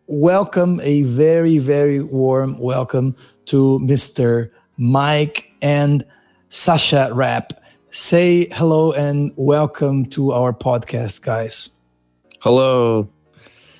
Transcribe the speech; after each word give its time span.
welcome 0.10 0.80
a 0.82 1.04
very 1.04 1.60
very 1.60 2.02
warm 2.02 2.58
welcome 2.58 3.16
to 3.46 3.80
Mr. 3.84 4.50
Mike 4.78 5.52
and 5.62 6.04
Sasha 6.50 7.12
Rapp. 7.14 7.54
Say 7.92 8.48
hello 8.52 8.92
and 8.92 9.32
welcome 9.36 10.08
to 10.08 10.32
our 10.32 10.52
podcast, 10.52 11.22
guys. 11.22 11.78
Hello. 12.42 13.08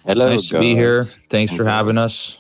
Hello, 0.06 0.30
nice 0.30 0.50
to 0.50 0.60
be 0.60 0.76
here. 0.76 1.06
Thanks 1.32 1.52
for 1.52 1.66
having 1.66 1.98
us. 1.98 2.38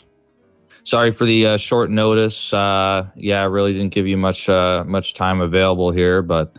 Sorry 0.84 1.09
for 1.09 1.25
the 1.25 1.47
uh, 1.47 1.58
short 1.58 1.90
notice. 1.90 2.53
Uh, 2.53 3.08
yeah, 3.16 3.42
I 3.42 3.46
really 3.46 3.74
didn't 3.74 3.92
give 3.92 4.06
you 4.06 4.18
much 4.18 4.47
uh, 4.47 4.84
much 4.88 5.16
time 5.16 5.42
available 5.42 5.90
here, 5.90 6.22
but 6.22 6.56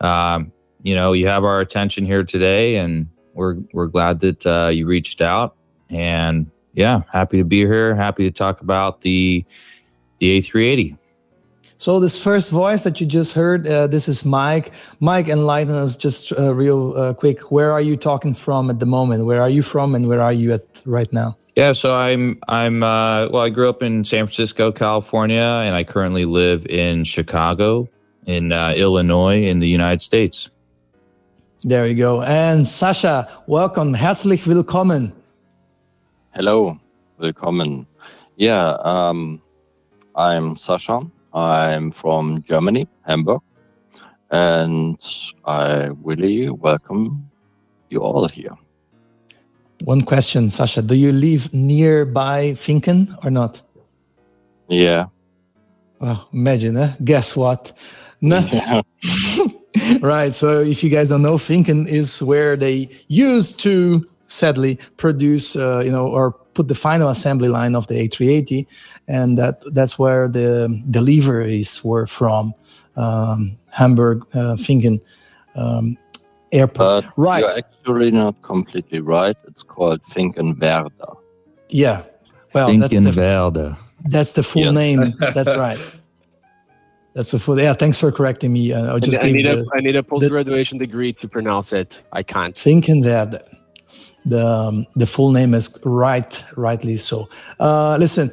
um, 0.00 0.52
you 0.84 0.94
know, 0.94 1.12
you 1.12 1.26
have 1.26 1.42
our 1.42 1.60
attention 1.60 2.06
here 2.06 2.22
today, 2.22 2.76
and 2.76 3.08
we're 3.34 3.56
we're 3.72 3.88
glad 3.88 4.20
that 4.20 4.46
uh, 4.46 4.68
you 4.68 4.86
reached 4.86 5.20
out. 5.20 5.56
And 5.90 6.50
yeah, 6.78 7.02
happy 7.10 7.38
to 7.38 7.44
be 7.44 7.58
here. 7.66 7.96
Happy 7.96 8.22
to 8.22 8.30
talk 8.30 8.60
about 8.60 9.00
the 9.00 9.44
the 10.20 10.40
A380. 10.40 10.96
So 11.78 12.00
this 12.00 12.20
first 12.20 12.50
voice 12.50 12.82
that 12.84 13.00
you 13.00 13.06
just 13.06 13.34
heard, 13.34 13.66
uh, 13.66 13.86
this 13.86 14.08
is 14.08 14.24
Mike. 14.24 14.72
Mike, 15.00 15.28
enlighten 15.28 15.74
us 15.74 15.94
just 15.96 16.32
uh, 16.32 16.54
real 16.54 16.96
uh, 16.96 17.14
quick. 17.14 17.50
Where 17.50 17.72
are 17.72 17.80
you 17.80 17.96
talking 17.96 18.34
from 18.34 18.70
at 18.70 18.78
the 18.78 18.86
moment? 18.86 19.26
Where 19.26 19.40
are 19.40 19.50
you 19.50 19.62
from, 19.62 19.94
and 19.94 20.08
where 20.08 20.20
are 20.20 20.32
you 20.32 20.52
at 20.52 20.82
right 20.86 21.12
now? 21.12 21.36
Yeah, 21.56 21.72
so 21.72 21.96
I'm 21.96 22.38
I'm 22.46 22.84
uh, 22.84 23.28
well. 23.28 23.42
I 23.42 23.50
grew 23.50 23.68
up 23.68 23.82
in 23.82 24.04
San 24.04 24.26
Francisco, 24.26 24.70
California, 24.70 25.62
and 25.66 25.74
I 25.74 25.82
currently 25.82 26.26
live 26.26 26.64
in 26.66 27.02
Chicago, 27.02 27.88
in 28.26 28.52
uh, 28.52 28.72
Illinois, 28.76 29.42
in 29.42 29.58
the 29.58 29.68
United 29.68 30.02
States. 30.02 30.48
There 31.62 31.86
you 31.88 31.96
go. 31.96 32.22
And 32.22 32.64
Sasha, 32.68 33.26
welcome, 33.48 33.94
herzlich 33.94 34.46
willkommen. 34.46 35.17
Hello, 36.34 36.78
willkommen. 37.18 37.86
Yeah, 38.36 38.76
um, 38.84 39.40
I'm 40.14 40.56
Sasha. 40.56 41.00
I'm 41.32 41.90
from 41.90 42.42
Germany, 42.42 42.86
Hamburg, 43.06 43.40
and 44.30 44.98
I 45.46 45.88
really 46.04 46.50
welcome 46.50 47.30
you 47.88 48.00
all 48.00 48.28
here. 48.28 48.54
One 49.84 50.02
question, 50.02 50.50
Sasha: 50.50 50.82
Do 50.82 50.94
you 50.94 51.12
live 51.12 51.52
nearby 51.54 52.52
Finken 52.52 53.16
or 53.24 53.30
not? 53.30 53.62
Yeah. 54.68 55.06
Well, 55.98 56.28
imagine, 56.32 56.76
eh? 56.76 56.92
Guess 57.02 57.36
what? 57.36 57.72
No. 58.20 58.40
Yeah. 58.52 58.82
right. 60.00 60.34
So 60.34 60.60
if 60.60 60.84
you 60.84 60.90
guys 60.90 61.08
don't 61.08 61.22
know, 61.22 61.38
Finken 61.38 61.88
is 61.88 62.22
where 62.22 62.54
they 62.54 62.90
used 63.08 63.60
to 63.60 64.06
sadly 64.28 64.78
produce, 64.96 65.56
uh, 65.56 65.82
you 65.84 65.90
know, 65.90 66.06
or 66.06 66.32
put 66.54 66.68
the 66.68 66.74
final 66.74 67.08
assembly 67.08 67.48
line 67.48 67.74
of 67.74 67.86
the 67.88 67.94
A380, 68.08 68.66
and 69.08 69.36
that 69.38 69.62
that's 69.74 69.98
where 69.98 70.28
the 70.28 70.68
deliveries 70.90 71.84
were 71.84 72.06
from, 72.06 72.52
um, 72.96 73.56
Hamburg, 73.72 74.24
uh, 74.34 74.56
Finken 74.56 75.00
um, 75.54 75.96
airport. 76.52 77.04
But 77.04 77.12
right. 77.16 77.40
you're 77.40 77.58
actually 77.58 78.10
not 78.10 78.40
completely 78.42 79.00
right. 79.00 79.36
It's 79.46 79.62
called 79.62 80.02
Finkenwerder. 80.04 81.16
yeah. 81.68 82.04
Well, 82.54 82.68
that's 82.78 82.94
the, 82.94 83.00
Finkenwerder. 83.00 83.76
that's 84.06 84.32
the 84.32 84.42
full 84.42 84.62
Yes. 84.62 84.74
name. 84.74 85.14
That's 85.20 85.54
right. 85.54 85.78
That's 87.14 87.30
the 87.32 87.38
full. 87.38 87.60
Yeah. 87.60 87.74
Thanks 87.74 87.98
for 87.98 88.10
correcting 88.10 88.52
me. 88.52 88.72
Uh, 88.72 88.92
I 88.92 88.96
I, 88.96 89.00
just 89.00 89.22
I 89.22 89.30
need 89.30 89.44
the, 89.44 89.60
a 89.60 89.76
I 89.76 89.80
need 89.80 89.96
a 89.96 90.02
post 90.02 90.28
graduation 90.28 90.78
degree 90.78 91.12
to 91.14 91.28
pronounce 91.28 91.72
it. 91.72 92.00
I 92.12 92.22
can't. 92.22 92.54
Finkenwerder. 92.54 93.42
The 94.28 94.46
um, 94.46 94.86
the 94.96 95.06
full 95.06 95.32
name 95.32 95.54
is 95.54 95.80
right, 95.84 96.44
rightly 96.56 96.98
so. 96.98 97.28
Uh, 97.58 97.96
listen, 97.98 98.30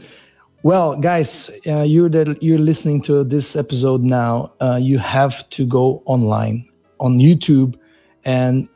well, 0.63 0.95
guys, 0.95 1.51
uh, 1.67 1.83
you're 1.83 2.09
that 2.09 2.41
you're 2.41 2.57
listening 2.57 3.01
to 3.03 3.23
this 3.23 3.56
episode 3.56 4.01
now. 4.01 4.51
Uh, 4.59 4.79
you 4.81 4.97
have 4.97 5.47
to 5.51 5.66
go 5.66 6.01
online 6.06 6.67
on 7.00 7.19
YouTube 7.19 7.78
and 8.25 8.67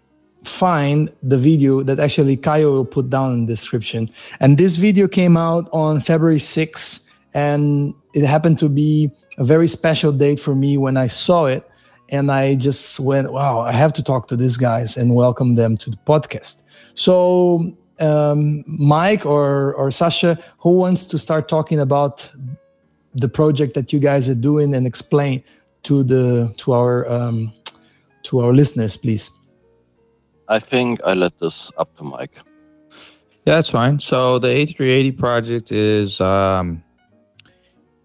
find 0.44 1.12
the 1.24 1.38
video 1.38 1.82
that 1.82 2.00
actually 2.00 2.38
Caio 2.38 2.72
will 2.72 2.86
put 2.86 3.10
down 3.10 3.34
in 3.34 3.46
the 3.46 3.54
description. 3.54 4.10
And 4.40 4.58
this 4.58 4.76
video 4.76 5.08
came 5.08 5.36
out 5.36 5.70
on 5.74 6.00
February 6.00 6.38
6th, 6.38 7.14
and 7.34 7.94
it 8.14 8.24
happened 8.24 8.60
to 8.60 8.70
be 8.70 9.12
a 9.38 9.44
very 9.44 9.68
special 9.68 10.12
date 10.12 10.40
for 10.40 10.56
me 10.56 10.78
when 10.78 10.98
I 10.98 11.08
saw 11.08 11.46
it. 11.46 11.68
And 12.12 12.32
I 12.32 12.56
just 12.56 13.00
went, 13.00 13.32
wow, 13.32 13.60
I 13.60 13.72
have 13.72 13.94
to 13.94 14.04
talk 14.04 14.28
to 14.30 14.36
these 14.36 14.58
guys 14.58 14.98
and 14.98 15.16
welcome 15.16 15.56
them 15.56 15.78
to 15.78 15.92
the 15.92 15.98
podcast. 16.08 16.62
So, 17.00 17.78
um, 18.02 18.66
Mike 18.68 19.26
or, 19.26 19.74
or 19.76 19.90
Sasha, 19.90 20.38
who 20.58 20.74
wants 20.74 21.06
to 21.06 21.18
start 21.18 21.48
talking 21.48 21.80
about 21.80 22.30
the 23.16 23.30
project 23.30 23.74
that 23.76 23.94
you 23.94 24.00
guys 24.00 24.28
are 24.28 24.36
doing 24.36 24.76
and 24.76 24.86
explain 24.86 25.42
to 25.84 26.04
the 26.04 26.54
to 26.58 26.74
our 26.74 27.10
um, 27.10 27.54
to 28.24 28.42
our 28.42 28.52
listeners, 28.54 28.98
please? 28.98 29.32
I 30.50 30.60
think 30.60 31.00
I 31.06 31.14
let 31.14 31.40
this 31.40 31.72
up 31.78 31.96
to 32.00 32.04
Mike. 32.04 32.36
Yeah, 33.46 33.56
that's 33.56 33.70
fine. 33.70 34.00
So 34.00 34.38
the 34.38 34.50
A380 34.50 35.18
project 35.18 35.72
is 35.72 36.20
um, 36.20 36.84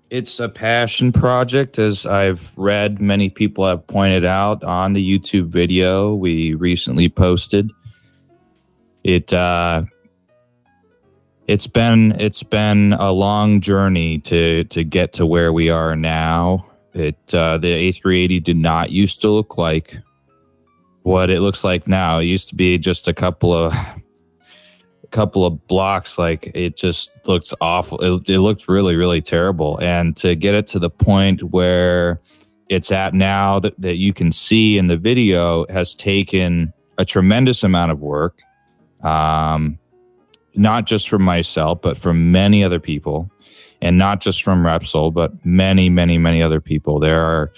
it's 0.09 0.39
a 0.39 0.49
passion 0.49 1.11
project, 1.11 1.81
as 1.81 2.07
I've 2.07 2.57
read 2.57 3.01
many 3.01 3.29
people 3.29 3.67
have 3.67 3.85
pointed 3.89 4.25
out 4.25 4.63
on 4.63 4.93
the 4.93 5.03
YouTube 5.03 5.49
video 5.49 6.15
we 6.15 6.55
recently 6.55 7.09
posted. 7.09 7.73
It 9.05 9.33
uh, 9.33 9.85
it's 11.47 11.67
been 11.67 12.13
it's 12.19 12.43
been 12.43 12.95
a 12.95 13.13
long 13.13 13.61
journey 13.61 14.19
to 14.21 14.65
to 14.65 14.83
get 14.83 15.13
to 15.15 15.27
where 15.27 15.53
we 15.53 15.69
are 15.69 15.95
now. 15.95 16.67
It 16.95 17.35
uh, 17.35 17.59
the 17.59 17.91
A380 17.93 18.43
did 18.43 18.57
not 18.57 18.91
used 18.91 19.21
to 19.21 19.29
look 19.29 19.59
like 19.59 19.99
what 21.03 21.29
it 21.29 21.41
looks 21.41 21.65
like 21.65 21.87
now. 21.87 22.19
It 22.19 22.25
used 22.25 22.49
to 22.49 22.55
be 22.55 22.79
just 22.79 23.07
a 23.07 23.13
couple 23.13 23.53
of 23.53 23.75
a 23.75 23.97
couple 25.11 25.45
of 25.45 25.67
blocks. 25.67 26.17
Like 26.17 26.51
it 26.55 26.77
just 26.77 27.13
looks 27.27 27.53
awful. 27.61 27.99
It, 27.99 28.29
it 28.31 28.41
looked 28.41 28.69
really 28.69 28.97
really 28.97 29.21
terrible. 29.21 29.79
And 29.83 30.17
to 30.19 30.35
get 30.35 30.55
it 30.55 30.67
to 30.69 30.79
the 30.79 30.91
point 30.91 31.43
where 31.43 32.21
it's 32.71 32.91
at 32.91 33.13
now 33.13 33.59
that, 33.61 33.79
that 33.79 33.97
you 33.97 34.15
can 34.15 34.33
see 34.33 34.79
in 34.79 34.87
the 34.87 34.97
video 34.97 35.67
has 35.69 35.95
taken 35.95 36.73
a 36.97 37.05
tremendous 37.05 37.63
amount 37.63 37.93
of 37.93 38.01
work. 38.01 38.41
Um, 39.05 39.79
not 40.57 40.87
just 40.87 41.09
from 41.09 41.23
myself, 41.23 41.81
but 41.83 41.97
from 41.97 42.33
many 42.33 42.63
other 42.63 42.81
people, 42.81 43.31
and 43.83 43.99
not 43.99 44.21
just 44.21 44.43
from 44.43 44.63
Repsol, 44.63 45.13
but 45.13 45.45
many, 45.45 45.91
many, 45.91 46.17
many 46.17 46.43
other 46.43 46.61
people. 46.61 47.01
There 47.01 47.23
are, 47.23 47.53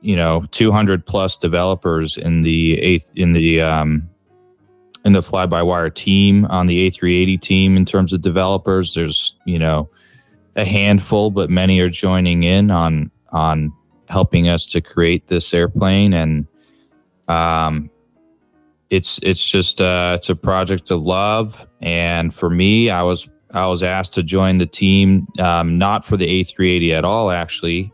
you 0.00 0.16
know, 0.16 0.44
200 0.50 1.06
plus 1.06 1.36
developers 1.36 2.16
in 2.16 2.42
the 2.42 2.78
eighth 2.80 3.10
in 3.14 3.32
the 3.32 3.60
um, 3.62 4.08
in 5.04 5.12
the 5.12 5.22
fly 5.22 5.46
by 5.46 5.62
wire 5.62 5.90
team 5.90 6.44
on 6.46 6.66
the 6.66 6.90
A380 6.90 7.40
team 7.40 7.76
in 7.76 7.84
terms 7.84 8.12
of 8.12 8.20
developers. 8.20 8.94
There's 8.94 9.36
you 9.44 9.58
know 9.58 9.88
a 10.56 10.64
handful, 10.64 11.30
but 11.30 11.48
many 11.48 11.80
are 11.80 11.88
joining 11.88 12.42
in 12.42 12.70
on 12.70 13.10
on 13.30 13.72
helping 14.08 14.48
us 14.48 14.66
to 14.66 14.80
create 14.80 15.28
this 15.28 15.52
airplane 15.54 16.12
and 16.12 16.46
um, 17.28 17.90
it's 18.90 19.20
it's 19.22 19.42
just 19.42 19.80
uh, 19.80 20.16
it's 20.18 20.28
a 20.28 20.34
project 20.34 20.90
of 20.90 21.02
love. 21.02 21.66
And 21.80 22.34
for 22.34 22.50
me 22.50 22.90
i 22.90 23.02
was 23.02 23.28
i 23.54 23.66
was 23.66 23.82
asked 23.82 24.14
to 24.14 24.22
join 24.22 24.58
the 24.58 24.66
team 24.66 25.26
um, 25.38 25.78
not 25.78 26.04
for 26.04 26.16
the 26.16 26.42
a380 26.42 26.92
at 26.92 27.04
all 27.04 27.30
actually. 27.30 27.92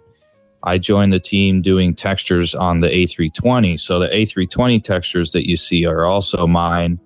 I 0.67 0.79
joined 0.79 1.13
the 1.13 1.21
team 1.21 1.61
doing 1.61 1.95
textures 1.95 2.55
on 2.55 2.81
the 2.81 2.89
a320 2.89 3.79
so 3.79 3.99
the 3.99 4.09
a320 4.09 4.83
textures 4.83 5.33
that 5.33 5.47
you 5.49 5.57
see 5.57 5.85
are 5.85 6.07
also 6.07 6.47
mine 6.47 6.99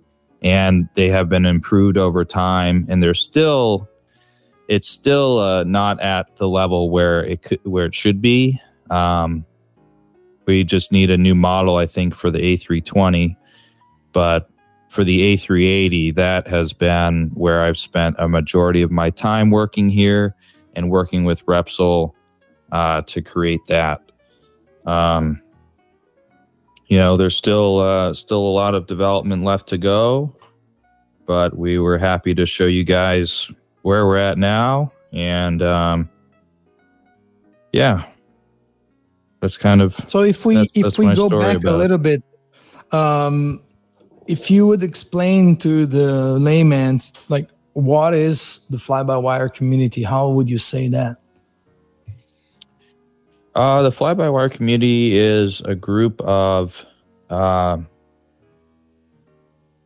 and 0.42 0.88
they 0.94 1.08
have 1.08 1.28
been 1.28 1.44
improved 1.44 1.98
over 1.98 2.24
time 2.24 2.86
and 2.88 3.02
they're 3.02 3.14
still 3.14 3.88
it's 4.68 4.88
still 4.88 5.38
uh, 5.38 5.64
not 5.64 5.98
at 6.00 6.36
the 6.36 6.48
level 6.48 6.90
where 6.90 7.24
it 7.24 7.42
could 7.42 7.58
where 7.64 7.86
it 7.86 7.94
should 7.94 8.20
be. 8.20 8.60
Um, 8.90 9.46
we 10.48 10.64
just 10.64 10.92
need 10.92 11.10
a 11.10 11.18
new 11.18 11.34
model 11.34 11.76
i 11.76 11.86
think 11.86 12.14
for 12.14 12.30
the 12.30 12.38
a320 12.38 13.36
but 14.12 14.50
for 14.88 15.04
the 15.04 15.34
A380, 15.36 16.14
that 16.14 16.46
has 16.48 16.72
been 16.72 17.30
where 17.34 17.62
I've 17.62 17.76
spent 17.76 18.16
a 18.18 18.28
majority 18.28 18.82
of 18.82 18.90
my 18.90 19.10
time 19.10 19.50
working 19.50 19.88
here 19.88 20.34
and 20.74 20.90
working 20.90 21.24
with 21.24 21.44
Repsol 21.46 22.12
uh, 22.72 23.02
to 23.02 23.22
create 23.22 23.64
that. 23.66 24.00
Um, 24.86 25.42
you 26.86 26.96
know, 26.96 27.16
there's 27.16 27.36
still 27.36 27.80
uh, 27.80 28.14
still 28.14 28.40
a 28.40 28.54
lot 28.54 28.74
of 28.74 28.86
development 28.86 29.44
left 29.44 29.68
to 29.68 29.78
go, 29.78 30.34
but 31.26 31.56
we 31.56 31.78
were 31.78 31.98
happy 31.98 32.34
to 32.34 32.46
show 32.46 32.66
you 32.66 32.84
guys 32.84 33.50
where 33.82 34.06
we're 34.06 34.16
at 34.16 34.38
now, 34.38 34.90
and 35.12 35.62
um, 35.62 36.08
yeah, 37.72 38.06
that's 39.40 39.58
kind 39.58 39.82
of 39.82 39.94
so. 40.06 40.22
If 40.22 40.46
we 40.46 40.54
that's, 40.54 40.70
if 40.74 40.84
that's 40.84 40.98
we 40.98 41.14
go 41.14 41.28
back 41.28 41.62
a 41.64 41.68
it. 41.68 41.72
little 41.72 41.98
bit, 41.98 42.22
um, 42.92 43.62
if 44.28 44.50
you 44.50 44.66
would 44.66 44.82
explain 44.82 45.56
to 45.56 45.86
the 45.86 46.38
layman 46.38 47.00
like 47.28 47.48
what 47.72 48.12
is 48.12 48.66
the 48.68 48.78
fly-by-wire 48.78 49.48
community, 49.48 50.02
how 50.02 50.28
would 50.28 50.50
you 50.50 50.58
say 50.58 50.88
that? 50.88 51.16
Uh, 53.54 53.82
the 53.82 53.90
fly 53.90 54.14
by 54.14 54.30
wire 54.30 54.48
community 54.48 55.18
is 55.18 55.60
a 55.62 55.74
group 55.74 56.20
of, 56.20 56.86
uh, 57.28 57.76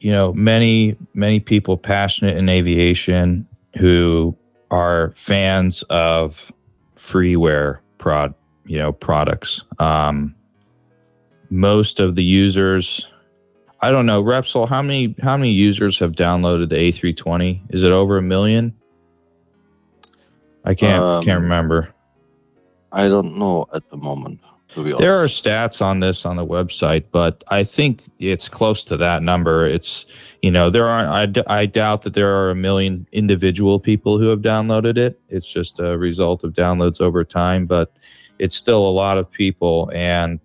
you 0.00 0.10
know, 0.10 0.32
many, 0.34 0.94
many 1.14 1.40
people 1.40 1.78
passionate 1.78 2.36
in 2.36 2.50
aviation 2.50 3.46
who 3.78 4.36
are 4.70 5.14
fans 5.16 5.82
of 5.84 6.52
freeware 6.96 7.78
prod, 7.96 8.34
you 8.66 8.78
know, 8.78 8.92
products. 8.92 9.64
Um, 9.78 10.34
most 11.48 11.98
of 11.98 12.14
the 12.14 12.24
users, 12.24 13.06
I 13.82 13.90
don't 13.90 14.06
know, 14.06 14.22
Repsol, 14.22 14.68
how 14.68 14.80
many, 14.80 15.14
how 15.22 15.36
many 15.36 15.50
users 15.50 15.98
have 15.98 16.12
downloaded 16.12 16.68
the 16.68 16.76
A320? 16.76 17.60
Is 17.70 17.82
it 17.82 17.90
over 17.90 18.16
a 18.16 18.22
million? 18.22 18.72
I 20.64 20.74
can't, 20.74 21.02
Um, 21.02 21.24
can't 21.24 21.42
remember. 21.42 21.92
I 22.92 23.08
don't 23.08 23.36
know 23.36 23.66
at 23.74 23.88
the 23.90 23.96
moment. 23.96 24.38
There 24.98 25.20
are 25.20 25.26
stats 25.26 25.82
on 25.82 26.00
this 26.00 26.24
on 26.24 26.36
the 26.36 26.46
website, 26.46 27.04
but 27.12 27.44
I 27.48 27.62
think 27.64 28.04
it's 28.18 28.48
close 28.48 28.84
to 28.84 28.96
that 28.98 29.22
number. 29.22 29.66
It's, 29.66 30.06
you 30.40 30.50
know, 30.50 30.70
there 30.70 30.86
aren't, 30.86 31.08
I, 31.10 31.26
d- 31.26 31.42
I 31.46 31.66
doubt 31.66 32.02
that 32.02 32.14
there 32.14 32.34
are 32.34 32.50
a 32.50 32.54
million 32.54 33.06
individual 33.12 33.78
people 33.78 34.16
who 34.18 34.28
have 34.28 34.40
downloaded 34.40 34.96
it. 34.96 35.20
It's 35.28 35.50
just 35.52 35.78
a 35.78 35.98
result 35.98 36.42
of 36.44 36.52
downloads 36.54 37.00
over 37.02 37.22
time, 37.24 37.66
but 37.66 37.94
it's 38.38 38.56
still 38.56 38.86
a 38.88 38.90
lot 38.90 39.18
of 39.18 39.30
people. 39.30 39.90
And 39.92 40.40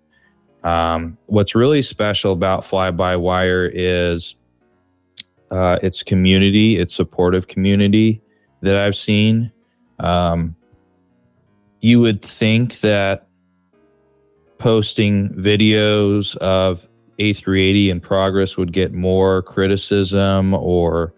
um, 0.68 1.16
what's 1.26 1.54
really 1.54 1.80
special 1.80 2.32
about 2.32 2.62
Fly 2.62 2.90
By 2.90 3.16
Wire 3.16 3.70
is 3.72 4.36
uh, 5.50 5.78
its 5.82 6.02
community, 6.02 6.76
its 6.76 6.94
supportive 6.94 7.48
community 7.48 8.20
that 8.60 8.76
I've 8.76 8.96
seen. 8.96 9.50
Um, 9.98 10.54
you 11.80 12.00
would 12.00 12.22
think 12.22 12.80
that 12.80 13.28
posting 14.58 15.30
videos 15.30 16.36
of 16.36 16.86
A380 17.18 17.88
in 17.88 18.00
progress 18.00 18.58
would 18.58 18.74
get 18.74 18.92
more 18.92 19.40
criticism 19.42 20.52
or 20.52 21.14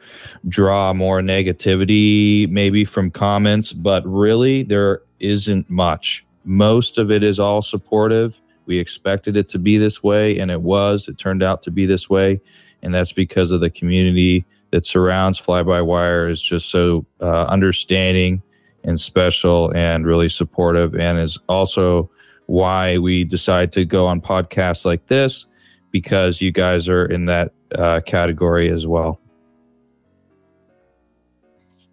draw 0.48 0.92
more 0.92 1.22
negativity, 1.22 2.48
maybe 2.48 2.84
from 2.84 3.10
comments, 3.10 3.72
but 3.72 4.06
really 4.06 4.62
there 4.62 5.02
isn't 5.18 5.68
much. 5.68 6.24
Most 6.44 6.98
of 6.98 7.10
it 7.10 7.24
is 7.24 7.40
all 7.40 7.62
supportive. 7.62 8.40
We 8.70 8.78
expected 8.78 9.36
it 9.36 9.48
to 9.48 9.58
be 9.58 9.78
this 9.78 10.00
way, 10.00 10.38
and 10.38 10.48
it 10.48 10.62
was. 10.62 11.08
It 11.08 11.18
turned 11.18 11.42
out 11.42 11.64
to 11.64 11.72
be 11.72 11.86
this 11.86 12.08
way, 12.08 12.40
and 12.84 12.94
that's 12.94 13.10
because 13.10 13.50
of 13.50 13.60
the 13.60 13.68
community 13.68 14.44
that 14.70 14.86
surrounds 14.86 15.38
Fly 15.38 15.64
By 15.64 15.82
Wire 15.82 16.28
is 16.28 16.40
just 16.40 16.70
so 16.70 17.04
uh, 17.20 17.46
understanding 17.46 18.40
and 18.84 19.00
special 19.00 19.74
and 19.74 20.06
really 20.06 20.28
supportive, 20.28 20.94
and 20.94 21.18
is 21.18 21.36
also 21.48 22.08
why 22.46 22.96
we 22.98 23.24
decide 23.24 23.72
to 23.72 23.84
go 23.84 24.06
on 24.06 24.20
podcasts 24.20 24.84
like 24.84 25.04
this 25.08 25.46
because 25.90 26.40
you 26.40 26.52
guys 26.52 26.88
are 26.88 27.06
in 27.06 27.24
that 27.26 27.52
uh, 27.74 28.00
category 28.06 28.70
as 28.70 28.86
well. 28.86 29.18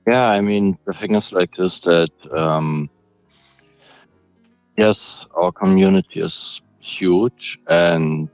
Yeah, 0.07 0.29
I 0.29 0.41
mean, 0.41 0.77
the 0.85 0.93
thing 0.93 1.15
is 1.15 1.33
like 1.33 1.55
this 1.55 1.79
that, 1.79 2.11
um, 2.31 2.87
yes, 4.77 5.25
our 5.33 5.51
community 5.51 6.21
is 6.21 6.61
huge 6.87 7.59
and 7.67 8.29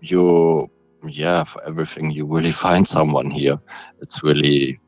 you, 0.00 0.68
yeah, 1.04 1.44
for 1.44 1.62
everything, 1.64 2.10
you 2.10 2.26
really 2.26 2.52
find 2.52 2.86
someone 2.86 3.30
here. 3.30 3.58
It's 4.00 4.22
really 4.22 4.78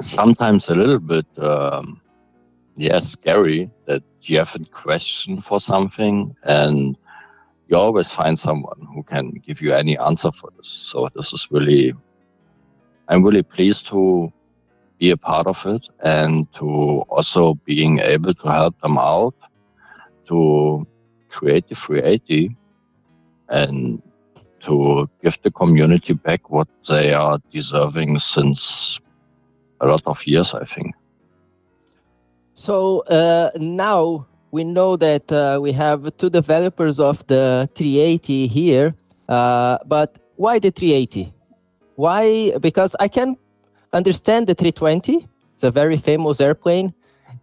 sometimes 0.00 0.68
a 0.68 0.74
little 0.74 0.98
bit, 0.98 1.26
um, 1.38 2.00
yeah, 2.76 3.00
scary 3.00 3.70
that 3.86 4.02
you 4.22 4.38
have 4.38 4.54
a 4.54 4.64
question 4.66 5.40
for 5.40 5.58
something 5.60 6.34
and 6.44 6.96
you 7.68 7.76
always 7.76 8.10
find 8.10 8.38
someone 8.38 8.86
who 8.94 9.02
can 9.02 9.30
give 9.30 9.60
you 9.60 9.72
any 9.72 9.98
answer 9.98 10.30
for 10.30 10.50
this. 10.56 10.68
So 10.68 11.08
this 11.14 11.32
is 11.32 11.48
really, 11.50 11.94
I'm 13.08 13.24
really 13.24 13.42
pleased 13.42 13.86
to 13.88 14.32
be 14.98 15.10
a 15.10 15.16
part 15.16 15.46
of 15.46 15.64
it 15.66 15.88
and 16.00 16.50
to 16.52 17.04
also 17.08 17.54
being 17.64 17.98
able 17.98 18.34
to 18.34 18.48
help 18.48 18.80
them 18.80 18.98
out 18.98 19.34
to 20.28 20.86
create 21.36 21.68
the 21.68 21.74
380 21.74 22.56
and 23.48 24.02
to 24.60 25.08
give 25.22 25.38
the 25.42 25.50
community 25.50 26.14
back 26.14 26.50
what 26.50 26.68
they 26.88 27.12
are 27.12 27.38
deserving 27.52 28.18
since 28.18 29.00
a 29.80 29.86
lot 29.86 30.02
of 30.06 30.26
years, 30.26 30.54
I 30.54 30.64
think. 30.64 30.94
So 32.54 33.00
uh, 33.00 33.50
now 33.56 34.26
we 34.50 34.64
know 34.64 34.96
that 34.96 35.30
uh, 35.30 35.58
we 35.60 35.72
have 35.72 36.16
two 36.16 36.30
developers 36.30 36.98
of 36.98 37.26
the 37.26 37.68
380 37.74 38.46
here, 38.46 38.94
uh, 39.28 39.78
but 39.86 40.18
why 40.36 40.58
the 40.58 40.70
380? 40.70 41.32
Why? 41.96 42.52
Because 42.60 42.96
I 42.98 43.08
can 43.08 43.36
understand 43.92 44.46
the 44.46 44.54
320. 44.54 45.28
It's 45.54 45.64
a 45.64 45.70
very 45.70 45.96
famous 45.96 46.40
airplane. 46.40 46.94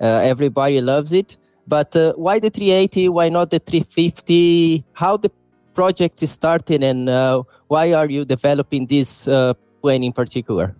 Uh, 0.01 0.31
everybody 0.31 0.81
loves 0.81 1.13
it. 1.13 1.37
But 1.67 1.95
uh, 1.95 2.13
why 2.13 2.39
the 2.39 2.49
380? 2.49 3.09
Why 3.09 3.29
not 3.29 3.49
the 3.49 3.59
350? 3.59 4.83
How 4.93 5.17
the 5.17 5.31
project 5.73 6.21
is 6.21 6.31
starting, 6.31 6.83
and 6.83 7.09
uh, 7.09 7.43
why 7.67 7.93
are 7.93 8.09
you 8.09 8.25
developing 8.25 8.85
this 8.87 9.27
uh, 9.27 9.53
plane 9.81 10.03
in 10.03 10.13
particular? 10.13 10.75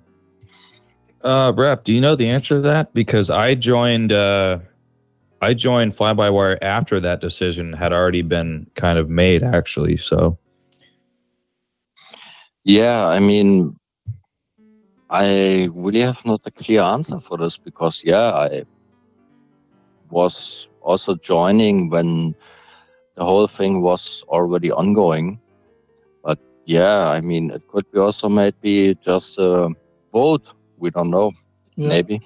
Uh, 1.24 1.54
Rep, 1.56 1.86
do 1.86 1.94
you 1.94 2.02
know 2.02 2.16
the 2.16 2.30
answer 2.30 2.56
to 2.56 2.62
that? 2.62 2.94
Because 2.94 3.30
I 3.30 3.56
joined, 3.56 4.12
uh, 4.12 4.60
I 5.42 5.54
joined 5.54 5.96
Fly 5.96 6.14
by 6.14 6.30
Wire 6.30 6.60
after 6.62 7.00
that 7.00 7.22
decision 7.22 7.74
had 7.74 7.94
already 7.94 8.22
been 8.22 8.68
kind 8.76 9.00
of 9.00 9.10
made, 9.10 9.42
actually. 9.42 9.96
So 9.96 10.38
Yeah, 12.64 13.08
I 13.08 13.20
mean, 13.20 13.76
I 15.10 15.70
really 15.74 16.00
have 16.00 16.26
not 16.26 16.42
a 16.46 16.52
clear 16.52 16.82
answer 16.82 17.20
for 17.20 17.38
this 17.38 17.58
because, 17.58 18.02
yeah, 18.06 18.32
I 18.32 18.64
was 20.10 20.70
also 20.84 21.16
joining 21.16 21.90
when 21.90 22.36
the 23.16 23.24
whole 23.24 23.48
thing 23.48 23.82
was 23.82 24.24
already 24.28 24.72
ongoing. 24.72 25.40
But 26.24 26.40
yeah, 26.66 27.10
I 27.10 27.22
mean, 27.22 27.52
it 27.52 27.68
could 27.68 27.90
be 27.92 28.00
also 28.00 28.30
maybe 28.30 28.96
just 28.96 29.38
a 29.38 29.70
vote. 30.12 30.48
We 30.78 30.90
don't 30.90 31.10
know. 31.10 31.32
Yeah. 31.76 31.88
Maybe. 31.88 32.22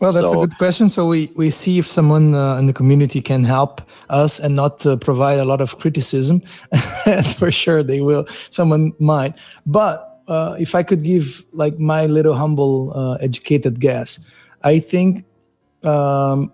Well, 0.00 0.12
that's 0.12 0.30
So- 0.30 0.42
a 0.42 0.46
good 0.46 0.58
question. 0.58 0.88
So 0.88 1.06
we, 1.06 1.30
we 1.34 1.50
see 1.50 1.78
if 1.78 1.86
someone 1.86 2.34
uh, 2.34 2.56
in 2.56 2.66
the 2.66 2.72
community 2.72 3.20
can 3.20 3.44
help 3.44 3.80
us 4.10 4.38
and 4.38 4.54
not 4.54 4.84
uh, 4.84 4.96
provide 4.96 5.38
a 5.38 5.44
lot 5.44 5.60
of 5.60 5.78
criticism. 5.78 6.42
For 7.38 7.50
sure, 7.50 7.82
they 7.82 8.00
will. 8.00 8.26
Someone 8.50 8.92
might. 9.00 9.34
But 9.64 10.22
uh, 10.28 10.56
if 10.58 10.74
I 10.74 10.82
could 10.82 11.02
give 11.02 11.44
like 11.52 11.78
my 11.78 12.06
little 12.06 12.34
humble, 12.34 12.92
uh, 12.94 13.14
educated 13.20 13.80
guess, 13.80 14.20
I 14.62 14.78
think 14.78 15.24
um, 15.82 16.52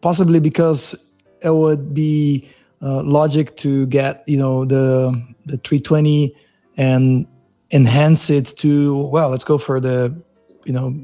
possibly 0.00 0.40
because 0.40 1.12
it 1.42 1.50
would 1.50 1.94
be 1.94 2.48
uh, 2.82 3.02
logic 3.02 3.56
to 3.58 3.86
get 3.86 4.24
you 4.26 4.38
know 4.38 4.64
the 4.64 5.10
the 5.46 5.56
320 5.58 6.34
and 6.76 7.26
enhance 7.72 8.30
it 8.30 8.46
to 8.58 8.96
well, 8.96 9.30
let's 9.30 9.44
go 9.44 9.58
for 9.58 9.80
the 9.80 10.14
you 10.64 10.72
know 10.72 10.94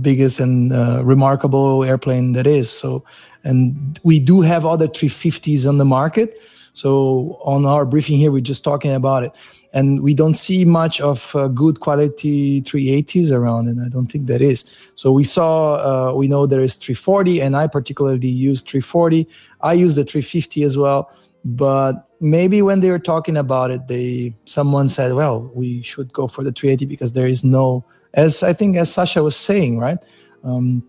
biggest 0.00 0.40
and 0.40 0.72
uh, 0.72 1.02
remarkable 1.04 1.84
airplane 1.84 2.32
that 2.32 2.46
is. 2.46 2.70
So, 2.70 3.04
and 3.44 4.00
we 4.02 4.18
do 4.18 4.40
have 4.40 4.66
other 4.66 4.88
350s 4.88 5.68
on 5.68 5.78
the 5.78 5.84
market. 5.84 6.38
So 6.72 7.38
on 7.44 7.64
our 7.64 7.86
briefing 7.86 8.18
here, 8.18 8.32
we're 8.32 8.40
just 8.40 8.64
talking 8.64 8.92
about 8.92 9.24
it, 9.24 9.32
and 9.76 10.02
we 10.02 10.14
don't 10.14 10.34
see 10.34 10.64
much 10.64 11.02
of 11.02 11.36
uh, 11.36 11.48
good 11.48 11.80
quality 11.80 12.62
380s 12.62 13.30
around, 13.30 13.68
and 13.68 13.78
I 13.84 13.88
don't 13.90 14.10
think 14.10 14.26
that 14.28 14.40
is. 14.40 14.64
So 14.94 15.12
we 15.12 15.22
saw, 15.22 15.74
uh, 15.88 16.14
we 16.14 16.28
know 16.28 16.46
there 16.46 16.62
is 16.62 16.76
340, 16.76 17.42
and 17.42 17.54
I 17.54 17.66
particularly 17.66 18.28
use 18.28 18.62
340. 18.62 19.28
I 19.60 19.74
use 19.74 19.94
the 19.94 20.04
350 20.04 20.62
as 20.62 20.78
well, 20.78 21.10
but 21.44 22.08
maybe 22.20 22.62
when 22.62 22.80
they 22.80 22.90
were 22.90 23.04
talking 23.12 23.36
about 23.36 23.70
it, 23.70 23.86
they 23.86 24.34
someone 24.46 24.88
said, 24.88 25.12
well, 25.12 25.50
we 25.54 25.82
should 25.82 26.10
go 26.10 26.26
for 26.26 26.42
the 26.42 26.52
380 26.52 26.86
because 26.86 27.12
there 27.12 27.28
is 27.28 27.44
no 27.44 27.84
as 28.14 28.42
I 28.42 28.54
think 28.54 28.76
as 28.76 28.90
Sasha 28.90 29.22
was 29.22 29.36
saying, 29.36 29.78
right? 29.78 29.98
Um, 30.42 30.88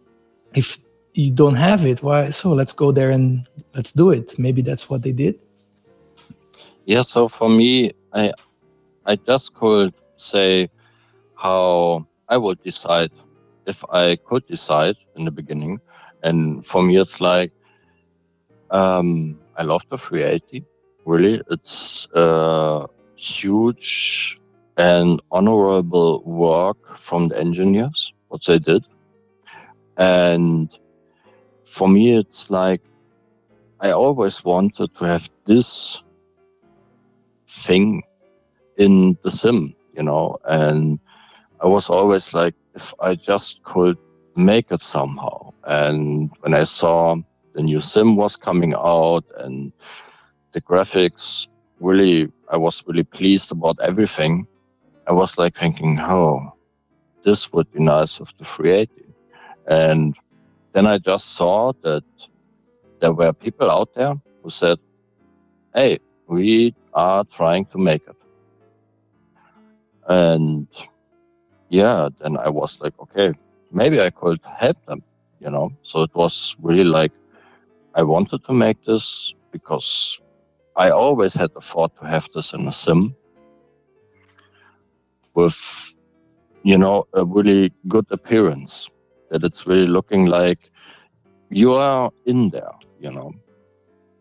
if 0.53 0.77
you 1.13 1.31
don't 1.31 1.55
have 1.55 1.85
it, 1.85 2.01
why? 2.01 2.29
So 2.29 2.53
let's 2.53 2.71
go 2.71 2.93
there 2.93 3.11
and 3.11 3.45
let's 3.75 3.91
do 3.91 4.11
it. 4.11 4.39
Maybe 4.39 4.61
that's 4.61 4.89
what 4.89 5.03
they 5.03 5.11
did. 5.11 5.39
Yeah, 6.85 7.01
so 7.01 7.27
for 7.27 7.49
me, 7.49 7.91
I 8.13 8.31
I 9.07 9.15
just 9.15 9.53
could 9.53 9.93
say 10.17 10.69
how 11.35 12.05
I 12.27 12.37
would 12.37 12.61
decide 12.61 13.11
if 13.65 13.83
I 13.89 14.17
could 14.17 14.45
decide 14.47 14.95
in 15.15 15.25
the 15.25 15.31
beginning. 15.31 15.79
And 16.23 16.65
for 16.65 16.83
me, 16.83 16.97
it's 16.97 17.21
like 17.21 17.51
um, 18.69 19.39
I 19.55 19.63
love 19.63 19.83
the 19.89 19.97
380. 19.97 20.65
Really, 21.05 21.41
it's 21.49 22.07
uh, 22.13 22.85
huge 23.15 24.37
and 24.75 25.21
honorable 25.31 26.21
work 26.23 26.97
from 26.97 27.29
the 27.29 27.39
engineers 27.39 28.13
what 28.27 28.43
they 28.45 28.59
did. 28.59 28.83
And 29.97 30.69
for 31.65 31.87
me, 31.87 32.17
it's 32.17 32.49
like 32.49 32.81
I 33.79 33.91
always 33.91 34.43
wanted 34.43 34.93
to 34.95 35.05
have 35.05 35.29
this 35.45 36.03
thing 37.47 38.03
in 38.77 39.17
the 39.23 39.31
sim, 39.31 39.75
you 39.93 40.03
know, 40.03 40.37
and 40.45 40.99
I 41.59 41.67
was 41.67 41.89
always 41.89 42.33
like, 42.33 42.55
if 42.75 42.93
I 42.99 43.15
just 43.15 43.63
could 43.63 43.97
make 44.35 44.71
it 44.71 44.83
somehow. 44.83 45.51
And 45.63 46.29
when 46.41 46.53
I 46.53 46.63
saw 46.63 47.15
the 47.53 47.63
new 47.63 47.81
sim 47.81 48.15
was 48.15 48.35
coming 48.35 48.73
out 48.75 49.25
and 49.39 49.73
the 50.51 50.61
graphics 50.61 51.47
really, 51.79 52.31
I 52.49 52.57
was 52.57 52.83
really 52.85 53.03
pleased 53.03 53.51
about 53.51 53.77
everything. 53.81 54.45
I 55.07 55.11
was 55.13 55.37
like 55.37 55.55
thinking, 55.55 55.99
oh, 55.99 56.53
this 57.23 57.51
would 57.51 57.71
be 57.71 57.79
nice 57.79 58.19
with 58.19 58.37
the 58.37 58.45
380. 58.45 58.91
And 59.67 60.15
then 60.73 60.85
I 60.85 60.99
just 60.99 61.33
saw 61.33 61.73
that 61.81 62.03
there 62.99 63.13
were 63.13 63.33
people 63.33 63.71
out 63.71 63.93
there 63.95 64.15
who 64.43 64.49
said, 64.49 64.77
hey, 65.73 65.99
we 66.27 66.75
are 66.93 67.23
trying 67.25 67.65
to 67.67 67.77
make 67.77 68.03
it. 68.07 68.16
And 70.07 70.67
yeah, 71.69 72.09
then 72.19 72.37
I 72.37 72.49
was 72.49 72.79
like, 72.79 72.93
okay, 72.99 73.33
maybe 73.71 74.01
I 74.01 74.09
could 74.09 74.39
help 74.43 74.77
them, 74.85 75.03
you 75.39 75.49
know? 75.49 75.71
So 75.81 76.03
it 76.03 76.15
was 76.15 76.55
really 76.61 76.83
like, 76.83 77.11
I 77.93 78.03
wanted 78.03 78.43
to 78.45 78.53
make 78.53 78.83
this 78.85 79.33
because 79.51 80.19
I 80.75 80.91
always 80.91 81.33
had 81.33 81.53
the 81.53 81.61
thought 81.61 81.95
to 81.97 82.05
have 82.05 82.29
this 82.33 82.53
in 82.53 82.67
a 82.67 82.71
sim 82.71 83.15
with, 85.33 85.95
you 86.63 86.77
know, 86.77 87.05
a 87.13 87.25
really 87.25 87.73
good 87.87 88.05
appearance, 88.11 88.89
that 89.29 89.43
it's 89.43 89.67
really 89.67 89.87
looking 89.87 90.27
like 90.27 90.71
you 91.49 91.73
are 91.73 92.11
in 92.25 92.49
there, 92.49 92.71
you 92.99 93.11
know? 93.11 93.31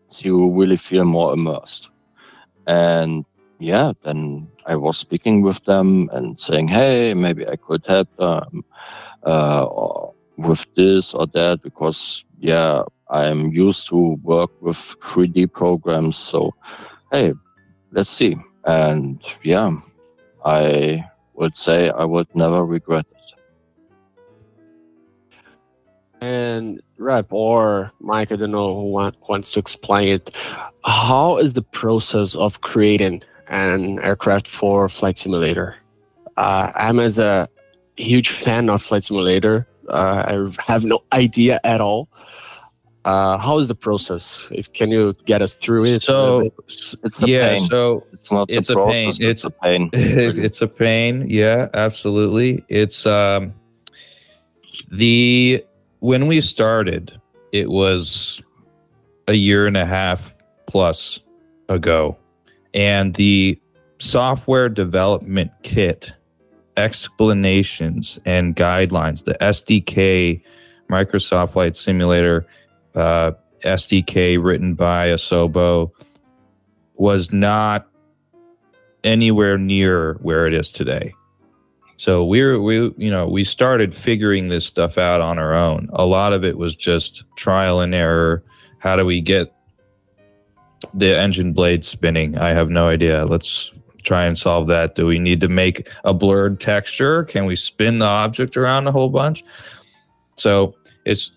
So 0.09 0.25
you 0.25 0.51
really 0.51 0.77
feel 0.77 1.05
more 1.05 1.33
immersed. 1.33 1.89
And 2.65 3.25
yeah, 3.59 3.93
then 4.03 4.49
I 4.65 4.75
was 4.75 4.97
speaking 4.97 5.41
with 5.41 5.63
them 5.65 6.09
and 6.13 6.39
saying, 6.39 6.67
hey, 6.67 7.13
maybe 7.13 7.47
I 7.47 7.55
could 7.55 7.85
help 7.85 8.15
them 8.17 8.63
uh, 9.23 9.67
with 10.37 10.65
this 10.75 11.13
or 11.13 11.27
that 11.27 11.61
because, 11.63 12.23
yeah, 12.39 12.83
I'm 13.09 13.51
used 13.51 13.87
to 13.89 14.19
work 14.23 14.51
with 14.61 14.77
3D 14.77 15.51
programs. 15.51 16.17
So, 16.17 16.53
hey, 17.11 17.33
let's 17.91 18.09
see. 18.09 18.37
And 18.65 19.21
yeah, 19.43 19.71
I 20.45 21.05
would 21.33 21.57
say 21.57 21.89
I 21.89 22.03
would 22.03 22.27
never 22.35 22.65
regret 22.65 23.05
it. 23.09 23.17
And 26.19 26.81
Rep 26.97 27.31
or 27.31 27.91
Mike, 27.99 28.31
I 28.31 28.35
don't 28.35 28.51
know 28.51 28.75
who 28.75 28.89
wants 28.89 29.51
to 29.51 29.59
explain 29.59 30.09
it. 30.09 30.35
How 30.83 31.37
is 31.37 31.53
the 31.53 31.61
process 31.61 32.33
of 32.35 32.61
creating 32.61 33.21
an 33.49 33.99
aircraft 33.99 34.47
for 34.47 34.87
Flight 34.89 35.17
Simulator? 35.17 35.75
Uh, 36.35 36.71
I'm 36.75 36.99
as 36.99 37.17
a 37.17 37.47
huge 37.97 38.29
fan 38.29 38.69
of 38.69 38.81
Flight 38.81 39.03
Simulator. 39.03 39.67
Uh, 39.89 40.49
I 40.59 40.71
have 40.71 40.83
no 40.83 40.99
idea 41.13 41.59
at 41.63 41.81
all. 41.81 42.09
Uh, 43.05 43.37
how 43.37 43.57
is 43.57 43.69
the 43.69 43.75
process? 43.75 44.45
If 44.51 44.73
can 44.73 44.91
you 44.91 45.13
get 45.25 45.41
us 45.41 45.53
through 45.53 45.85
it? 45.85 46.01
so 46.03 46.51
It's 46.67 47.23
a 47.23 47.27
yeah, 47.27 47.49
pain. 47.51 47.63
so 47.65 48.05
It's 48.11 48.29
not 48.31 48.51
It's 48.51 48.67
the 48.67 48.77
a 48.77 48.85
pain. 48.85 49.09
It's- 49.09 49.29
it's 49.31 49.43
a 49.45 49.49
pain. 49.49 49.89
it's 49.93 50.61
a 50.61 50.67
pain 50.67 51.25
yeah 51.29 51.69
absolutely 51.73 52.65
it's 52.67 53.05
um 53.05 53.53
the 54.91 55.63
when 55.99 56.27
we 56.27 56.41
started 56.41 57.19
it 57.53 57.69
was 57.69 58.41
a 59.27 59.33
year 59.33 59.67
and 59.67 59.77
a 59.77 59.85
half 59.85 60.37
plus 60.67 61.19
ago 61.69 62.17
and 62.73 63.15
the 63.15 63.57
software 63.99 64.69
development 64.69 65.51
kit 65.63 66.13
explanations 66.75 68.19
and 68.25 68.55
guidelines 68.55 69.23
the 69.23 69.33
sdk 69.41 70.41
microsoft 70.89 71.53
flight 71.53 71.75
simulator 71.75 72.45
uh, 72.95 73.31
sdk 73.63 74.41
written 74.41 74.75
by 74.75 75.07
asobo 75.07 75.91
was 76.97 77.31
not 77.31 77.87
anywhere 79.03 79.57
near 79.57 80.15
where 80.15 80.45
it 80.47 80.53
is 80.53 80.71
today. 80.71 81.13
So 81.95 82.23
we're 82.23 82.59
we 82.59 82.75
you 82.97 83.09
know 83.09 83.27
we 83.27 83.43
started 83.43 83.95
figuring 83.95 84.49
this 84.49 84.65
stuff 84.65 84.97
out 84.97 85.21
on 85.21 85.39
our 85.39 85.55
own. 85.55 85.87
A 85.93 86.05
lot 86.05 86.33
of 86.33 86.43
it 86.43 86.57
was 86.57 86.75
just 86.75 87.23
trial 87.35 87.79
and 87.79 87.95
error. 87.95 88.43
How 88.79 88.95
do 88.95 89.05
we 89.05 89.21
get 89.21 89.53
the 90.93 91.17
engine 91.17 91.53
blade 91.53 91.85
spinning? 91.85 92.37
I 92.37 92.49
have 92.49 92.69
no 92.69 92.87
idea. 92.87 93.25
Let's 93.25 93.71
try 94.03 94.25
and 94.25 94.37
solve 94.37 94.67
that. 94.67 94.95
Do 94.95 95.05
we 95.05 95.19
need 95.19 95.41
to 95.41 95.49
make 95.49 95.89
a 96.03 96.13
blurred 96.13 96.59
texture? 96.59 97.23
Can 97.25 97.45
we 97.45 97.55
spin 97.55 97.99
the 97.99 98.05
object 98.05 98.55
around 98.55 98.87
a 98.87 98.91
whole 98.91 99.09
bunch? 99.09 99.43
So 100.37 100.75
it's 101.05 101.31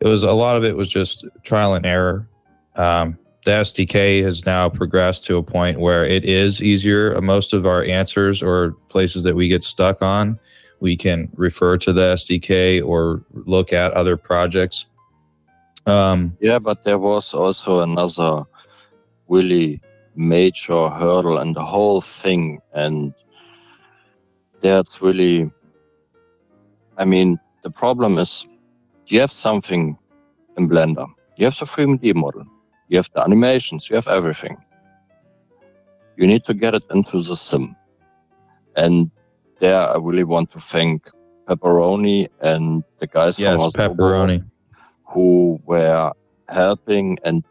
it 0.00 0.08
was 0.08 0.22
a 0.22 0.32
lot 0.32 0.56
of 0.56 0.64
it 0.64 0.76
was 0.76 0.90
just 0.90 1.24
trial 1.44 1.74
and 1.74 1.86
error. 1.86 2.28
Um, 2.76 3.18
the 3.44 3.52
SDK 3.52 4.22
has 4.24 4.46
now 4.46 4.68
progressed 4.68 5.24
to 5.26 5.36
a 5.36 5.42
point 5.42 5.80
where 5.80 6.04
it 6.04 6.24
is 6.24 6.62
easier. 6.62 7.20
Most 7.20 7.52
of 7.52 7.66
our 7.66 7.82
answers 7.84 8.42
or 8.42 8.72
places 8.88 9.24
that 9.24 9.34
we 9.34 9.48
get 9.48 9.64
stuck 9.64 10.00
on, 10.00 10.38
we 10.80 10.96
can 10.96 11.28
refer 11.34 11.76
to 11.78 11.92
the 11.92 12.14
SDK 12.14 12.84
or 12.84 13.24
look 13.32 13.72
at 13.72 13.92
other 13.92 14.16
projects 14.16 14.86
Um, 15.86 16.36
Yeah, 16.40 16.60
but 16.60 16.84
there 16.84 16.98
was 16.98 17.34
also 17.34 17.80
another 17.82 18.44
really 19.32 19.80
major 20.14 20.88
hurdle 21.00 21.38
and 21.38 21.56
the 21.56 21.66
whole 21.74 22.00
thing, 22.00 22.60
and 22.74 23.14
that's 24.60 25.00
really. 25.02 25.50
I 26.98 27.04
mean, 27.04 27.38
the 27.62 27.70
problem 27.70 28.18
is 28.18 28.46
you 29.06 29.20
have 29.20 29.32
something 29.32 29.96
in 30.56 30.68
Blender. 30.68 31.06
You 31.36 31.46
have 31.46 31.58
the 31.58 31.64
3D 31.64 32.14
model, 32.14 32.44
you 32.88 32.98
have 32.98 33.10
the 33.14 33.22
animations, 33.22 33.88
you 33.88 33.96
have 33.96 34.08
everything. 34.08 34.56
You 36.16 36.26
need 36.26 36.44
to 36.44 36.54
get 36.54 36.74
it 36.74 36.84
into 36.90 37.22
the 37.22 37.36
sim. 37.36 37.74
And 38.76 39.10
there, 39.58 39.88
I 39.94 39.96
really 39.96 40.24
want 40.24 40.50
to 40.52 40.60
thank 40.60 41.08
Pepperoni 41.48 42.28
and 42.40 42.84
the 42.98 43.06
guys 43.06 43.38
yes, 43.38 43.60
from 43.60 43.70
pepperoni. 43.72 44.44
who 45.06 45.60
were 45.64 46.12
helping 46.48 47.18
and 47.24 47.42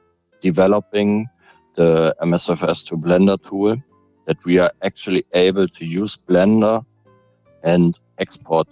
developing 0.42 1.28
the 1.76 2.16
MSFS 2.22 2.86
to 2.88 2.98
Blender 2.98 3.42
tool 3.42 3.78
that 4.26 4.44
we 4.46 4.60
are 4.60 4.72
actually 4.84 5.26
able 5.34 5.68
to 5.68 5.86
use 5.86 6.18
Blender 6.18 6.86
and 7.64 7.98
export 8.18 8.68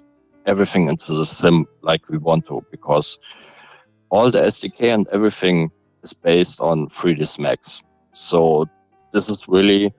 everything 0.46 0.88
into 0.88 1.14
the 1.14 1.26
sim 1.26 1.68
like 1.82 2.08
we 2.10 2.18
want 2.18 2.46
to 2.48 2.64
because 2.72 3.20
all 4.10 4.32
the 4.32 4.40
SDK 4.40 4.94
and 4.94 5.08
everything 5.10 5.72
is 6.04 6.14
based 6.14 6.60
on 6.62 6.88
3ds 6.88 7.40
Max. 7.40 7.84
So 8.14 8.68
this 9.14 9.30
is 9.30 9.48
really 9.48 9.94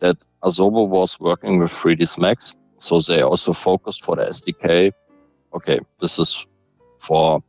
that 0.00 0.16
Asobo 0.42 0.88
was 0.88 1.20
working 1.20 1.58
with 1.58 1.70
3ds 1.70 2.18
Max. 2.18 2.54
So 2.78 3.00
they 3.00 3.20
also 3.22 3.52
focused 3.52 4.04
for 4.04 4.16
the 4.16 4.24
SDK. 4.24 4.92
Okay, 5.54 5.80
this 6.00 6.18
is 6.18 6.46
for 6.98 7.42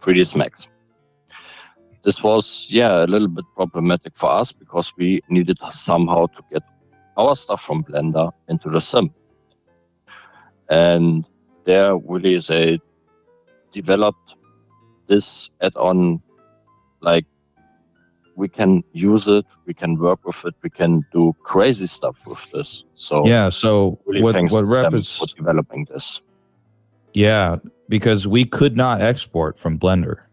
3ds 0.00 0.36
Max. 0.36 0.68
This 2.06 2.22
was, 2.22 2.68
yeah, 2.70 3.04
a 3.04 3.08
little 3.08 3.26
bit 3.26 3.44
problematic 3.56 4.14
for 4.14 4.30
us 4.30 4.52
because 4.52 4.92
we 4.96 5.20
needed 5.28 5.58
somehow 5.70 6.26
to 6.26 6.42
get 6.52 6.62
our 7.16 7.34
stuff 7.34 7.60
from 7.60 7.82
Blender 7.82 8.30
into 8.48 8.70
the 8.70 8.80
sim. 8.80 9.12
And 10.70 11.26
there, 11.64 11.96
really, 11.96 12.38
they 12.38 12.78
developed 13.72 14.36
this 15.08 15.50
add-on 15.60 16.22
like 17.00 17.26
we 18.36 18.46
can 18.48 18.84
use 18.92 19.26
it, 19.26 19.46
we 19.66 19.74
can 19.74 19.98
work 19.98 20.24
with 20.24 20.44
it, 20.44 20.54
we 20.62 20.70
can 20.70 21.04
do 21.12 21.34
crazy 21.42 21.88
stuff 21.88 22.24
with 22.24 22.48
this. 22.52 22.84
So 22.94 23.26
Yeah. 23.26 23.48
So 23.48 23.98
really 24.06 24.22
what 24.22 24.34
thanks 24.34 24.52
what 24.52 24.64
Rep 24.64 24.94
is 24.94 25.16
for 25.16 25.26
developing 25.26 25.88
this. 25.90 26.22
Yeah, 27.14 27.56
because 27.88 28.28
we 28.28 28.44
could 28.44 28.76
not 28.76 29.00
export 29.00 29.58
from 29.58 29.76
Blender. 29.76 30.25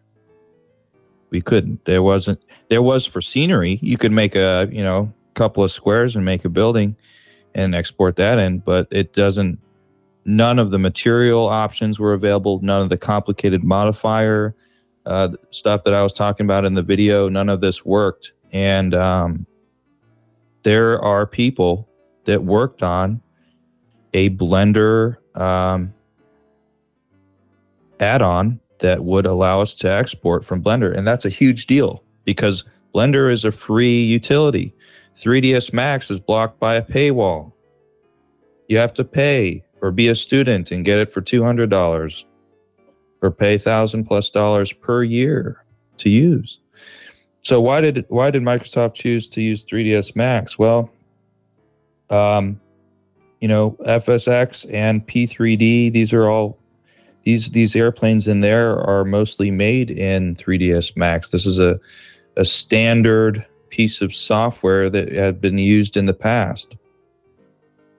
We 1.33 1.41
couldn't. 1.41 1.83
There 1.85 2.03
wasn't. 2.03 2.45
There 2.69 2.83
was 2.83 3.07
for 3.07 3.19
scenery. 3.19 3.79
You 3.81 3.97
could 3.97 4.11
make 4.11 4.35
a 4.35 4.69
you 4.71 4.83
know 4.83 5.11
couple 5.33 5.63
of 5.63 5.71
squares 5.71 6.15
and 6.15 6.23
make 6.23 6.45
a 6.45 6.49
building, 6.49 6.95
and 7.55 7.73
export 7.73 8.17
that 8.17 8.37
in. 8.37 8.59
But 8.59 8.87
it 8.91 9.13
doesn't. 9.13 9.59
None 10.25 10.59
of 10.59 10.69
the 10.69 10.77
material 10.77 11.47
options 11.47 11.99
were 11.99 12.13
available. 12.13 12.59
None 12.61 12.83
of 12.83 12.89
the 12.89 12.97
complicated 12.97 13.63
modifier 13.63 14.55
uh, 15.07 15.29
stuff 15.49 15.83
that 15.85 15.95
I 15.95 16.03
was 16.03 16.13
talking 16.13 16.45
about 16.45 16.65
in 16.65 16.75
the 16.75 16.83
video. 16.83 17.27
None 17.29 17.49
of 17.49 17.61
this 17.61 17.83
worked. 17.83 18.31
And 18.53 18.93
um, 18.93 19.47
there 20.61 21.01
are 21.01 21.25
people 21.25 21.89
that 22.25 22.43
worked 22.43 22.83
on 22.83 23.21
a 24.13 24.29
Blender. 24.29 25.17
Um, 25.35 25.95
add-on 27.99 28.59
that 28.83 29.05
would 29.05 29.25
allow 29.25 29.61
us 29.61 29.75
to 29.75 29.89
export 29.89 30.43
from 30.43 30.61
Blender, 30.61 30.95
and 30.95 31.07
that's 31.07 31.23
a 31.23 31.29
huge 31.29 31.67
deal 31.67 32.03
because 32.25 32.65
Blender 32.93 33.31
is 33.31 33.45
a 33.45 33.51
free 33.51 34.03
utility. 34.03 34.75
3ds 35.15 35.71
Max 35.71 36.11
is 36.11 36.19
blocked 36.19 36.59
by 36.59 36.75
a 36.75 36.81
paywall. 36.81 37.53
You 38.67 38.77
have 38.77 38.93
to 38.95 39.05
pay 39.05 39.63
or 39.81 39.91
be 39.91 40.09
a 40.09 40.15
student 40.15 40.69
and 40.69 40.83
get 40.83 40.99
it 40.99 41.11
for 41.11 41.21
$200 41.21 42.25
or 43.21 43.31
pay 43.31 43.55
1000 43.55 44.03
plus 44.03 44.29
dollars 44.29 44.73
per 44.73 45.01
year 45.01 45.63
to 45.97 46.09
use. 46.09 46.59
So 47.43 47.61
why 47.61 47.79
did 47.79 48.05
why 48.09 48.31
did 48.31 48.43
Microsoft 48.43 48.95
choose 48.95 49.29
to 49.29 49.41
use 49.41 49.63
3ds 49.63 50.13
Max? 50.15 50.59
Well, 50.59 50.89
um, 52.09 52.59
you 53.39 53.47
know, 53.47 53.77
FSX 53.87 54.65
and 54.73 55.07
P3D, 55.07 55.93
these 55.93 56.11
are 56.11 56.29
all 56.29 56.57
these 57.23 57.51
these 57.51 57.75
airplanes 57.75 58.27
in 58.27 58.41
there 58.41 58.79
are 58.79 59.05
mostly 59.05 59.51
made 59.51 59.89
in 59.91 60.35
3ds 60.35 60.95
max. 60.97 61.31
This 61.31 61.45
is 61.45 61.59
a 61.59 61.79
a 62.35 62.45
standard 62.45 63.45
piece 63.69 64.01
of 64.01 64.13
software 64.13 64.89
that 64.89 65.11
had 65.11 65.41
been 65.41 65.57
used 65.57 65.97
in 65.97 66.05
the 66.05 66.13
past. 66.13 66.75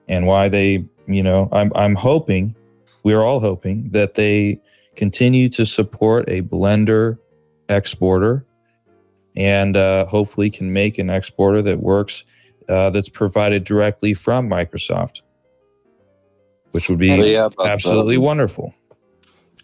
And 0.07 0.27
why 0.27 0.49
they 0.49 0.85
you 1.07 1.23
know 1.23 1.49
i'm 1.51 1.71
i'm 1.75 1.95
hoping 1.95 2.55
we're 3.03 3.23
all 3.23 3.39
hoping 3.39 3.89
that 3.89 4.15
they 4.15 4.59
continue 4.95 5.49
to 5.49 5.65
support 5.65 6.27
a 6.27 6.41
blender 6.41 7.17
exporter 7.69 8.45
and 9.35 9.75
uh, 9.75 10.05
hopefully 10.05 10.49
can 10.49 10.71
make 10.71 10.97
an 10.97 11.09
exporter 11.09 11.61
that 11.61 11.79
works 11.81 12.23
uh, 12.69 12.89
that's 12.89 13.09
provided 13.09 13.63
directly 13.63 14.13
from 14.13 14.49
microsoft 14.49 15.21
which 16.71 16.89
would 16.89 16.99
be 16.99 17.07
yeah, 17.07 17.49
absolutely 17.65 18.17
wonderful 18.17 18.73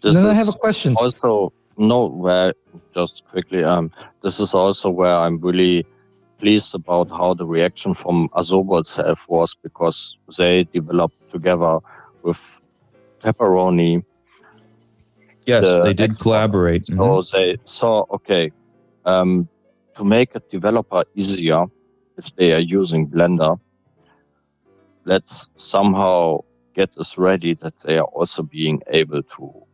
This 0.02 0.14
then 0.14 0.26
I 0.26 0.34
have 0.34 0.48
a 0.48 0.52
question. 0.52 0.94
also 0.96 1.52
no 1.78 2.06
where 2.08 2.52
just 2.94 3.22
quickly 3.30 3.64
um 3.64 3.90
this 4.22 4.38
is 4.38 4.52
also 4.54 4.90
where 4.90 5.16
i'm 5.16 5.40
really 5.40 5.86
pleased 6.38 6.74
about 6.74 7.08
how 7.10 7.32
the 7.34 7.46
reaction 7.46 7.94
from 7.94 8.28
asobo 8.34 8.80
itself 8.80 9.26
was 9.28 9.56
because 9.62 10.18
they 10.38 10.64
developed 10.64 11.16
together 11.30 11.78
with 12.22 12.60
pepperoni 13.22 14.02
Yes, 15.46 15.64
the 15.64 15.82
they 15.84 15.94
did 15.94 16.18
collaborate. 16.20 16.86
so 16.86 16.94
Mhm. 16.94 17.30
they 17.32 17.56
saw 17.64 18.04
okay 18.10 18.52
um 19.04 19.48
to 19.96 20.04
make 20.04 20.30
a 20.34 20.42
developer 20.50 21.02
easier 21.14 21.64
if 22.18 22.26
they 22.36 22.52
are 22.52 22.66
using 22.80 23.08
blender 23.08 23.58
let's 25.04 25.48
somehow 25.56 26.38
get 26.74 26.90
this 26.96 27.18
ready 27.18 27.54
that 27.54 27.74
they 27.84 27.98
are 27.98 28.10
also 28.18 28.42
being 28.42 28.80
able 28.88 29.22
to 29.36 29.66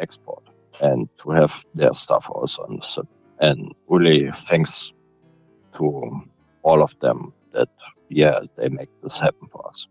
export 0.00 0.42
and 0.82 1.08
to 1.18 1.30
have 1.30 1.64
their 1.74 1.94
stuff 1.94 2.28
also 2.30 2.62
on 2.62 2.76
the 2.76 2.82
sim. 2.82 3.06
And 3.38 3.74
really 3.88 4.30
thanks 4.48 4.92
to 5.76 5.84
all 6.62 6.82
of 6.82 6.98
them 7.00 7.32
that 7.52 7.68
yeah 8.08 8.40
they 8.56 8.68
make 8.68 8.88
this 9.02 9.20
happen 9.20 9.46
for 9.46 9.68
us. 9.68 9.88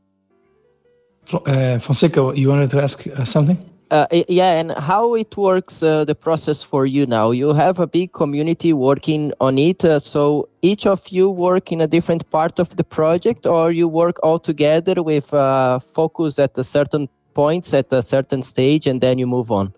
Fo- 1.25 1.43
Uh, 1.45 1.79
Fonseca, 1.79 2.33
you 2.35 2.49
wanted 2.49 2.69
to 2.71 2.81
ask 2.81 3.07
uh, 3.07 3.25
something? 3.25 3.57
Uh, 3.91 4.05
yeah, 4.27 4.59
and 4.59 4.71
how 4.71 5.15
it 5.15 5.35
works, 5.35 5.81
uh, 5.81 6.05
the 6.05 6.13
process 6.13 6.61
for 6.61 6.85
you 6.85 7.07
now? 7.07 7.31
You 7.31 7.53
have 7.53 7.79
a 7.79 7.87
big 7.87 8.11
community 8.11 8.71
working 8.71 9.33
on 9.39 9.57
it. 9.57 9.83
Uh, 9.83 9.99
so 9.99 10.47
each 10.61 10.85
of 10.85 11.07
you 11.09 11.27
work 11.31 11.71
in 11.71 11.81
a 11.81 11.87
different 11.87 12.29
part 12.29 12.59
of 12.59 12.75
the 12.75 12.83
project, 12.83 13.47
or 13.47 13.71
you 13.71 13.87
work 13.87 14.19
all 14.21 14.39
together 14.39 15.01
with 15.01 15.33
uh, 15.33 15.79
focus 15.79 16.37
at 16.37 16.55
a 16.57 16.63
certain 16.63 17.09
points 17.33 17.73
at 17.73 17.91
a 17.91 18.03
certain 18.03 18.43
stage, 18.43 18.85
and 18.85 19.01
then 19.01 19.17
you 19.17 19.25
move 19.25 19.49
on. 19.51 19.73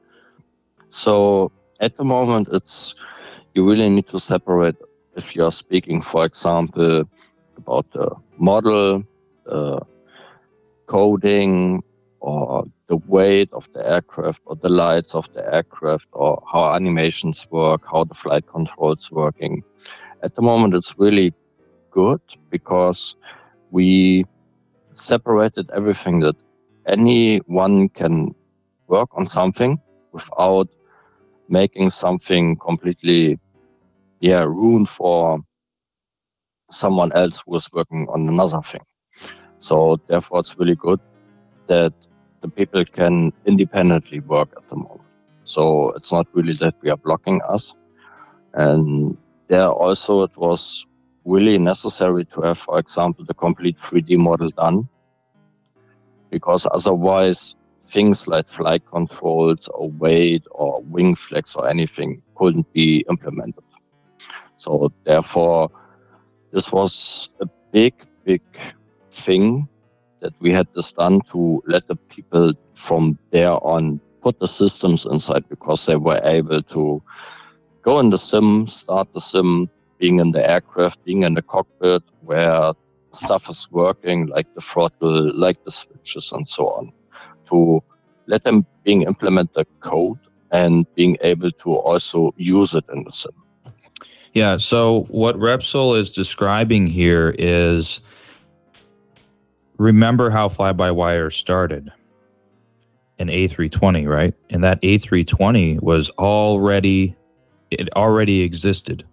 So 0.91 1.53
at 1.79 1.95
the 1.95 2.03
moment, 2.03 2.49
it's 2.51 2.95
you 3.53 3.67
really 3.67 3.89
need 3.89 4.07
to 4.09 4.19
separate 4.19 4.75
if 5.15 5.35
you're 5.35 5.51
speaking, 5.51 6.01
for 6.01 6.25
example, 6.25 7.05
about 7.57 7.89
the 7.91 8.11
model, 8.37 9.03
the 9.45 9.81
coding, 10.87 11.81
or 12.19 12.65
the 12.87 12.97
weight 12.97 13.49
of 13.53 13.69
the 13.73 13.87
aircraft, 13.89 14.41
or 14.45 14.57
the 14.57 14.69
lights 14.69 15.15
of 15.15 15.31
the 15.33 15.53
aircraft, 15.53 16.09
or 16.11 16.43
how 16.51 16.73
animations 16.73 17.47
work, 17.49 17.83
how 17.89 18.03
the 18.03 18.13
flight 18.13 18.45
controls 18.47 19.09
working. 19.11 19.63
At 20.21 20.35
the 20.35 20.41
moment, 20.41 20.75
it's 20.75 20.99
really 20.99 21.33
good 21.89 22.21
because 22.49 23.15
we 23.71 24.25
separated 24.93 25.71
everything 25.73 26.19
that 26.19 26.35
anyone 26.85 27.87
can 27.89 28.35
work 28.87 29.09
on 29.13 29.25
something 29.25 29.79
without 30.11 30.67
making 31.51 31.89
something 31.89 32.55
completely 32.55 33.37
yeah 34.21 34.43
ruined 34.43 34.89
for 34.89 35.43
someone 36.71 37.11
else 37.11 37.43
who 37.45 37.55
is 37.57 37.69
working 37.73 38.07
on 38.09 38.27
another 38.27 38.61
thing. 38.61 38.81
So 39.59 39.99
therefore 40.07 40.39
it's 40.39 40.57
really 40.57 40.75
good 40.75 40.99
that 41.67 41.93
the 42.41 42.47
people 42.47 42.83
can 42.85 43.33
independently 43.45 44.19
work 44.21 44.49
at 44.57 44.67
the 44.69 44.77
moment. 44.77 45.01
So 45.43 45.91
it's 45.91 46.11
not 46.11 46.27
really 46.33 46.53
that 46.53 46.75
we 46.81 46.89
are 46.89 46.97
blocking 46.97 47.41
us. 47.47 47.75
And 48.53 49.17
there 49.47 49.69
also 49.69 50.23
it 50.23 50.35
was 50.37 50.85
really 51.25 51.57
necessary 51.57 52.25
to 52.25 52.41
have 52.41 52.57
for 52.57 52.79
example 52.79 53.25
the 53.25 53.33
complete 53.33 53.77
3d 53.77 54.17
model 54.17 54.49
done. 54.49 54.87
Because 56.29 56.65
otherwise 56.71 57.55
things 57.91 58.27
like 58.27 58.47
flight 58.47 58.83
controls 58.85 59.67
or 59.73 59.91
weight 59.91 60.43
or 60.51 60.81
wing 60.83 61.13
flex 61.15 61.55
or 61.55 61.67
anything 61.67 62.21
couldn't 62.35 62.71
be 62.73 63.05
implemented. 63.09 63.63
So 64.55 64.91
therefore, 65.03 65.69
this 66.51 66.71
was 66.71 67.29
a 67.39 67.47
big, 67.71 67.93
big 68.23 68.41
thing 69.11 69.67
that 70.21 70.33
we 70.39 70.51
had 70.51 70.67
this 70.75 70.91
done 70.91 71.21
to 71.31 71.63
let 71.67 71.87
the 71.87 71.95
people 71.95 72.53
from 72.73 73.17
there 73.31 73.57
on 73.65 73.99
put 74.21 74.39
the 74.39 74.47
systems 74.47 75.05
inside 75.05 75.49
because 75.49 75.85
they 75.85 75.95
were 75.95 76.21
able 76.23 76.61
to 76.61 77.01
go 77.81 77.99
in 77.99 78.11
the 78.11 78.19
sim, 78.19 78.67
start 78.67 79.07
the 79.13 79.19
sim, 79.19 79.69
being 79.97 80.19
in 80.19 80.31
the 80.31 80.49
aircraft, 80.49 81.03
being 81.03 81.23
in 81.23 81.33
the 81.33 81.41
cockpit 81.41 82.03
where 82.21 82.73
stuff 83.13 83.49
is 83.49 83.67
working, 83.71 84.27
like 84.27 84.47
the 84.55 84.61
throttle, 84.61 85.35
like 85.35 85.63
the 85.65 85.71
switches 85.71 86.31
and 86.31 86.47
so 86.47 86.67
on, 86.67 86.93
to 87.51 87.83
let 88.25 88.43
them 88.43 88.65
being 88.83 89.03
implement 89.03 89.53
the 89.53 89.65
code 89.79 90.17
and 90.51 90.85
being 90.95 91.17
able 91.21 91.51
to 91.51 91.73
also 91.75 92.33
use 92.37 92.73
it 92.73 92.83
in 92.93 93.03
the 93.03 93.11
sim. 93.11 93.31
Yeah. 94.33 94.57
So 94.57 95.03
what 95.09 95.35
Repsol 95.35 95.97
is 95.97 96.11
describing 96.11 96.87
here 96.87 97.35
is 97.37 98.01
remember 99.77 100.29
how 100.29 100.47
fly 100.49 100.71
by 100.71 100.91
wire 100.91 101.29
started 101.29 101.91
an 103.19 103.27
A320, 103.27 104.07
right? 104.07 104.33
And 104.49 104.63
that 104.63 104.81
A320 104.81 105.81
was 105.81 106.09
already 106.11 107.15
it 107.69 107.89
already 107.95 108.41
existed. 108.41 109.05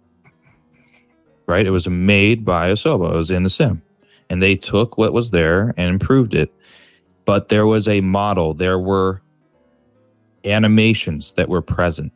Right? 1.47 1.65
It 1.65 1.71
was 1.71 1.87
made 1.89 2.45
by 2.45 2.71
Asobo. 2.71 3.13
It 3.13 3.17
was 3.17 3.31
in 3.31 3.43
the 3.43 3.49
sim. 3.49 3.81
And 4.29 4.43
they 4.43 4.55
took 4.55 4.97
what 4.97 5.13
was 5.13 5.31
there 5.31 5.73
and 5.77 5.89
improved 5.89 6.35
it. 6.35 6.53
But 7.29 7.49
there 7.49 7.67
was 7.67 7.87
a 7.87 8.01
model. 8.01 8.55
There 8.55 8.79
were 8.79 9.21
animations 10.45 11.33
that 11.33 11.47
were 11.47 11.61
present. 11.61 12.11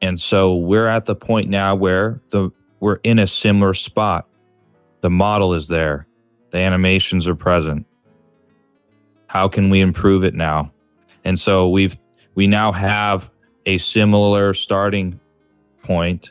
And 0.00 0.20
so 0.20 0.54
we're 0.54 0.86
at 0.86 1.06
the 1.06 1.16
point 1.16 1.50
now 1.50 1.74
where 1.74 2.22
the 2.28 2.50
we're 2.78 3.00
in 3.02 3.18
a 3.18 3.26
similar 3.26 3.74
spot. 3.74 4.28
The 5.00 5.10
model 5.10 5.54
is 5.54 5.66
there. 5.66 6.06
The 6.52 6.58
animations 6.58 7.26
are 7.26 7.34
present. 7.34 7.84
How 9.26 9.48
can 9.48 9.70
we 9.70 9.80
improve 9.80 10.22
it 10.22 10.34
now? 10.34 10.70
And 11.24 11.36
so 11.36 11.68
we've 11.68 11.98
we 12.36 12.46
now 12.46 12.70
have 12.70 13.28
a 13.66 13.78
similar 13.78 14.54
starting 14.54 15.18
point 15.82 16.30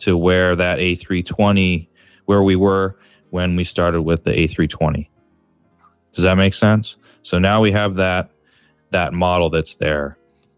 to 0.00 0.14
where 0.14 0.54
that 0.56 0.78
A320 0.78 1.88
where 2.26 2.42
we 2.42 2.56
were 2.56 2.98
when 3.30 3.56
we 3.56 3.64
started 3.64 4.02
with 4.02 4.24
the 4.24 4.32
A320. 4.32 5.08
Does 6.12 6.24
that 6.24 6.36
make 6.36 6.52
sense? 6.52 6.98
So 7.22 7.38
now 7.38 7.60
we 7.60 7.72
have 7.72 7.94
that 7.96 8.30
that 8.90 9.12
model 9.12 9.50
that's 9.50 9.76
there. 9.76 10.16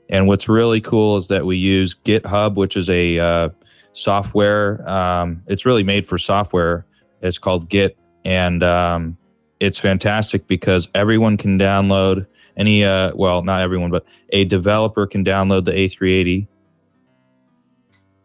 And 0.09 0.27
what's 0.27 0.49
really 0.49 0.81
cool 0.81 1.17
is 1.17 1.29
that 1.29 1.47
we 1.47 1.57
use 1.57 1.95
GitHub, 1.95 2.55
which 2.55 2.77
is 2.77 2.89
a 2.91 3.19
uh, 3.19 3.49
software. 3.93 4.89
Um, 4.89 5.43
it's 5.47 5.65
really 5.65 5.83
made 5.83 6.07
for 6.07 6.19
software. 6.19 6.85
It's 7.23 7.39
called 7.39 7.69
Git, 7.69 7.97
and 8.25 8.63
um, 8.63 9.17
it's 9.61 9.79
fantastic 9.79 10.47
because 10.47 10.89
everyone 10.95 11.37
can 11.37 11.59
download 11.59 12.27
any. 12.57 12.85
Uh, 12.85 13.13
well, 13.15 13.43
not 13.43 13.61
everyone, 13.61 13.91
but 13.91 14.05
a 14.31 14.45
developer 14.45 15.07
can 15.07 15.25
download 15.25 15.65
the 15.65 15.73
A380, 15.73 16.47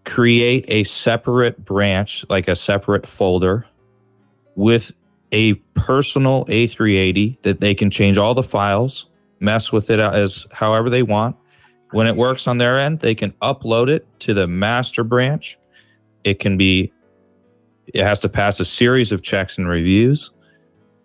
create 0.03 0.65
a 0.67 0.83
separate 0.83 1.63
branch, 1.63 2.25
like 2.29 2.47
a 2.47 2.55
separate 2.55 3.05
folder, 3.05 3.65
with 4.55 4.93
a 5.31 5.55
personal 5.75 6.45
A380 6.45 7.41
that 7.41 7.59
they 7.59 7.75
can 7.75 7.89
change 7.89 8.17
all 8.17 8.33
the 8.33 8.43
files, 8.43 9.09
mess 9.39 9.71
with 9.71 9.89
it 9.89 9.99
as 9.99 10.47
however 10.51 10.89
they 10.89 11.03
want 11.03 11.35
when 11.91 12.07
it 12.07 12.15
works 12.15 12.47
on 12.47 12.57
their 12.57 12.77
end, 12.77 12.99
they 12.99 13.15
can 13.15 13.31
upload 13.41 13.89
it 13.89 14.07
to 14.19 14.33
the 14.33 14.47
master 14.47 15.03
branch. 15.03 15.57
It 16.23 16.39
can 16.39 16.57
be, 16.57 16.91
it 17.93 18.03
has 18.03 18.19
to 18.21 18.29
pass 18.29 18.59
a 18.59 18.65
series 18.65 19.11
of 19.11 19.21
checks 19.21 19.57
and 19.57 19.67
reviews, 19.67 20.31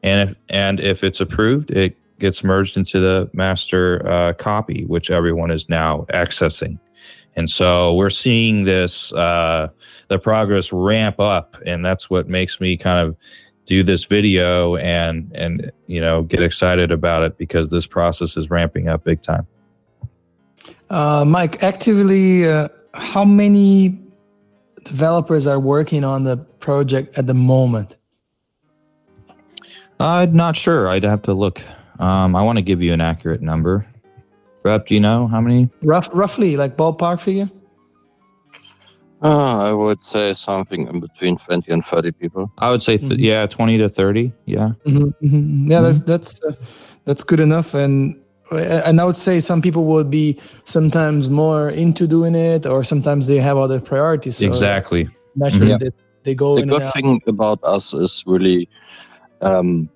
and 0.03 0.31
if 0.31 0.37
and 0.49 0.81
if 0.81 1.05
it's 1.05 1.21
approved, 1.21 1.71
it 1.71 1.97
gets 2.19 2.43
merged 2.43 2.77
into 2.77 2.99
the 2.99 3.31
master 3.33 4.07
uh, 4.09 4.33
copy, 4.33 4.85
which 4.87 5.11
everyone 5.11 5.51
is 5.51 5.69
now 5.69 6.07
accessing. 6.13 6.79
And 7.37 7.49
so 7.49 7.95
we're 7.95 8.11
seeing 8.11 8.65
this 8.65 9.13
uh, 9.13 9.69
the 10.09 10.19
progress 10.19 10.73
ramp 10.73 11.21
up, 11.21 11.57
and 11.65 11.85
that's 11.85 12.11
what 12.11 12.29
makes 12.29 12.61
me 12.61 12.77
kind 12.77 13.07
of 13.07 13.17
do 13.73 13.83
this 13.83 14.05
video 14.05 14.77
and 14.77 15.33
and 15.35 15.73
you 15.87 15.99
know 15.99 16.23
get 16.23 16.43
excited 16.43 16.93
about 16.93 17.23
it 17.23 17.39
because 17.39 17.71
this 17.71 17.87
process 17.87 18.37
is 18.37 18.51
ramping 18.51 18.87
up 18.89 19.03
big 19.03 19.23
time. 19.23 19.47
Uh, 20.91 21.25
Mike, 21.27 21.63
actively, 21.63 22.47
uh, 22.47 22.69
how 22.93 23.25
many 23.25 23.99
developers 24.85 25.47
are 25.47 25.59
working 25.59 26.05
on 26.05 26.25
the 26.25 26.37
project 26.37 27.17
at 27.17 27.27
the 27.27 27.33
moment? 27.33 27.97
I'm 29.99 30.35
not 30.35 30.55
sure. 30.55 30.89
I'd 30.89 31.05
have 31.05 31.23
to 31.23 31.33
look. 31.33 31.63
Um, 31.99 32.37
I 32.37 32.43
want 32.43 32.59
to 32.59 32.63
give 32.63 32.83
you 32.83 32.93
an 32.93 33.01
accurate 33.01 33.41
number. 33.41 33.87
Rep, 34.65 34.87
do 34.87 34.95
you 34.95 35.01
know 35.01 35.29
how 35.29 35.41
many? 35.41 35.71
Rough, 35.83 36.11
roughly, 36.13 36.59
like 36.59 36.77
ballpark 36.77 37.21
figure? 37.21 37.51
Uh, 39.23 39.69
I 39.69 39.73
would 39.73 40.05
say 40.05 40.33
something 40.35 40.89
in 40.89 40.99
between 41.01 41.37
20 41.39 41.71
and 41.73 41.85
30 41.85 42.11
people. 42.13 42.51
I 42.59 42.71
would 42.71 42.83
say, 42.83 42.99
th- 42.99 43.13
Mhm. 43.13 43.21
yeah, 43.21 43.47
20 43.47 43.79
to 43.79 43.89
30. 43.89 44.33
Yeah. 44.47 44.73
Mm-hmm, 44.85 45.27
mm-hmm. 45.27 45.71
Yeah, 45.71 45.81
that's 45.81 46.01
that's 46.01 46.43
uh, 46.43 46.53
that's 47.05 47.23
good 47.23 47.39
enough. 47.41 47.75
And 47.75 48.17
and 48.51 49.01
I 49.01 49.05
would 49.05 49.17
say 49.17 49.41
some 49.41 49.63
people 49.63 49.85
would 49.85 50.11
be 50.11 50.39
sometimes 50.65 51.31
more 51.31 51.71
into 51.71 52.07
doing 52.07 52.35
it, 52.35 52.67
or 52.67 52.83
sometimes 52.85 53.27
they 53.27 53.39
have 53.39 53.57
other 53.57 53.81
priorities. 53.81 54.37
So 54.39 54.47
exactly. 54.47 55.09
Naturally, 55.37 55.75
Mhm. 55.75 55.79
they, 55.81 55.91
they 56.25 56.35
go 56.35 56.57
the 56.57 56.63
in 56.63 56.69
good 56.69 56.93
thing 56.93 57.21
about 57.27 57.61
us 57.63 57.95
is 57.95 58.25
really, 58.27 58.69
um, 59.41 59.89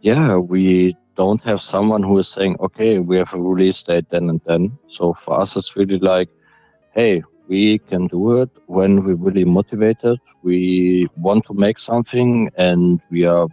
yeah, 0.00 0.36
we 0.38 0.96
don't 1.16 1.42
have 1.44 1.60
someone 1.60 2.02
who 2.02 2.18
is 2.18 2.28
saying, 2.28 2.56
okay, 2.60 2.98
we 2.98 3.16
have 3.18 3.32
a 3.34 3.38
release 3.40 3.82
date 3.82 4.08
then 4.10 4.28
and 4.30 4.40
then. 4.46 4.72
So 4.88 5.12
for 5.12 5.40
us, 5.40 5.56
it's 5.56 5.76
really 5.76 5.98
like, 5.98 6.28
hey, 6.94 7.22
we 7.48 7.78
can 7.78 8.06
do 8.06 8.40
it 8.40 8.50
when 8.66 9.04
we're 9.04 9.16
really 9.16 9.44
motivated. 9.44 10.18
We 10.42 11.08
want 11.16 11.44
to 11.46 11.54
make 11.54 11.78
something 11.78 12.50
and 12.56 13.00
we 13.10 13.24
are 13.26 13.48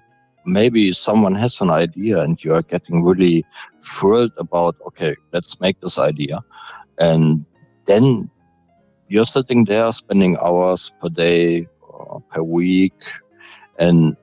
maybe 0.45 0.91
someone 0.91 1.35
has 1.35 1.61
an 1.61 1.69
idea 1.69 2.19
and 2.19 2.43
you 2.43 2.53
are 2.53 2.63
getting 2.63 3.03
really 3.03 3.45
thrilled 3.83 4.31
about, 4.37 4.75
okay, 4.87 5.15
let's 5.31 5.59
make 5.59 5.79
this 5.81 5.99
idea. 5.99 6.39
And 6.97 7.45
then 7.85 8.29
you're 9.07 9.25
sitting 9.25 9.65
there 9.65 9.91
spending 9.91 10.37
hours 10.37 10.91
per 11.01 11.09
day 11.09 11.67
or 11.81 12.21
per 12.31 12.41
week 12.41 12.93
and 13.77 14.15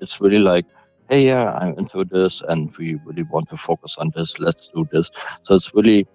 it's 0.00 0.20
really 0.20 0.38
like 0.38 0.64
hey 1.10 1.26
yeah 1.26 1.52
i'm 1.60 1.74
into 1.78 2.04
this 2.04 2.42
and 2.48 2.74
we 2.78 2.94
really 3.04 3.24
want 3.24 3.48
to 3.50 3.56
focus 3.56 3.96
on 3.98 4.10
this 4.14 4.38
let's 4.38 4.68
do 4.68 4.86
this 4.92 5.10
so 5.42 5.54
it's 5.54 5.74
really 5.74 6.06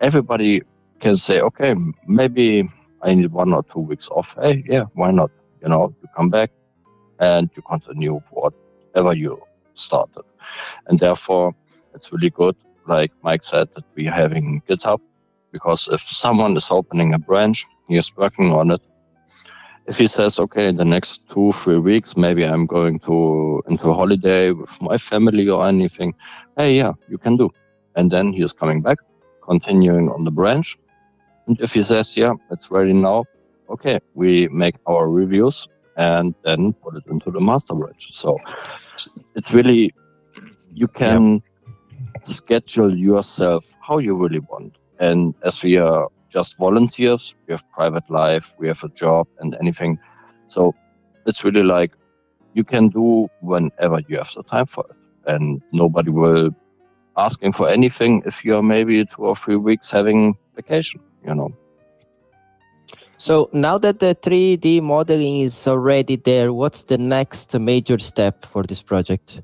everybody 0.00 0.60
can 1.02 1.16
say 1.16 1.40
okay 1.40 1.74
maybe 2.06 2.46
i 3.02 3.14
need 3.14 3.32
one 3.32 3.52
or 3.52 3.62
two 3.64 3.80
weeks 3.90 4.08
off 4.08 4.34
hey 4.42 4.64
yeah 4.74 4.84
why 4.94 5.10
not 5.10 5.30
you 5.62 5.68
know 5.68 5.94
you 6.02 6.08
come 6.16 6.30
back 6.30 6.50
and 7.18 7.50
you 7.56 7.62
continue 7.62 8.20
whatever 8.30 9.12
you 9.12 9.32
started 9.74 10.24
and 10.86 11.00
therefore 11.00 11.54
it's 11.94 12.12
really 12.12 12.30
good 12.30 12.56
like 12.86 13.12
mike 13.22 13.44
said 13.44 13.68
that 13.74 13.84
we're 13.96 14.18
having 14.22 14.62
github 14.68 15.00
because 15.52 15.88
if 15.92 16.00
someone 16.00 16.56
is 16.56 16.70
opening 16.70 17.14
a 17.14 17.18
branch, 17.18 17.64
he 17.86 17.96
is 17.96 18.10
working 18.16 18.52
on 18.52 18.70
it. 18.72 18.80
If 19.86 19.98
he 19.98 20.06
says, 20.06 20.38
okay, 20.38 20.68
in 20.68 20.76
the 20.76 20.84
next 20.84 21.28
two, 21.28 21.52
three 21.52 21.78
weeks, 21.78 22.16
maybe 22.16 22.44
I'm 22.44 22.66
going 22.66 22.98
to 23.00 23.62
into 23.68 23.90
a 23.90 23.94
holiday 23.94 24.52
with 24.52 24.80
my 24.80 24.96
family 24.96 25.48
or 25.48 25.66
anything, 25.66 26.14
hey, 26.56 26.76
yeah, 26.76 26.92
you 27.08 27.18
can 27.18 27.36
do. 27.36 27.50
And 27.94 28.10
then 28.10 28.32
he 28.32 28.42
is 28.42 28.52
coming 28.52 28.80
back, 28.80 28.98
continuing 29.44 30.08
on 30.08 30.24
the 30.24 30.30
branch. 30.30 30.78
And 31.46 31.60
if 31.60 31.74
he 31.74 31.82
says, 31.82 32.16
yeah, 32.16 32.34
it's 32.50 32.70
ready 32.70 32.92
now, 32.92 33.24
okay, 33.68 34.00
we 34.14 34.48
make 34.48 34.76
our 34.86 35.08
reviews 35.08 35.66
and 35.96 36.34
then 36.44 36.72
put 36.74 36.96
it 36.96 37.04
into 37.10 37.30
the 37.30 37.40
master 37.40 37.74
branch. 37.74 38.08
So 38.12 38.38
it's 39.34 39.52
really, 39.52 39.94
you 40.72 40.88
can 40.88 41.42
schedule 42.24 42.96
yourself 42.96 43.76
how 43.80 43.98
you 43.98 44.14
really 44.14 44.38
want. 44.38 44.76
And 44.98 45.34
as 45.42 45.62
we 45.62 45.76
are 45.76 46.08
just 46.30 46.56
volunteers, 46.58 47.34
we 47.46 47.52
have 47.52 47.68
private 47.70 48.08
life, 48.08 48.54
we 48.58 48.68
have 48.68 48.82
a 48.84 48.88
job 48.90 49.26
and 49.40 49.54
anything. 49.60 49.98
So 50.48 50.74
it's 51.26 51.44
really 51.44 51.62
like 51.62 51.92
you 52.54 52.64
can 52.64 52.88
do 52.88 53.28
whenever 53.40 54.00
you 54.08 54.18
have 54.18 54.32
the 54.34 54.42
time 54.42 54.66
for 54.66 54.84
it. 54.88 54.96
And 55.26 55.62
nobody 55.72 56.10
will 56.10 56.50
asking 57.16 57.52
for 57.52 57.68
anything 57.68 58.22
if 58.24 58.44
you're 58.44 58.62
maybe 58.62 59.04
two 59.04 59.22
or 59.22 59.36
three 59.36 59.56
weeks 59.56 59.90
having 59.90 60.36
vacation, 60.56 61.00
you 61.26 61.34
know. 61.34 61.52
So 63.18 63.48
now 63.52 63.78
that 63.78 64.00
the 64.00 64.16
3D 64.20 64.82
modeling 64.82 65.40
is 65.40 65.68
already 65.68 66.16
there, 66.16 66.52
what's 66.52 66.82
the 66.82 66.98
next 66.98 67.56
major 67.56 67.98
step 67.98 68.44
for 68.44 68.64
this 68.64 68.82
project? 68.82 69.42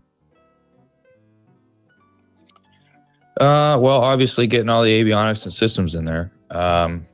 Uh, 3.41 3.79
well, 3.79 4.03
obviously, 4.03 4.49
getting 4.49 4.69
all 4.69 4.83
the 4.83 5.01
avionics 5.01 5.45
and 5.45 5.53
systems 5.53 5.95
in 5.95 6.05
there. 6.05 6.33
Um, 6.51 7.07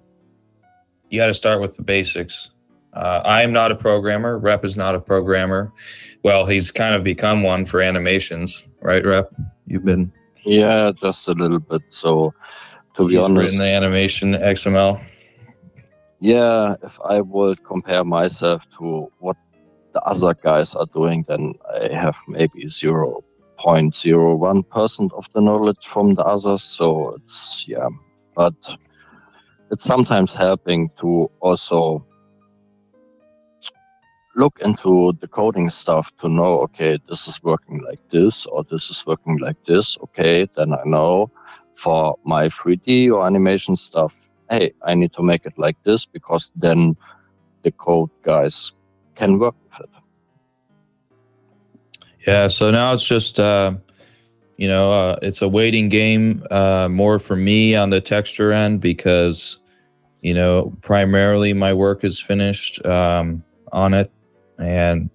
you 1.11 1.21
got 1.21 1.27
to 1.27 1.35
start 1.35 1.61
with 1.61 1.77
the 1.77 1.83
basics. 1.83 2.51
Uh, 2.95 3.21
I 3.25 3.43
am 3.43 3.53
not 3.53 3.71
a 3.71 3.75
programmer. 3.75 4.39
Rep 4.39 4.65
is 4.65 4.77
not 4.77 4.95
a 4.95 5.01
programmer. 5.01 5.71
Well, 6.23 6.47
he's 6.47 6.71
kind 6.71 6.95
of 6.95 7.05
become 7.05 7.43
one 7.43 7.67
for 7.67 7.83
animations, 7.83 8.67
right, 8.81 9.05
Rep? 9.05 9.31
You've 9.67 9.85
been 9.85 10.11
Yeah, 10.45 10.93
just 10.99 11.29
a 11.29 11.33
little 11.33 11.59
bit. 11.61 11.83
So, 11.91 12.33
to 12.95 13.07
be 13.07 13.15
you've 13.15 13.25
honest, 13.25 13.43
written 13.43 13.59
the 13.59 13.67
animation 13.67 14.33
XML. 14.33 15.01
yeah, 16.21 16.77
if 16.83 16.99
I 17.05 17.21
would 17.21 17.63
compare 17.65 18.05
myself 18.05 18.65
to 18.79 19.11
what 19.19 19.37
the 19.93 20.01
other 20.03 20.35
guys 20.35 20.75
are 20.75 20.87
doing, 20.93 21.25
then 21.29 21.55
I 21.73 21.89
have 21.93 22.17
maybe 22.27 22.67
0.01% 22.67 25.13
of 25.13 25.29
the 25.33 25.41
knowledge 25.41 25.87
from 25.87 26.15
the 26.15 26.25
others. 26.25 26.63
So 26.63 27.15
it's, 27.17 27.67
yeah, 27.69 27.89
but 28.35 28.55
it's 29.71 29.85
sometimes 29.85 30.35
helping 30.35 30.91
to 31.01 31.31
also 31.41 32.05
look 34.37 34.59
into 34.61 35.13
the 35.21 35.29
coding 35.29 35.71
stuff 35.71 36.11
to 36.19 36.29
know, 36.29 36.59
okay, 36.61 36.99
this 37.09 37.29
is 37.29 37.41
working 37.43 37.81
like 37.83 38.01
this 38.11 38.47
or 38.47 38.65
this 38.65 38.91
is 38.91 39.07
working 39.07 39.39
like 39.39 39.63
this. 39.65 39.97
Okay, 40.03 40.49
then 40.57 40.73
I 40.73 40.83
know 40.85 41.31
for 41.75 42.19
my 42.25 42.49
3D 42.49 43.11
or 43.11 43.27
animation 43.27 43.77
stuff, 43.77 44.29
hey, 44.51 44.73
I 44.83 44.95
need 44.95 45.13
to 45.15 45.23
make 45.23 45.45
it 45.47 45.55
like 45.57 45.77
this 45.85 46.07
because 46.07 46.51
then 46.57 46.97
the 47.63 47.71
code 47.71 48.11
guys 48.23 48.73
can 49.15 49.39
work 49.39 49.55
with 49.71 49.81
it. 49.81 49.91
Yeah, 52.27 52.49
so 52.49 52.71
now 52.71 52.93
it's 52.93 53.07
just 53.07 53.39
uh, 53.39 53.75
you 54.57 54.69
know, 54.69 54.93
uh, 54.93 55.19
it's 55.21 55.43
a 55.43 55.49
waiting 55.49 55.89
game 55.89 56.45
uh, 56.51 56.89
more 56.89 57.19
for 57.19 57.37
me 57.37 57.75
on 57.75 57.91
the 57.91 58.01
texture 58.01 58.53
end 58.53 58.81
because 58.81 59.59
you 60.25 60.33
know, 60.33 60.75
primarily 60.81 61.53
my 61.53 61.75
work 61.75 62.03
is 62.03 62.19
finished 62.19 62.85
um, 62.87 63.45
on 63.73 63.93
it, 63.93 64.11
and 64.59 65.11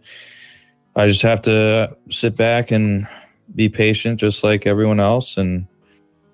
I 0.95 1.07
just 1.07 1.23
have 1.23 1.41
to 1.43 1.97
sit 2.11 2.37
back 2.37 2.69
and 2.69 3.07
be 3.55 3.69
patient, 3.69 4.19
just 4.19 4.43
like 4.43 4.67
everyone 4.67 4.99
else, 4.99 5.35
and 5.35 5.65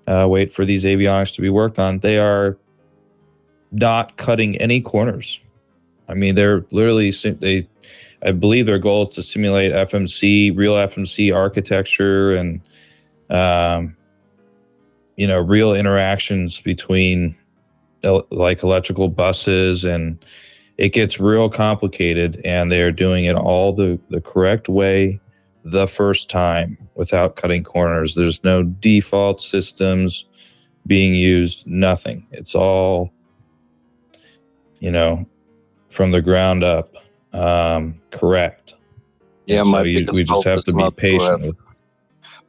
uh, 0.07 0.27
wait 0.29 0.53
for 0.53 0.65
these 0.65 0.83
avionics 0.83 1.33
to 1.35 1.41
be 1.41 1.49
worked 1.49 1.79
on. 1.79 1.99
They 1.99 2.19
are 2.19 2.57
not 3.71 4.17
cutting 4.17 4.55
any 4.57 4.81
corners. 4.81 5.39
I 6.07 6.13
mean, 6.13 6.35
they're 6.35 6.65
literally 6.71 7.11
they. 7.11 7.67
I 8.23 8.31
believe 8.31 8.65
their 8.65 8.79
goal 8.79 9.03
is 9.03 9.09
to 9.15 9.23
simulate 9.23 9.71
FMC, 9.71 10.55
real 10.55 10.73
FMC 10.73 11.35
architecture, 11.35 12.35
and 12.35 12.61
um, 13.29 13.95
you 15.15 15.27
know, 15.27 15.39
real 15.39 15.73
interactions 15.73 16.61
between 16.61 17.35
el- 18.03 18.27
like 18.31 18.63
electrical 18.63 19.09
buses, 19.09 19.83
and 19.83 20.23
it 20.77 20.89
gets 20.89 21.19
real 21.19 21.49
complicated. 21.49 22.39
And 22.45 22.71
they're 22.71 22.91
doing 22.91 23.25
it 23.25 23.35
all 23.35 23.73
the 23.73 23.99
the 24.09 24.21
correct 24.21 24.69
way 24.69 25.19
the 25.65 25.87
first 25.87 26.29
time 26.29 26.77
without 26.93 27.35
cutting 27.35 27.63
corners. 27.63 28.13
There's 28.15 28.43
no 28.43 28.61
default 28.63 29.41
systems 29.41 30.25
being 30.85 31.15
used. 31.15 31.65
Nothing. 31.67 32.27
It's 32.31 32.53
all 32.55 33.11
you 34.79 34.91
know 34.91 35.25
from 35.89 36.11
the 36.11 36.21
ground 36.21 36.63
up 36.63 36.95
um, 37.33 37.99
correct. 38.11 38.75
Yeah, 39.47 39.61
And 39.61 39.69
my 39.71 39.79
so 39.79 39.83
you, 39.83 40.05
we 40.13 40.23
just 40.23 40.43
have 40.45 40.63
to 40.63 40.71
be 40.71 40.83
not 40.83 40.95
to 40.95 41.01
patient. 41.01 41.41
have- 41.43 41.53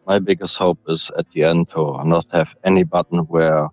My 0.07 0.19
biggest 0.21 0.57
hope 0.57 0.79
is 0.89 1.11
at 1.19 1.27
the 1.33 1.43
end 1.45 1.69
to 1.71 2.01
not 2.05 2.27
have 2.31 2.55
any 2.65 2.85
button 2.85 3.21
where 3.27 3.69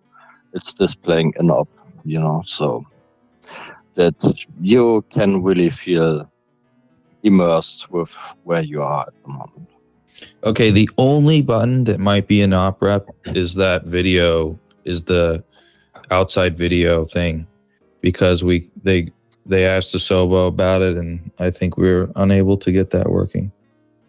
it's 0.53 0.73
displaying 0.73 1.34
an 1.38 1.51
up, 1.51 1.69
you 2.03 2.19
know, 2.19 2.41
so 2.45 2.84
that 3.95 4.15
you 4.62 5.06
can 5.12 5.43
really 5.43 5.69
feel 5.69 6.27
immersed 7.23 7.91
with 7.91 8.13
where 8.43 8.62
you 8.62 8.81
are 8.81 9.05
at 9.07 9.13
the 9.23 9.29
moment. 9.29 9.69
Okay, 10.43 10.71
the 10.71 10.89
only 10.97 11.41
button 11.41 11.86
that 11.86 11.99
might 11.99 12.27
be 12.27 12.41
an 12.41 12.53
op 12.53 12.81
rep 12.81 13.07
is 13.25 13.55
that 13.55 13.86
video 13.86 14.59
is 14.86 15.03
the 15.03 15.43
outside 16.12 16.57
video 16.57 17.05
thing 17.05 17.47
because 18.01 18.43
we 18.43 18.69
they 18.83 19.09
they 19.45 19.65
asked 19.65 19.95
Asobo 19.95 20.47
about 20.47 20.81
it 20.81 20.97
and 20.97 21.31
I 21.39 21.49
think 21.49 21.77
we 21.77 21.91
were 21.91 22.09
unable 22.15 22.57
to 22.57 22.71
get 22.71 22.91
that 22.91 23.09
working. 23.09 23.51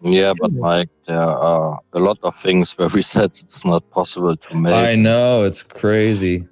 Yeah, 0.01 0.35
but 0.39 0.53
Mike, 0.53 0.91
there 1.07 1.19
are 1.19 1.81
a 1.95 1.99
lot 1.99 2.19
of 2.23 2.37
things 2.37 2.77
where 2.77 2.89
we 2.89 3.03
said 3.15 3.31
it's 3.41 3.65
not 3.65 3.89
possible 3.91 4.37
to 4.37 4.55
make. 4.55 4.75
I 4.75 4.95
know 4.95 5.45
it's 5.45 5.63
crazy. 5.63 6.47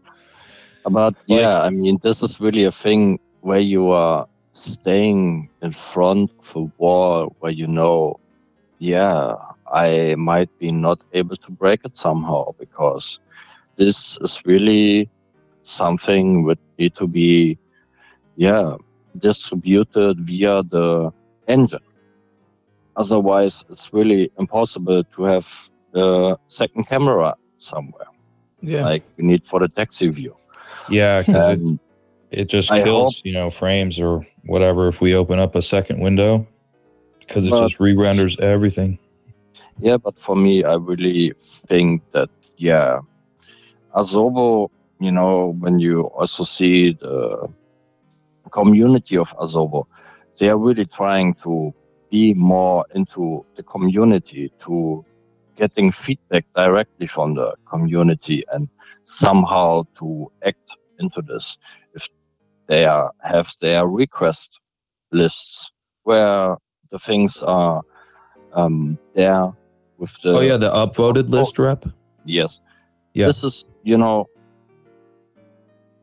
But 0.88 1.14
yeah, 1.26 1.62
I 1.62 1.70
mean, 1.70 1.98
this 2.02 2.22
is 2.22 2.40
really 2.40 2.64
a 2.64 2.72
thing 2.72 3.20
where 3.40 3.60
you 3.60 3.90
are 3.90 4.26
staying 4.52 5.48
in 5.62 5.72
front 5.72 6.30
of 6.38 6.56
a 6.56 6.60
wall 6.78 7.34
where 7.40 7.52
you 7.52 7.66
know, 7.66 8.18
yeah, 8.78 9.36
I 9.72 10.14
might 10.16 10.50
be 10.58 10.70
not 10.70 11.00
able 11.12 11.36
to 11.36 11.50
break 11.50 11.80
it 11.84 11.96
somehow 11.96 12.52
because 12.58 13.18
this 13.76 14.18
is 14.20 14.42
really 14.44 15.08
something 15.62 16.42
would 16.44 16.58
need 16.78 16.94
to 16.96 17.06
be, 17.06 17.58
yeah, 18.36 18.76
distributed 19.18 20.20
via 20.20 20.62
the 20.62 21.10
engine. 21.48 21.80
Otherwise, 22.96 23.64
it's 23.70 23.92
really 23.92 24.30
impossible 24.38 25.02
to 25.04 25.22
have 25.24 25.70
the 25.92 26.36
second 26.48 26.84
camera 26.84 27.34
somewhere, 27.58 28.06
Yeah. 28.60 28.82
like 28.84 29.04
we 29.16 29.24
need 29.24 29.44
for 29.44 29.60
the 29.60 29.68
taxi 29.68 30.08
view. 30.08 30.36
Yeah, 30.90 31.22
because 31.22 31.58
it, 31.58 31.78
it 32.30 32.44
just 32.48 32.70
I 32.70 32.82
kills 32.82 33.22
you 33.24 33.32
know 33.32 33.50
frames 33.50 33.98
or 33.98 34.26
whatever 34.46 34.88
if 34.88 35.00
we 35.00 35.14
open 35.14 35.38
up 35.38 35.54
a 35.54 35.62
second 35.62 36.00
window 36.00 36.46
because 37.20 37.44
it 37.44 37.50
just 37.50 37.80
re-renders 37.80 38.38
everything. 38.40 38.98
Yeah, 39.78 39.96
but 39.96 40.18
for 40.18 40.36
me, 40.36 40.64
I 40.64 40.74
really 40.74 41.32
think 41.38 42.02
that 42.12 42.30
yeah, 42.56 43.00
Asobo. 43.94 44.70
You 45.00 45.10
know, 45.10 45.56
when 45.58 45.80
you 45.80 46.02
also 46.02 46.44
see 46.44 46.92
the 46.92 47.48
community 48.50 49.16
of 49.16 49.36
Asobo, 49.36 49.86
they 50.38 50.48
are 50.48 50.58
really 50.58 50.86
trying 50.86 51.34
to 51.42 51.74
be 52.08 52.34
more 52.34 52.84
into 52.94 53.44
the 53.56 53.64
community, 53.64 54.52
to 54.60 55.04
getting 55.56 55.90
feedback 55.90 56.44
directly 56.54 57.08
from 57.08 57.34
the 57.34 57.54
community, 57.66 58.44
and 58.52 58.68
somehow 59.02 59.82
to 59.98 60.30
act 60.44 60.76
into 61.00 61.20
this. 61.22 61.58
They 62.68 62.84
are 62.84 63.12
have 63.22 63.52
their 63.60 63.86
request 63.86 64.60
lists 65.10 65.70
where 66.04 66.56
the 66.90 66.98
things 66.98 67.42
are 67.42 67.82
um, 68.52 68.98
there 69.14 69.50
with 69.98 70.14
the 70.22 70.32
oh 70.32 70.40
yeah, 70.40 70.56
the 70.56 70.70
upvoted 70.70 71.28
list 71.28 71.58
rep. 71.58 71.84
yes 72.24 72.60
Yeah. 73.14 73.26
this 73.26 73.44
is 73.44 73.66
you 73.82 73.98
know 73.98 74.26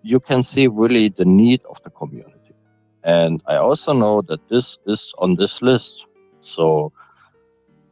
you 0.02 0.19
can 0.19 0.43
see 0.43 0.67
really 0.67 1.10
the 1.10 1.26
need 1.26 1.62
of 1.69 1.78
the 1.84 1.89
community 1.89 2.54
and 3.04 3.41
i 3.48 3.56
also 3.56 3.93
know 3.93 4.22
that 4.22 4.41
this 4.50 4.78
is 4.86 5.13
on 5.17 5.36
this 5.36 5.62
list 5.62 6.06
so 6.41 6.91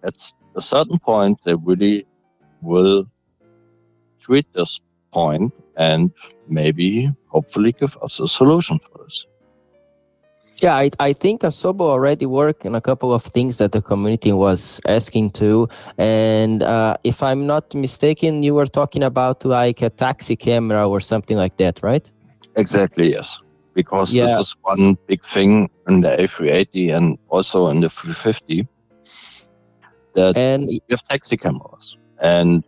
at 0.03 0.15
a 0.56 0.62
certain 0.62 0.99
point 0.99 1.39
they 1.45 1.56
really 1.56 2.08
will 2.62 3.06
treat 4.19 4.47
this 4.53 4.80
point 5.12 5.53
and 5.78 6.12
maybe 6.48 7.10
hopefully 7.28 7.74
give 7.80 7.98
us 8.02 8.20
a 8.20 8.28
solution 8.28 8.80
for 8.80 9.04
this 9.04 9.26
Yeah, 10.62 10.76
I, 10.76 10.90
I 11.00 11.13
think 11.13 11.42
Asobo 11.42 11.82
already 11.82 12.26
worked 12.26 12.66
on 12.66 12.74
a 12.74 12.82
couple 12.82 13.13
of 13.13 13.24
things 13.24 13.58
that 13.58 13.72
the 13.72 13.82
community 13.82 14.32
was 14.32 14.82
asking 14.88 15.32
to. 15.32 15.68
And 16.00 16.63
uh, 16.63 16.98
if 17.04 17.22
I'm 17.22 17.46
not 17.46 17.76
mistaken, 17.76 18.42
you 18.42 18.56
were 18.56 18.66
talking 18.66 19.04
about 19.04 19.46
like 19.46 19.84
a 19.84 19.92
taxi 19.92 20.36
camera 20.36 20.90
or 20.90 21.00
something 21.00 21.38
like 21.38 21.58
that, 21.58 21.84
right? 21.84 22.12
Exactly, 22.56 23.12
yes. 23.12 23.40
Because 23.76 24.12
Yeah. 24.12 24.26
this 24.26 24.48
is 24.48 24.56
one 24.63 24.98
big 25.08 25.24
thing 25.24 25.70
in 25.88 26.02
the 26.02 26.10
A380 26.18 26.98
and 26.98 27.18
also 27.30 27.70
in 27.70 27.82
the 27.82 27.90
350 27.90 28.68
that 30.16 30.36
And 30.36 30.66
we 30.68 30.82
have 30.90 31.04
taxi 31.04 31.38
cameras. 31.38 31.98
And 32.20 32.63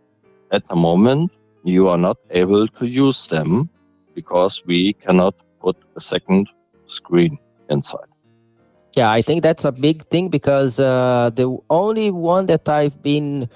at 0.52 0.62
the 0.68 0.76
moment, 0.76 1.32
you 1.64 1.88
are 1.88 1.98
not 1.98 2.16
able 2.30 2.66
to 2.68 2.86
use 2.86 3.26
them 3.26 3.68
because 4.14 4.62
we 4.66 4.92
cannot 4.94 5.34
put 5.60 5.76
a 5.96 6.00
second 6.00 6.48
screen 6.86 7.38
inside. 7.68 8.10
yeah, 8.96 9.10
I 9.10 9.22
think 9.22 9.42
that's 9.42 9.64
a 9.64 9.72
big 9.72 10.04
thing 10.08 10.28
because 10.28 10.78
uh, 10.80 11.30
the 11.34 11.56
only 11.68 12.10
one 12.10 12.46
that 12.46 12.68
I've 12.68 13.00
been 13.02 13.48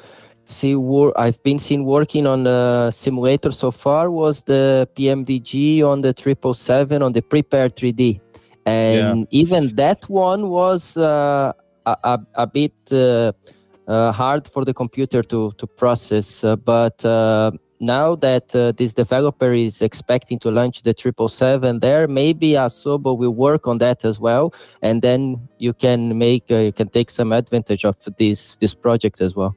see 0.46 0.74
wor- 0.76 1.18
I've 1.18 1.42
been 1.42 1.58
seen 1.58 1.84
working 1.84 2.26
on 2.26 2.44
the 2.44 2.90
simulator 2.90 3.50
so 3.50 3.70
far 3.70 4.10
was 4.10 4.42
the 4.42 4.88
PMDG 4.94 5.82
on 5.82 6.02
the 6.02 6.12
triple 6.12 6.54
seven 6.54 7.02
on 7.02 7.12
the 7.12 7.22
Prepar3D, 7.22 8.20
and 8.66 9.26
even 9.30 9.74
that 9.76 10.08
one 10.08 10.50
was 10.50 10.96
uh, 10.96 11.52
a, 11.86 11.96
a, 12.04 12.20
a 12.34 12.46
bit 12.46 12.74
uh, 12.92 13.32
uh, 13.88 14.12
hard 14.12 14.46
for 14.46 14.64
the 14.64 14.74
computer 14.74 15.22
to 15.22 15.52
to 15.58 15.66
process. 15.66 16.44
Uh, 16.44 16.56
but 16.56 17.04
uh, 17.04 17.50
now 17.86 18.14
that 18.16 18.54
uh, 18.54 18.72
this 18.72 18.92
developer 18.92 19.52
is 19.52 19.82
expecting 19.82 20.38
to 20.40 20.50
launch 20.50 20.82
the 20.82 20.94
triple 20.94 21.28
seven 21.28 21.80
there, 21.80 22.08
maybe 22.08 22.50
Asobo 22.52 23.16
will 23.16 23.34
work 23.34 23.66
on 23.66 23.78
that 23.78 24.04
as 24.04 24.18
well, 24.20 24.54
and 24.82 25.02
then 25.02 25.48
you 25.58 25.72
can 25.72 26.18
make 26.18 26.44
uh, 26.50 26.56
you 26.56 26.72
can 26.72 26.88
take 26.88 27.10
some 27.10 27.32
advantage 27.32 27.84
of 27.84 27.96
this 28.18 28.56
this 28.56 28.74
project 28.74 29.20
as 29.20 29.34
well. 29.34 29.54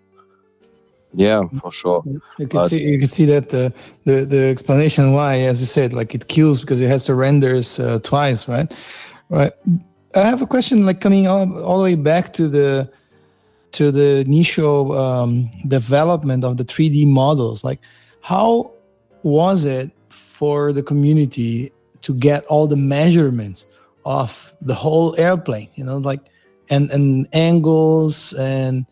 Yeah, 1.13 1.43
for 1.61 1.71
sure. 1.71 2.03
You 2.37 2.47
can 2.47 2.59
But- 2.59 2.69
see 2.69 2.83
you 2.83 2.99
can 2.99 3.07
see 3.07 3.25
that 3.25 3.53
uh, 3.53 3.69
the 4.05 4.25
the 4.25 4.49
explanation 4.49 5.13
why, 5.13 5.39
as 5.39 5.59
you 5.61 5.67
said, 5.67 5.93
like 5.93 6.13
it 6.13 6.27
kills 6.27 6.61
because 6.61 6.81
it 6.81 6.87
has 6.87 7.05
to 7.05 7.15
renders 7.15 7.79
uh, 7.79 7.99
twice, 8.03 8.47
right? 8.47 8.71
Right. 9.29 9.53
I 10.15 10.21
have 10.21 10.41
a 10.41 10.47
question, 10.47 10.85
like 10.85 11.01
coming 11.01 11.27
all, 11.27 11.57
all 11.63 11.77
the 11.79 11.83
way 11.83 11.95
back 11.95 12.33
to 12.33 12.47
the 12.47 12.89
to 13.73 13.91
the 13.91 14.19
initial 14.25 14.97
um, 14.97 15.49
development 15.67 16.43
of 16.43 16.57
the 16.57 16.63
3D 16.63 17.05
models. 17.07 17.63
Like, 17.63 17.79
how 18.27 18.71
was 19.23 19.63
it 19.63 19.89
for 20.09 20.73
the 20.73 20.83
community 20.83 21.71
to 22.01 22.13
get 22.13 22.43
all 22.45 22.67
the 22.67 22.75
measurements 22.75 23.71
of 24.05 24.53
the 24.61 24.75
whole 24.75 25.17
airplane? 25.17 25.69
You 25.75 25.85
know, 25.85 25.97
like 25.97 26.19
and 26.69 26.91
and 26.91 27.27
angles 27.31 28.33
and 28.33 28.85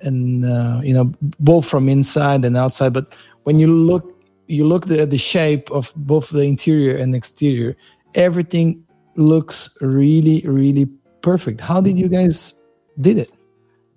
and 0.00 0.44
uh, 0.44 0.80
you 0.82 0.94
know 0.94 1.12
both 1.38 1.66
from 1.68 1.88
inside 1.88 2.44
and 2.44 2.56
outside 2.56 2.92
but 2.92 3.14
when 3.44 3.58
you 3.58 3.68
look 3.68 4.04
you 4.46 4.64
look 4.64 4.90
at 4.90 5.10
the 5.10 5.18
shape 5.18 5.70
of 5.70 5.92
both 5.94 6.30
the 6.30 6.42
interior 6.42 6.96
and 6.96 7.14
exterior 7.14 7.76
everything 8.14 8.82
looks 9.16 9.76
really 9.80 10.42
really 10.46 10.86
perfect 11.20 11.60
how 11.60 11.80
did 11.80 11.96
you 11.98 12.08
guys 12.08 12.64
did 12.98 13.18
it 13.18 13.30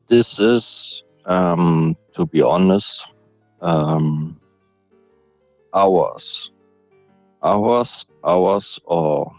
This 0.08 0.38
is, 0.38 1.04
um, 1.26 1.98
to 2.14 2.28
be 2.28 2.42
honest, 2.42 3.02
um, 3.62 4.40
hours, 5.76 6.52
hours, 7.44 8.06
hours, 8.24 8.80
or 8.86 9.32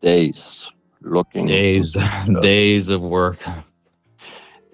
days 0.00 0.70
looking. 1.02 1.46
Days, 1.46 1.96
days 2.42 2.88
of 2.88 3.02
work. 3.02 3.38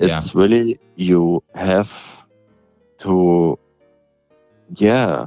Yeah. 0.01 0.17
it's 0.17 0.35
really 0.35 0.81
you 0.97 1.41
have 1.55 1.93
to 2.99 3.59
yeah 4.75 5.27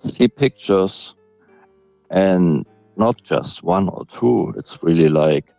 see 0.00 0.28
pictures 0.28 1.14
and 2.10 2.64
not 2.96 3.22
just 3.22 3.62
one 3.62 3.88
or 3.90 4.06
two 4.06 4.54
it's 4.56 4.82
really 4.82 5.10
like 5.10 5.52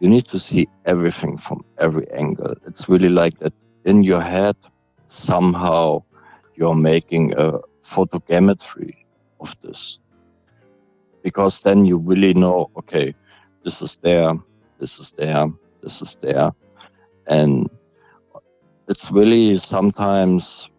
you 0.00 0.08
need 0.08 0.28
to 0.28 0.38
see 0.38 0.68
everything 0.84 1.38
from 1.38 1.64
every 1.78 2.06
angle 2.12 2.54
it's 2.66 2.88
really 2.90 3.08
like 3.08 3.38
that 3.38 3.54
in 3.84 4.02
your 4.02 4.20
head 4.20 4.56
somehow 5.06 6.02
you're 6.56 6.74
making 6.74 7.32
a 7.38 7.58
photogrammetry 7.88 8.94
of 9.40 9.56
this. 9.62 9.98
Because 11.22 11.60
then 11.60 11.84
you 11.84 11.98
really 11.98 12.34
know 12.34 12.70
okay 12.76 13.14
this 13.64 13.82
is 13.82 13.98
there 14.02 14.32
this 14.78 14.98
is 14.98 15.12
there 15.12 15.46
this 15.82 16.02
is 16.02 16.16
there. 16.20 16.52
And 17.26 17.68
it's 18.88 19.10
really 19.12 19.58
sometimes 19.58 20.70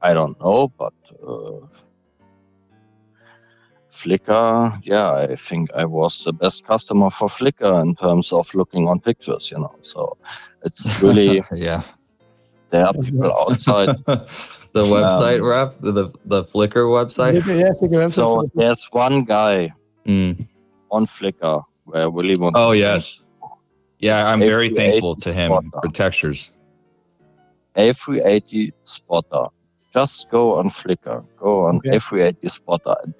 i 0.00 0.14
don't 0.14 0.40
know 0.40 0.68
but 0.78 0.94
uh, 1.26 1.66
flickr 3.90 4.80
yeah 4.84 5.12
i 5.12 5.36
think 5.36 5.70
i 5.74 5.84
was 5.84 6.22
the 6.24 6.32
best 6.32 6.64
customer 6.66 7.10
for 7.10 7.28
flickr 7.28 7.82
in 7.82 7.94
terms 7.94 8.32
of 8.32 8.54
looking 8.54 8.88
on 8.88 9.00
pictures 9.00 9.50
you 9.50 9.58
know 9.58 9.74
so 9.82 10.16
it's 10.64 11.02
really 11.02 11.42
yeah. 11.52 11.82
there 12.70 12.86
are 12.86 12.94
people 12.94 13.32
outside 13.32 13.96
the 14.76 14.84
website 14.96 15.40
ref, 15.52 15.70
the 15.80 15.92
the 16.32 16.44
Flickr 16.52 16.84
website. 16.98 17.34
yeah 17.62 17.72
figure 17.80 18.02
out 18.02 18.12
so 18.12 18.26
there's 18.54 18.82
one 18.92 19.24
guy 19.24 19.72
Mm. 20.06 20.46
on 20.96 21.02
flickr 21.06 21.56
where 21.84 22.02
i 22.02 22.08
really 22.18 22.36
want 22.42 22.54
Oh 22.56 22.72
yes, 22.86 23.24
yeah. 23.98 24.18
I'm 24.30 24.38
very 24.54 24.70
thankful 24.80 25.16
to 25.26 25.30
him 25.32 25.50
Spotter. 25.50 25.80
for 25.82 25.88
textures. 26.02 26.40
A380 27.76 28.72
spotter. 28.84 29.46
Just 29.92 30.28
go 30.30 30.42
on 30.58 30.68
Flickr, 30.70 31.24
go 31.38 31.66
on 31.66 31.76
Okay. 31.78 31.96
A380 31.98 32.50
spotter. 32.50 32.96
And 33.04 33.14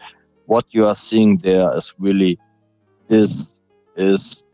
what 0.46 0.64
you 0.70 0.86
are 0.86 0.94
seeing 0.94 1.38
there 1.38 1.68
is 1.76 1.92
really 1.98 2.38
this 3.08 3.54
is 3.96 4.44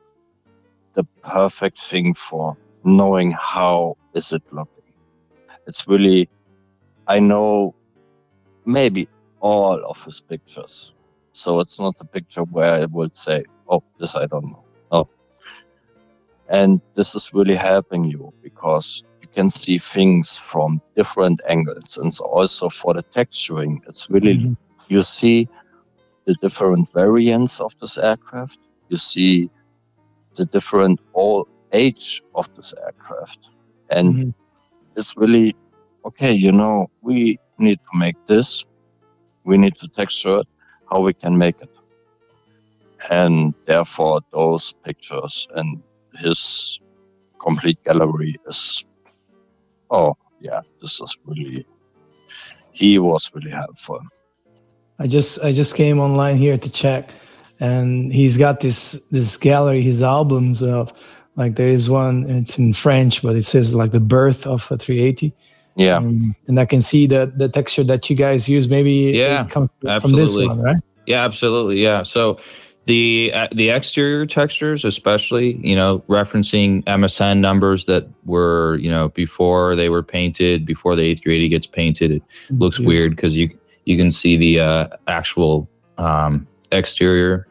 the 0.95 1.05
perfect 1.23 1.79
thing 1.91 2.15
for 2.15 2.57
knowing 2.85 3.31
how 3.33 3.97
is 4.15 4.33
it 4.33 4.43
looking. 4.53 4.89
It's 5.67 5.87
really 5.89 6.29
I 7.07 7.19
know 7.21 7.75
maybe 8.65 9.09
all 9.41 9.83
of 9.85 10.03
his 10.05 10.21
pictures. 10.21 10.93
So 11.33 11.61
it's 11.61 11.79
not 11.81 11.97
a 12.01 12.05
picture 12.05 12.43
where 12.45 12.75
I 12.83 12.85
would 12.87 13.17
say, 13.17 13.45
Oh, 13.69 13.83
this 13.99 14.15
I 14.17 14.27
don't 14.27 14.47
know. 14.47 14.65
No. 14.93 15.09
And 16.49 16.81
this 16.95 17.15
is 17.15 17.33
really 17.33 17.55
helping 17.55 18.05
you 18.05 18.33
because 18.43 19.03
you 19.23 19.29
can 19.29 19.49
see 19.51 19.79
things 19.79 20.37
from 20.37 20.81
different 20.97 21.41
angles 21.49 21.97
and 21.97 22.13
so 22.13 22.25
also 22.25 22.69
for 22.69 22.93
the 22.95 23.05
texturing 23.15 23.79
it's 23.89 24.11
really 24.11 24.35
Mhm. 24.35 24.57
you 24.89 25.03
see 25.03 25.49
the 26.27 26.35
different 26.43 26.91
variants 26.93 27.61
of 27.61 27.73
this 27.81 27.97
aircraft 27.99 28.59
you 28.89 28.97
see 28.97 29.49
the 30.37 30.45
different 30.47 31.01
all 31.13 31.47
age 31.73 32.23
of 32.35 32.49
this 32.57 32.75
aircraft 32.85 33.39
and 33.89 34.15
Mhm. 34.15 34.35
it's 34.97 35.17
really 35.17 35.55
okay 36.05 36.33
you 36.33 36.53
know 36.53 36.91
we 37.01 37.39
need 37.59 37.79
to 37.91 37.99
make 37.99 38.17
this 38.27 38.65
we 39.45 39.57
need 39.57 39.77
to 39.77 39.89
texture 39.89 40.39
it 40.39 40.49
how 40.91 41.01
we 41.01 41.13
can 41.13 41.37
make 41.37 41.57
it 41.61 41.71
and 43.11 43.55
therefore 43.67 44.21
those 44.33 44.73
pictures 44.85 45.49
and 45.57 45.83
his 46.15 46.81
complete 47.41 47.83
gallery 47.85 48.37
is 48.49 48.85
oh 49.91 50.17
yeah 50.41 50.61
this 50.81 51.01
is 51.01 51.17
really 51.27 51.67
he 52.73 52.99
was 52.99 53.31
really 53.35 53.51
helpful 53.51 54.01
I 55.03 55.09
just 55.09 55.43
I 55.45 55.51
just 55.51 55.75
came 55.75 55.99
online 55.99 56.37
here 56.37 56.57
to 56.57 56.71
check, 56.71 57.11
and 57.59 58.13
he's 58.13 58.39
got 58.39 58.61
this 58.61 58.93
this 59.09 59.37
gallery, 59.37 59.83
his 59.83 60.01
albums 60.01 60.63
of 60.63 60.93
like 61.35 61.57
there 61.57 61.67
is 61.67 61.91
one. 61.91 62.31
It's 62.31 62.57
in 62.57 62.73
French, 62.73 63.21
but 63.21 63.35
it 63.35 63.43
says 63.43 63.75
like 63.75 63.91
the 63.91 63.99
birth 63.99 64.47
of 64.47 64.71
a 64.71 64.79
380. 64.79 65.35
Yeah 65.77 65.97
Um, 65.97 66.35
and 66.49 66.59
I 66.61 66.65
can 66.65 66.81
see 66.81 67.07
that 67.07 67.39
the 67.39 67.49
texture 67.49 67.85
that 67.85 68.09
you 68.11 68.17
guys 68.17 68.49
use 68.49 68.69
maybe 68.69 69.13
Yeah, 69.15 69.45
comes 69.47 69.71
from 69.81 69.89
this 69.91 70.05
absolutely. 70.05 70.47
one, 70.49 70.61
right? 70.61 70.77
Yeah, 71.07 71.25
absolutely. 71.25 71.83
Yeah. 71.83 72.03
So 72.05 72.39
the 72.87 73.31
uh, 73.35 73.49
the 73.53 73.71
exterior 73.71 74.27
textures, 74.27 74.85
especially, 74.85 75.57
you 75.67 75.75
know, 75.77 76.01
referencing 76.09 76.83
MSN 76.85 77.39
numbers 77.41 77.87
that 77.87 78.07
were, 78.25 78.77
you 78.79 78.91
know, 78.91 79.09
before 79.11 79.75
they 79.77 79.89
were 79.89 80.03
painted, 80.03 80.67
before 80.67 80.95
the 80.97 81.15
A380 81.15 81.51
gets 81.51 81.67
painted, 81.67 82.11
it 82.11 82.23
looks 82.51 82.79
Yeah. 82.79 82.87
weird 82.89 83.17
because 83.17 83.37
you 83.37 83.49
you 83.85 83.97
can 83.97 84.11
see 84.11 84.37
the 84.37 84.61
uh, 84.61 84.89
actual 85.07 85.69
um, 85.99 86.47
exterior 86.71 87.47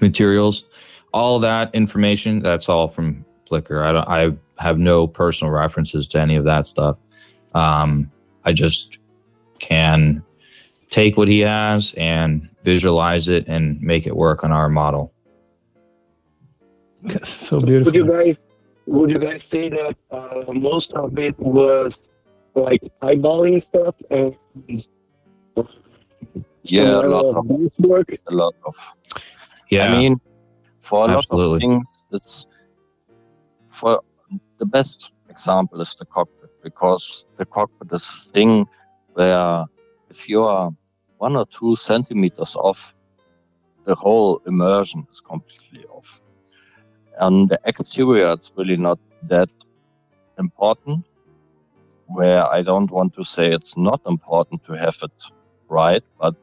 materials. 0.00 0.64
All 1.12 1.38
that 1.40 1.74
information, 1.74 2.40
that's 2.40 2.68
all 2.68 2.88
from 2.88 3.24
Flickr. 3.50 3.82
I 3.84 3.92
don't. 3.92 4.08
I 4.08 4.36
have 4.62 4.78
no 4.78 5.06
personal 5.06 5.52
references 5.52 6.08
to 6.08 6.20
any 6.20 6.36
of 6.36 6.44
that 6.44 6.66
stuff. 6.66 6.96
Um, 7.54 8.10
I 8.44 8.52
just 8.52 8.98
can 9.58 10.22
take 10.90 11.16
what 11.16 11.28
he 11.28 11.40
has 11.40 11.94
and 11.96 12.48
visualize 12.62 13.28
it 13.28 13.46
and 13.48 13.80
make 13.80 14.06
it 14.06 14.16
work 14.16 14.44
on 14.44 14.52
our 14.52 14.68
model. 14.68 15.12
so 17.24 17.60
beautiful. 17.60 17.92
Would 17.92 17.94
you 17.94 18.06
guys 18.06 18.44
would 18.86 19.10
you 19.10 19.18
guys 19.18 19.44
say 19.44 19.68
that 19.68 19.96
uh, 20.10 20.52
most 20.52 20.92
of 20.94 21.16
it 21.18 21.38
was 21.38 22.08
like 22.54 22.82
eyeballing 23.00 23.62
stuff 23.62 23.94
and 24.10 24.36
yeah 26.62 26.82
a 26.82 27.06
lot 27.06 27.24
uh, 27.24 27.38
of 27.38 27.46
work? 27.78 28.08
a 28.26 28.34
lot 28.34 28.54
of 28.66 28.74
Yeah, 29.70 29.92
I 29.92 29.98
mean, 29.98 30.20
for 30.80 31.08
a 31.08 31.14
lot 31.14 31.26
of 31.30 31.60
things, 31.60 31.86
it's 32.12 32.46
for 33.70 34.02
the 34.58 34.66
best 34.66 35.12
example 35.28 35.80
is 35.80 35.94
the 35.94 36.06
cockpit 36.06 36.41
because 36.62 37.26
the 37.36 37.46
cockpit 37.46 37.92
is 37.92 38.08
a 38.08 38.32
thing 38.32 38.66
where 39.14 39.64
if 40.10 40.28
you 40.28 40.44
are 40.44 40.70
one 41.18 41.36
or 41.36 41.46
two 41.46 41.76
centimeters 41.76 42.56
off, 42.56 42.94
the 43.84 43.94
whole 43.94 44.40
immersion 44.46 45.06
is 45.12 45.20
completely 45.20 45.84
off. 45.86 46.20
And 47.18 47.48
the 47.48 47.58
exterior, 47.64 48.32
it's 48.32 48.52
really 48.56 48.76
not 48.76 48.98
that 49.28 49.50
important. 50.38 51.04
Where 52.06 52.44
I 52.46 52.62
don't 52.62 52.90
want 52.90 53.14
to 53.14 53.24
say 53.24 53.52
it's 53.52 53.76
not 53.76 54.00
important 54.06 54.64
to 54.64 54.72
have 54.72 54.98
it 55.02 55.18
right, 55.68 56.04
but 56.20 56.34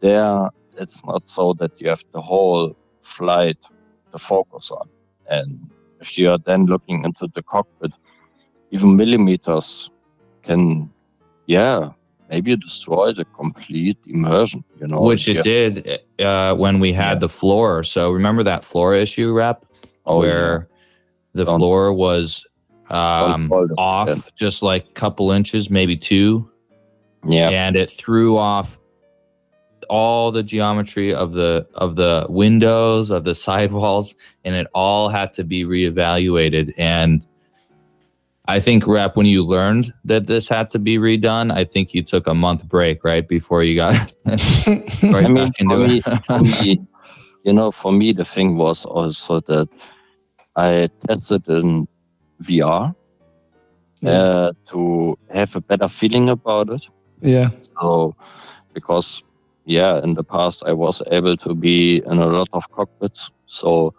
there 0.00 0.48
it's 0.78 1.04
not 1.04 1.28
so 1.28 1.52
that 1.54 1.72
you 1.80 1.88
have 1.88 2.04
the 2.12 2.22
whole 2.22 2.76
flight 3.02 3.58
to 4.12 4.18
focus 4.18 4.70
on. 4.70 4.88
And 5.28 5.70
if 6.00 6.16
you 6.18 6.30
are 6.30 6.38
then 6.38 6.66
looking 6.66 7.04
into 7.04 7.28
the 7.34 7.42
cockpit, 7.42 7.92
even 8.70 8.96
millimeters 8.96 9.90
can 10.42 10.90
yeah, 11.46 11.90
maybe 12.30 12.56
destroy 12.56 13.12
the 13.12 13.24
complete 13.26 13.98
immersion. 14.06 14.64
You 14.80 14.88
know, 14.88 15.00
which 15.00 15.28
it 15.28 15.36
Yeah. 15.36 15.42
did 15.42 16.00
uh, 16.20 16.54
when 16.54 16.80
we 16.80 16.92
had 16.92 17.20
the 17.20 17.28
floor. 17.28 17.84
So 17.84 18.10
remember 18.10 18.42
that 18.42 18.64
floor 18.64 18.94
issue, 18.94 19.32
rep, 19.32 19.64
Oh, 20.04 20.18
where 20.20 20.68
the 21.34 21.44
Don't- 21.44 21.58
floor 21.58 21.92
was 21.92 22.44
um, 22.90 23.50
off 23.76 24.32
just 24.36 24.62
like 24.62 24.84
a 24.88 24.92
couple 24.92 25.32
inches, 25.32 25.68
maybe 25.70 25.96
two, 25.96 26.48
yeah, 27.24 27.48
and 27.50 27.74
it 27.76 27.90
threw 27.90 28.38
off 28.38 28.78
all 29.88 30.30
the 30.32 30.42
geometry 30.42 31.12
of 31.14 31.32
the 31.32 31.66
of 31.74 31.96
the 31.96 32.26
windows 32.28 33.10
of 33.10 33.22
the 33.24 33.34
sidewalls 33.46 34.14
and 34.44 34.54
it 34.56 34.66
all 34.74 35.08
had 35.08 35.32
to 35.32 35.44
be 35.44 35.64
reevaluated 35.64 36.72
and 36.76 37.24
i 38.48 38.60
think 38.60 38.86
rep 38.86 39.16
when 39.16 39.26
you 39.26 39.44
learned 39.44 39.92
that 40.04 40.26
this 40.26 40.48
had 40.48 40.70
to 40.70 40.78
be 40.78 40.98
redone 40.98 41.52
i 41.52 41.64
think 41.64 41.94
you 41.94 42.02
took 42.02 42.26
a 42.26 42.34
month 42.34 42.66
break 42.68 43.02
right 43.04 43.28
before 43.28 43.62
you 43.62 43.76
got 43.76 44.12
right 44.26 45.24
I 45.24 45.28
mean, 45.28 45.34
back 45.34 45.60
into 45.60 45.76
for 45.76 45.88
me, 45.88 46.02
it 46.04 46.24
for 46.24 46.40
me, 46.40 46.86
you 47.46 47.52
know, 47.52 47.70
for 47.70 47.92
me, 47.92 48.12
the 48.12 48.24
thing 48.24 48.56
was 48.56 48.84
also 48.84 49.38
that 49.40 49.68
I 50.56 50.88
tested 51.06 51.46
in 51.48 51.86
VR 52.42 52.92
uh, 54.04 54.52
to 54.70 55.16
have 55.30 55.54
a 55.54 55.60
better 55.60 55.86
feeling 55.88 56.28
about 56.28 56.70
it. 56.70 56.88
yeah. 57.20 57.50
So, 57.80 58.16
because 58.74 59.22
yeah, 59.64 60.02
in 60.02 60.14
the 60.14 60.24
past 60.24 60.64
I 60.66 60.72
was 60.72 61.02
able 61.12 61.36
to 61.36 61.54
be 61.54 62.02
in 62.04 62.18
a 62.18 62.26
lot 62.26 62.48
of 62.52 62.68
cockpits, 62.72 63.30
so 63.46 63.94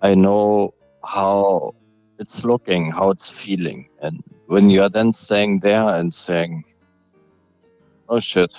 I 0.00 0.14
know 0.14 0.72
how 1.04 1.74
it's 2.18 2.44
looking, 2.44 2.90
how 2.90 3.10
it's 3.10 3.28
feeling, 3.28 3.88
and 4.00 4.22
when 4.46 4.70
you 4.70 4.82
are 4.82 4.88
then 4.88 5.12
staying 5.12 5.60
there 5.60 5.88
and 5.88 6.12
saying, 6.14 6.64
"Oh 8.08 8.20
shit, 8.20 8.52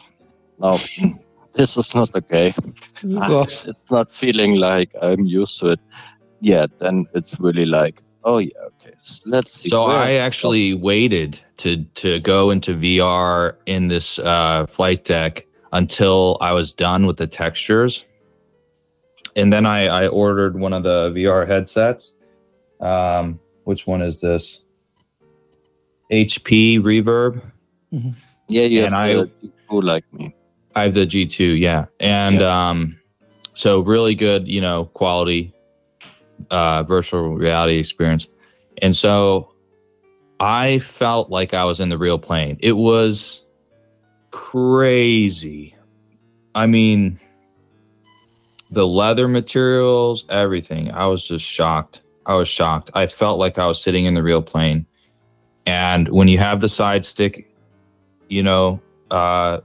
no, 0.59 0.77
this 1.53 1.77
is 1.77 1.93
not 1.95 2.15
okay," 2.15 2.53
it's 3.67 3.91
not 3.91 4.11
feeling 4.11 4.55
like 4.55 4.91
I'm 5.01 5.25
used 5.25 5.59
to 5.59 5.67
it 5.73 5.79
yet, 6.41 6.69
then 6.79 7.05
it's 7.13 7.39
really 7.39 7.65
like, 7.65 8.01
"Oh 8.23 8.37
yeah, 8.39 8.51
okay, 8.67 8.93
s- 8.99 9.21
let's 9.25 9.53
see." 9.53 9.69
so 9.69 9.87
where- 9.87 9.97
i 9.97 10.13
actually 10.13 10.73
waited 10.73 11.39
to 11.57 11.83
to 11.95 12.19
go 12.19 12.51
into 12.51 12.75
vr 12.75 13.55
in 13.65 13.87
this 13.87 14.19
uh, 14.19 14.65
flight 14.67 15.03
deck 15.05 15.45
until 15.73 16.37
i 16.41 16.51
was 16.53 16.73
done 16.73 17.05
with 17.07 17.17
the 17.17 17.27
textures. 17.27 18.05
And 19.35 19.51
then 19.53 19.65
i 19.65 19.87
i 20.03 20.07
ordered 20.07 20.59
one 20.59 20.73
of 20.73 20.83
the 20.83 21.09
vr 21.15 21.47
headsets. 21.47 22.13
Um 22.79 23.39
which 23.67 23.85
one 23.85 24.01
is 24.01 24.21
this 24.21 24.63
hp 26.11 26.79
reverb 26.81 27.41
yeah, 28.47 28.63
you 28.63 28.85
and 28.85 28.93
have 28.93 29.03
I- 29.03 29.13
to 29.13 29.31
do 29.69 29.81
like 29.81 30.05
me. 30.13 30.33
I 30.75 30.83
have 30.83 30.93
the 30.93 31.07
G2, 31.07 31.59
yeah. 31.59 31.85
And 31.99 32.41
um 32.41 32.99
so 33.53 33.79
really 33.79 34.13
good, 34.13 34.47
you 34.47 34.61
know, 34.61 34.85
quality 34.85 35.53
uh 36.51 36.83
virtual 36.83 37.35
reality 37.35 37.77
experience. 37.77 38.27
And 38.81 38.95
so 38.95 39.53
I 40.39 40.79
felt 40.79 41.31
like 41.31 41.55
I 41.55 41.63
was 41.63 41.79
in 41.79 41.89
the 41.89 41.97
real 41.97 42.19
plane. 42.19 42.57
It 42.59 42.73
was 42.73 43.45
crazy. 44.31 45.75
I 46.53 46.67
mean 46.67 47.19
the 48.69 48.85
leather 48.85 49.27
materials, 49.27 50.25
everything. 50.29 50.91
I 50.91 51.07
was 51.07 51.27
just 51.27 51.43
shocked. 51.43 52.03
I 52.27 52.35
was 52.35 52.47
shocked. 52.47 52.91
I 52.93 53.07
felt 53.07 53.39
like 53.39 53.57
I 53.57 53.65
was 53.65 53.81
sitting 53.81 54.05
in 54.05 54.13
the 54.13 54.23
real 54.23 54.41
plane. 54.41 54.85
And 55.65 56.07
when 56.09 56.27
you 56.27 56.37
have 56.37 56.61
the 56.61 56.69
side 56.69 57.05
stick, 57.05 57.49
you 58.29 58.43
know, 58.43 58.81
uh 59.09 59.61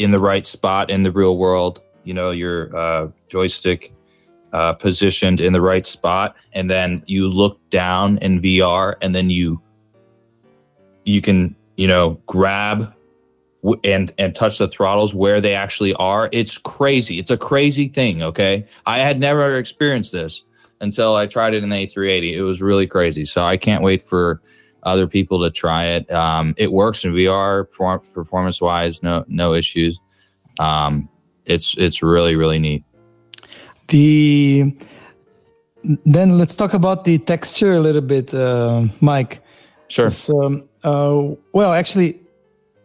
in 0.00 0.10
the 0.10 0.18
right 0.18 0.46
spot 0.46 0.90
in 0.90 1.02
the 1.02 1.12
real 1.12 1.36
world. 1.36 1.82
You 2.04 2.14
know, 2.14 2.30
your 2.30 2.74
uh, 2.74 3.08
joystick 3.28 3.92
uh, 4.52 4.72
positioned 4.72 5.40
in 5.40 5.52
the 5.52 5.60
right 5.60 5.86
spot, 5.86 6.36
and 6.52 6.70
then 6.70 7.04
you 7.06 7.28
look 7.28 7.60
down 7.68 8.16
in 8.18 8.40
VR, 8.40 8.94
and 9.02 9.14
then 9.14 9.28
you 9.30 9.60
you 11.04 11.20
can 11.20 11.54
you 11.76 11.86
know 11.86 12.20
grab 12.26 12.94
w- 13.62 13.80
and 13.84 14.12
and 14.16 14.34
touch 14.34 14.58
the 14.58 14.68
throttles 14.68 15.14
where 15.14 15.40
they 15.40 15.54
actually 15.54 15.92
are. 15.94 16.30
It's 16.32 16.56
crazy. 16.56 17.18
It's 17.18 17.30
a 17.30 17.36
crazy 17.36 17.88
thing. 17.88 18.22
Okay, 18.22 18.66
I 18.86 18.98
had 18.98 19.20
never 19.20 19.56
experienced 19.56 20.12
this 20.12 20.44
until 20.80 21.16
I 21.16 21.26
tried 21.26 21.54
it 21.54 21.62
in 21.62 21.68
the 21.68 21.86
A380. 21.86 22.34
It 22.34 22.42
was 22.42 22.62
really 22.62 22.86
crazy. 22.86 23.24
So 23.24 23.44
I 23.44 23.56
can't 23.56 23.82
wait 23.82 24.02
for 24.02 24.40
other 24.82 25.06
people 25.06 25.40
to 25.42 25.50
try 25.50 25.84
it. 25.84 26.10
Um, 26.10 26.54
it 26.56 26.72
works 26.72 27.04
in 27.04 27.12
VR 27.12 27.66
performance 28.12 28.60
wise, 28.60 29.02
no 29.02 29.24
no 29.28 29.54
issues. 29.54 30.00
Um, 30.58 31.08
it's 31.44 31.76
it's 31.76 32.02
really 32.02 32.36
really 32.36 32.58
neat. 32.58 32.84
The 33.88 34.74
then 36.04 36.38
let's 36.38 36.56
talk 36.56 36.74
about 36.74 37.04
the 37.04 37.18
texture 37.18 37.74
a 37.74 37.80
little 37.80 38.02
bit, 38.02 38.32
uh, 38.34 38.84
Mike. 39.00 39.40
Sure. 39.88 40.10
So, 40.10 40.44
um, 40.44 40.68
uh, 40.84 41.34
well, 41.52 41.72
actually, 41.72 42.20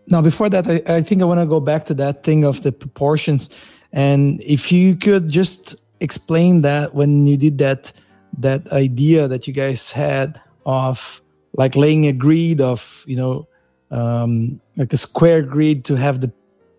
now 0.07 0.21
before 0.21 0.49
that, 0.49 0.65
I, 0.65 0.81
I 0.95 1.01
think 1.01 1.21
I 1.21 1.25
want 1.25 1.41
to 1.41 1.45
go 1.45 1.59
back 1.59 1.85
to 1.87 1.93
that 1.95 2.23
thing 2.23 2.45
of 2.45 2.63
the 2.63 2.71
proportions, 2.71 3.49
and 3.91 4.41
if 4.41 4.71
you 4.71 4.95
could 4.95 5.29
just 5.29 5.75
explain 6.05 6.61
that 6.61 6.95
when 6.95 7.27
you 7.27 7.35
did 7.35 7.57
that 7.57 7.91
that 8.37 8.61
idea 8.71 9.27
that 9.27 9.47
you 9.47 9.53
guys 9.53 9.91
had 9.91 10.39
of 10.65 11.21
like 11.57 11.75
laying 11.75 12.05
a 12.07 12.13
grid 12.13 12.61
of 12.61 13.03
you 13.07 13.17
know 13.17 13.47
um, 13.91 14.61
like 14.77 14.93
a 14.93 14.97
square 14.97 15.41
grid 15.41 15.83
to 15.85 15.95
have 15.95 16.21
the 16.21 16.31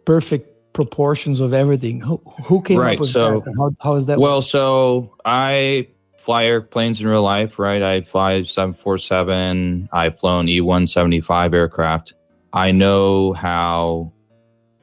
perfect 0.05 0.49
proportions 0.73 1.41
of 1.41 1.53
everything. 1.55 2.01
Who, 2.01 2.21
who 2.45 2.61
came 2.63 2.79
Right, 2.79 2.95
up 2.95 3.01
with 3.01 3.11
so- 3.11 3.41
that? 3.41 3.55
How, 3.57 3.71
how 3.81 3.95
is 3.95 4.07
that? 4.07 4.19
Well, 4.19 4.43
so 4.43 5.15
I 5.25 5.89
fly 6.19 6.45
airplanes 6.45 7.01
in 7.01 7.07
real 7.07 7.23
life, 7.23 7.59
right? 7.59 7.83
I 7.83 8.01
fly 8.03 8.43
747. 8.43 9.89
I've 9.93 10.19
flown 10.19 10.49
E 10.49 10.61
175 10.61 11.55
aircraft. 11.55 12.15
I 12.53 12.73
know 12.73 13.33
how 13.33 14.13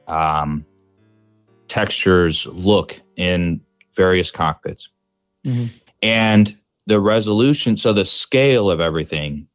um, 0.08 0.64
textures 1.68 2.46
look 2.46 3.00
in 3.16 3.60
various 3.96 4.30
cockpits. 4.30 4.88
Mhm. 5.44 5.70
And 6.02 6.56
the 6.86 7.00
resolution, 7.00 7.76
so 7.76 7.92
the 7.92 8.04
scale 8.04 8.70
of 8.70 8.80
everything 8.80 9.46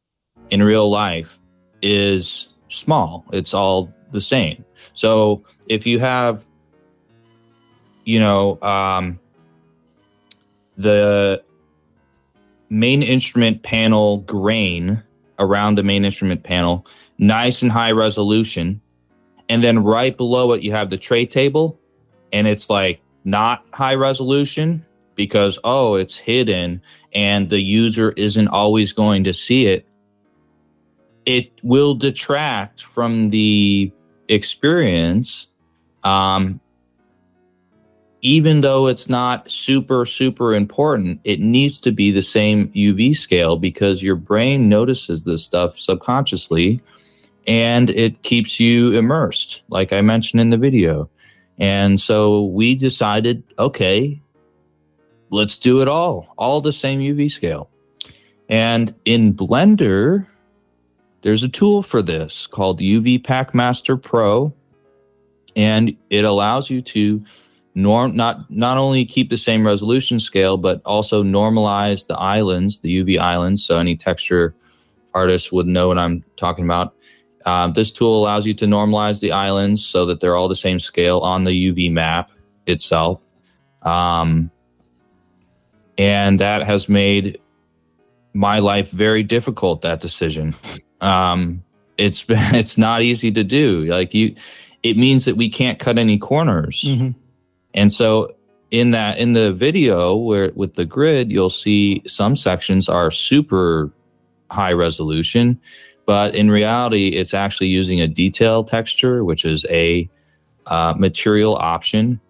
in 0.50 0.62
real 0.62 0.90
life 0.90 1.38
is 1.82 2.48
small, 2.68 3.24
it's 3.32 3.54
all 3.54 3.92
the 4.12 4.20
same. 4.20 4.64
So 4.94 5.44
if 5.66 5.86
you 5.86 5.98
have, 6.00 6.44
you 8.04 8.18
know, 8.18 8.60
um, 8.62 9.18
the 10.76 11.42
main 12.68 13.02
instrument 13.02 13.62
panel 13.62 14.18
grain 14.18 15.02
around 15.38 15.76
the 15.76 15.82
main 15.82 16.04
instrument 16.04 16.42
panel, 16.42 16.86
nice 17.18 17.62
and 17.62 17.70
high 17.70 17.92
resolution. 17.92 18.80
And 19.48 19.62
then 19.62 19.80
right 19.80 20.16
below 20.16 20.52
it, 20.52 20.62
you 20.62 20.72
have 20.72 20.90
the 20.90 20.96
tray 20.96 21.26
table, 21.26 21.78
and 22.32 22.46
it's 22.46 22.70
like 22.70 23.00
not 23.24 23.64
high 23.72 23.94
resolution 23.94 24.84
because, 25.14 25.58
oh, 25.64 25.94
it's 25.94 26.16
hidden 26.16 26.80
and 27.14 27.50
the 27.50 27.60
user 27.60 28.12
isn't 28.16 28.48
always 28.48 28.92
going 28.92 29.24
to 29.24 29.34
see 29.34 29.66
it. 29.66 29.86
It 31.26 31.52
will 31.62 31.94
detract 31.94 32.82
from 32.82 33.30
the 33.30 33.92
experience 34.28 35.48
um, 36.04 36.60
even 38.22 38.60
though 38.60 38.86
it's 38.86 39.08
not 39.08 39.50
super 39.50 40.04
super 40.04 40.54
important 40.54 41.20
it 41.24 41.40
needs 41.40 41.80
to 41.80 41.90
be 41.90 42.10
the 42.10 42.22
same 42.22 42.68
uv 42.68 43.16
scale 43.16 43.56
because 43.56 44.02
your 44.02 44.16
brain 44.16 44.68
notices 44.68 45.24
this 45.24 45.44
stuff 45.44 45.78
subconsciously 45.78 46.80
and 47.46 47.90
it 47.90 48.22
keeps 48.22 48.60
you 48.60 48.92
immersed 48.92 49.62
like 49.68 49.92
i 49.92 50.00
mentioned 50.00 50.40
in 50.40 50.50
the 50.50 50.56
video 50.56 51.08
and 51.60 52.00
so 52.00 52.44
we 52.46 52.74
decided 52.74 53.44
okay 53.58 54.20
let's 55.28 55.58
do 55.58 55.80
it 55.82 55.88
all 55.88 56.34
all 56.38 56.60
the 56.60 56.72
same 56.72 57.00
uv 57.00 57.30
scale. 57.30 57.70
And 58.48 58.92
in 59.04 59.34
blender 59.34 60.26
there's 61.22 61.44
a 61.44 61.48
tool 61.48 61.82
for 61.82 62.02
this 62.02 62.46
called 62.46 62.80
uv 62.80 63.22
pack 63.22 63.54
master 63.54 63.96
pro. 63.96 64.52
And 65.54 65.96
it 66.08 66.24
allows 66.24 66.70
you 66.70 66.80
to 66.82 67.24
norm 67.74 68.16
not 68.16 68.50
not 68.50 68.78
only 68.78 69.04
keep 69.04 69.30
the 69.30 69.36
same 69.36 69.64
resolution 69.64 70.18
scale 70.18 70.56
but 70.56 70.80
also 70.84 71.22
normalize 71.22 72.06
the 72.06 72.18
islands 72.18 72.80
the 72.80 73.04
uv 73.04 73.20
islands. 73.20 73.64
So 73.64 73.78
any 73.78 73.96
texture 73.96 74.54
artists 75.12 75.50
would 75.50 75.66
know 75.66 75.88
what 75.88 75.98
i'm 75.98 76.24
talking 76.36 76.64
about 76.64 76.94
um, 77.46 77.72
this 77.72 77.90
tool 77.90 78.20
allows 78.20 78.46
you 78.46 78.54
to 78.54 78.66
normalize 78.66 79.20
the 79.20 79.32
islands 79.32 79.84
so 79.84 80.04
that 80.06 80.20
they're 80.20 80.36
all 80.36 80.48
the 80.48 80.56
same 80.56 80.80
scale 80.80 81.20
on 81.20 81.44
the 81.44 81.72
uv 81.72 81.92
map 81.92 82.30
itself 82.66 83.20
um, 83.82 84.50
and 85.96 86.40
that 86.40 86.62
has 86.62 86.88
made 86.88 87.40
my 88.32 88.58
life 88.58 88.90
very 88.90 89.22
difficult 89.22 89.82
that 89.82 90.00
decision 90.00 90.54
um, 91.00 91.62
it's 92.00 92.24
it's 92.28 92.78
not 92.78 93.02
easy 93.02 93.30
to 93.32 93.44
do. 93.44 93.84
Like 93.84 94.14
you, 94.14 94.34
it 94.82 94.96
means 94.96 95.26
that 95.26 95.36
we 95.36 95.48
can't 95.48 95.78
cut 95.78 95.98
any 95.98 96.18
corners. 96.18 96.84
Mhm. 96.86 97.14
And 97.74 97.92
so 97.92 98.34
in 98.70 98.90
that 98.92 99.18
in 99.18 99.34
the 99.34 99.52
video 99.52 100.16
where 100.16 100.50
with 100.54 100.74
the 100.74 100.84
grid, 100.84 101.30
you'll 101.30 101.50
see 101.50 102.02
some 102.06 102.34
sections 102.34 102.88
are 102.88 103.10
super 103.10 103.92
high 104.50 104.72
resolution, 104.72 105.60
but 106.10 106.34
in 106.34 106.50
reality, 106.50 107.10
it's 107.10 107.32
actually 107.32 107.68
using 107.68 108.00
a 108.00 108.08
detail 108.08 108.64
texture, 108.64 109.24
which 109.24 109.44
is 109.44 109.64
a 109.70 110.10
uh, 110.66 110.92
material 110.98 111.54
option 111.54 112.20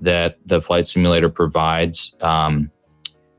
that 0.00 0.38
the 0.46 0.62
flight 0.62 0.86
simulator 0.86 1.28
provides. 1.28 2.16
Um, 2.22 2.70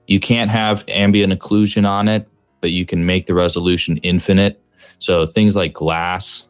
you 0.05 0.19
can't 0.19 0.51
have 0.51 0.85
ambient 0.87 1.33
occlusion 1.33 1.89
on 1.89 2.07
it, 2.07 2.29
but 2.61 2.69
you 2.69 2.85
can 2.85 3.07
make 3.07 3.25
the 3.25 3.33
resolution 3.33 3.97
infinite. 4.03 4.61
So 4.99 5.25
things 5.25 5.55
like 5.55 5.73
glass, 5.73 6.45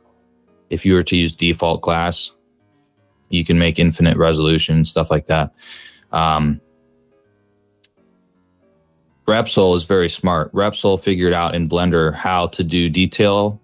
if 0.69 0.85
you 0.85 0.93
were 0.93 1.03
to 1.03 1.15
use 1.15 1.33
default 1.33 1.81
glass, 1.81 2.33
you 3.29 3.45
can 3.45 3.57
make 3.57 3.79
infinite 3.79 4.17
resolution 4.17 4.83
stuff 4.83 5.09
like 5.09 5.27
that. 5.27 5.53
Um, 6.11 6.59
Repsol 9.25 9.75
is 9.77 9.85
very 9.85 10.09
smart. 10.09 10.51
Repsol 10.53 11.01
figured 11.01 11.33
out 11.33 11.55
in 11.55 11.69
Blender 11.69 12.13
how 12.13 12.47
to 12.47 12.63
do 12.63 12.89
detail 12.89 13.61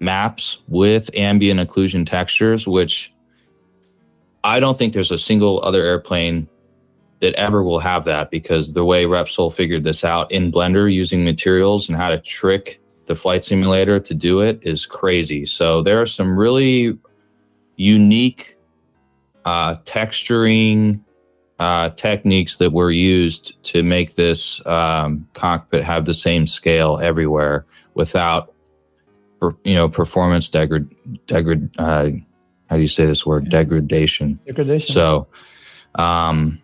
maps 0.00 0.58
with 0.68 1.10
ambient 1.14 1.60
occlusion 1.60 2.06
textures, 2.06 2.66
which 2.66 3.12
I 4.44 4.60
don't 4.60 4.76
think 4.76 4.92
there's 4.92 5.10
a 5.10 5.18
single 5.18 5.62
other 5.64 5.84
airplane 5.84 6.48
that 7.20 7.34
ever 7.34 7.62
will 7.62 7.80
have 7.80 8.04
that 8.04 8.30
because 8.30 8.74
the 8.74 8.84
way 8.84 9.04
Repsol 9.04 9.52
figured 9.52 9.82
this 9.82 10.04
out 10.04 10.30
in 10.30 10.52
Blender 10.52 10.92
using 10.92 11.24
materials 11.24 11.88
and 11.88 11.96
how 11.96 12.08
to 12.08 12.18
trick 12.18 12.80
the 13.06 13.14
flight 13.14 13.44
simulator 13.44 13.98
to 13.98 14.14
do 14.14 14.40
it 14.40 14.60
is 14.62 14.86
crazy. 14.86 15.44
So 15.46 15.82
there 15.82 16.00
are 16.00 16.06
some 16.06 16.38
really 16.38 16.96
unique 17.76 18.56
uh, 19.44 19.76
texturing 19.84 21.00
uh, 21.58 21.90
techniques 21.90 22.58
that 22.58 22.72
were 22.72 22.90
used 22.90 23.62
to 23.64 23.82
make 23.82 24.14
this 24.14 24.64
um, 24.66 25.26
cockpit 25.34 25.82
have 25.82 26.04
the 26.04 26.14
same 26.14 26.46
scale 26.46 26.98
everywhere 26.98 27.66
without, 27.94 28.54
you 29.64 29.74
know, 29.74 29.88
performance 29.88 30.50
degrad 30.50 30.88
degrad. 31.26 31.70
Uh, 31.78 32.10
how 32.68 32.76
do 32.76 32.82
you 32.82 32.88
say 32.88 33.06
this 33.06 33.26
word? 33.26 33.48
Degradation. 33.48 34.38
Degradation. 34.46 34.92
So, 34.92 35.26
um, 35.94 36.60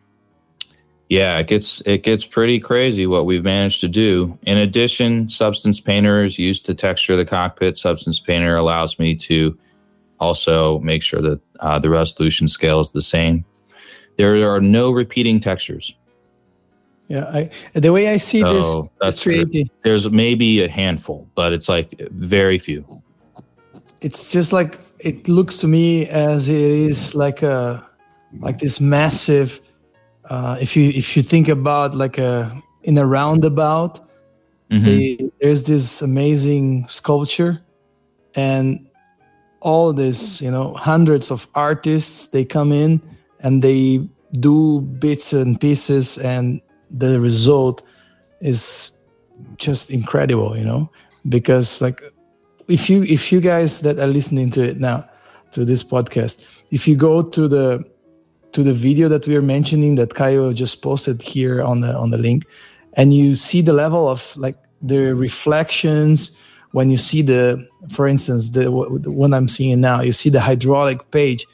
yeah, 1.08 1.38
it 1.38 1.48
gets 1.48 1.82
it 1.86 2.02
gets 2.02 2.24
pretty 2.24 2.60
crazy 2.60 3.06
what 3.06 3.26
we've 3.26 3.44
managed 3.44 3.80
to 3.80 3.88
do. 3.88 4.38
In 4.42 4.58
addition, 4.58 5.28
Substance 5.28 5.80
Painter 5.80 6.24
is 6.24 6.38
used 6.38 6.66
to 6.66 6.74
texture 6.74 7.16
the 7.16 7.24
cockpit. 7.24 7.76
Substance 7.76 8.18
Painter 8.18 8.56
allows 8.56 8.98
me 8.98 9.14
to 9.16 9.58
also 10.20 10.78
make 10.80 11.02
sure 11.02 11.20
that 11.20 11.40
uh, 11.60 11.78
the 11.78 11.90
resolution 11.90 12.48
scale 12.48 12.80
is 12.80 12.92
the 12.92 13.02
same. 13.02 13.44
There 14.16 14.48
are 14.50 14.60
no 14.60 14.90
repeating 14.92 15.40
textures. 15.40 15.94
yeah, 17.08 17.24
I, 17.38 17.50
the 17.74 17.92
way 17.92 18.08
I 18.08 18.16
see 18.18 18.42
this, 18.42 18.64
So 18.64 18.82
this 18.82 18.90
that's 19.00 19.22
380, 19.22 19.70
There's 19.84 20.08
maybe 20.10 20.62
a 20.64 20.68
handful, 20.68 21.28
but 21.34 21.52
it's 21.52 21.68
like 21.68 22.00
very 22.12 22.58
few. 22.58 22.84
it's 24.00 24.30
just 24.30 24.52
like 24.52 24.78
it 25.00 25.28
looks 25.28 25.58
to 25.58 25.66
me 25.66 26.06
as 26.08 26.48
it 26.48 26.70
is 26.88 27.14
like 27.14 27.42
a 27.42 27.82
like 28.40 28.58
this 28.58 28.78
massive 28.80 29.60
uh 30.30 30.56
if 30.60 30.76
you 30.76 30.90
if 30.90 31.16
you 31.16 31.22
think 31.22 31.48
about 31.48 31.94
like 31.94 32.18
a 32.18 32.50
in 32.82 32.98
a 32.98 33.06
roundabout 33.06 34.00
Mhm. 34.70 34.84
they, 34.84 35.30
there's 35.40 35.64
this 35.64 36.02
amazing 36.02 36.86
sculpture 36.88 37.60
and 38.34 38.86
all 39.60 39.92
this 39.92 40.40
you 40.42 40.50
know 40.50 40.72
hundreds 40.74 41.30
of 41.30 41.46
artists 41.54 42.28
they 42.28 42.44
come 42.44 42.72
in 42.72 43.00
and 43.44 43.62
they 43.62 44.00
do 44.40 44.80
bits 44.80 45.32
and 45.32 45.60
pieces 45.60 46.18
and 46.18 46.60
the 46.90 47.20
result 47.20 47.82
is 48.40 48.98
just 49.56 49.90
incredible 49.90 50.56
you 50.56 50.64
know? 50.64 50.90
Because 51.28 51.80
like 51.80 52.02
if 52.68 52.90
you 52.90 53.04
if 53.04 53.30
you 53.30 53.40
guys 53.40 53.80
that 53.82 53.98
are 53.98 54.06
listening 54.06 54.50
to 54.52 54.62
it 54.62 54.80
now 54.80 55.08
to 55.52 55.64
this 55.64 55.84
podcast 55.84 56.44
if 56.70 56.88
you 56.88 56.96
go 56.96 57.22
to 57.22 57.46
the 57.46 57.84
to 58.52 58.62
the 58.62 58.72
video 58.72 59.08
that 59.08 59.26
we 59.26 59.36
are 59.36 59.42
mentioning 59.42 59.96
that 59.96 60.14
Caio 60.14 60.52
just 60.52 60.82
posted 60.82 61.22
here 61.22 61.62
on 61.62 61.80
the 61.80 61.94
on 61.94 62.10
the 62.10 62.18
link 62.18 62.44
and 62.96 63.14
you 63.14 63.36
see 63.36 63.60
the 63.60 63.72
level 63.72 64.08
of 64.08 64.36
like 64.36 64.56
the 64.82 65.14
reflections 65.14 66.38
when 66.72 66.90
you 66.90 66.96
see 66.96 67.22
the 67.22 67.66
for 67.90 68.06
instance 68.06 68.50
the, 68.50 68.64
the 69.00 69.10
one 69.10 69.32
i'm 69.32 69.48
seeing 69.48 69.80
now 69.80 70.00
you 70.00 70.12
see 70.12 70.28
the 70.28 70.40
hydraulic 70.40 71.10
page 71.10 71.46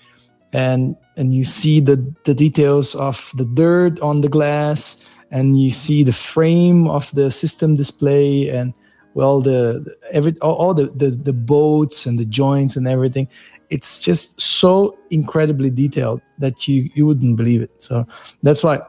and 0.52 0.96
and 1.20 1.34
you 1.34 1.44
see 1.44 1.78
the 1.80 1.96
the 2.24 2.34
details 2.34 2.94
of 2.94 3.30
the 3.36 3.44
dirt 3.44 4.00
on 4.00 4.22
the 4.22 4.28
glass 4.28 5.06
and 5.30 5.60
you 5.60 5.70
see 5.70 6.02
the 6.02 6.12
frame 6.12 6.88
of 6.88 7.12
the 7.14 7.30
system 7.30 7.76
display 7.76 8.48
and 8.48 8.72
well 9.12 9.40
the, 9.40 9.84
the 9.84 9.94
every 10.12 10.34
all, 10.40 10.54
all 10.54 10.74
the, 10.74 10.86
the 10.96 11.10
the 11.10 11.32
boats 11.32 12.06
and 12.06 12.18
the 12.18 12.24
joints 12.24 12.74
and 12.74 12.88
everything. 12.88 13.28
It's 13.68 14.00
just 14.00 14.40
so 14.40 14.98
incredibly 15.10 15.70
detailed 15.70 16.22
that 16.38 16.66
you 16.66 16.90
you 16.94 17.06
wouldn't 17.06 17.36
believe 17.36 17.62
it. 17.62 17.70
So 17.78 18.06
that's 18.42 18.64
why 18.64 18.80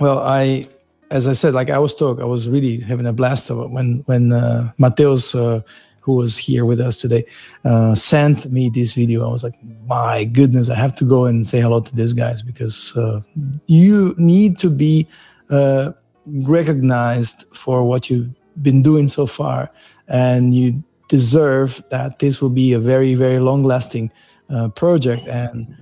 well 0.00 0.18
i 0.20 0.66
as 1.10 1.28
i 1.28 1.32
said 1.32 1.52
like 1.52 1.68
i 1.70 1.78
was 1.78 1.94
talk 1.94 2.20
i 2.20 2.24
was 2.24 2.48
really 2.48 2.80
having 2.80 3.06
a 3.06 3.12
blast 3.12 3.50
when 3.50 4.02
when 4.06 4.32
uh, 4.32 4.72
mateus 4.78 5.34
uh, 5.34 5.60
who 6.00 6.14
was 6.14 6.36
here 6.36 6.64
with 6.64 6.80
us 6.80 6.96
today 6.96 7.24
uh, 7.64 7.94
sent 7.94 8.50
me 8.50 8.70
this 8.70 8.92
video. 8.92 9.26
I 9.26 9.30
was 9.30 9.44
like 9.44 9.54
my 9.86 10.24
goodness 10.24 10.68
i 10.70 10.74
have 10.74 10.94
to 10.94 11.04
go 11.04 11.26
and 11.26 11.46
say 11.46 11.60
hello 11.60 11.80
to 11.80 11.96
these 11.96 12.12
guys 12.12 12.42
because 12.42 12.96
uh, 12.96 13.20
you 13.66 14.14
need 14.18 14.58
to 14.58 14.70
be 14.70 15.06
uh, 15.50 15.90
recognized 16.26 17.44
for 17.54 17.82
what 17.84 18.08
you've 18.08 18.30
been 18.62 18.82
doing 18.82 19.08
so 19.08 19.26
far 19.26 19.70
and 20.08 20.54
you 20.54 20.82
deserve 21.08 21.82
that 21.90 22.20
this 22.20 22.40
will 22.40 22.50
be 22.50 22.72
a 22.72 22.78
very 22.78 23.14
very 23.14 23.40
long 23.40 23.64
lasting 23.64 24.10
uh, 24.50 24.68
project. 24.68 25.26
And 25.28 25.76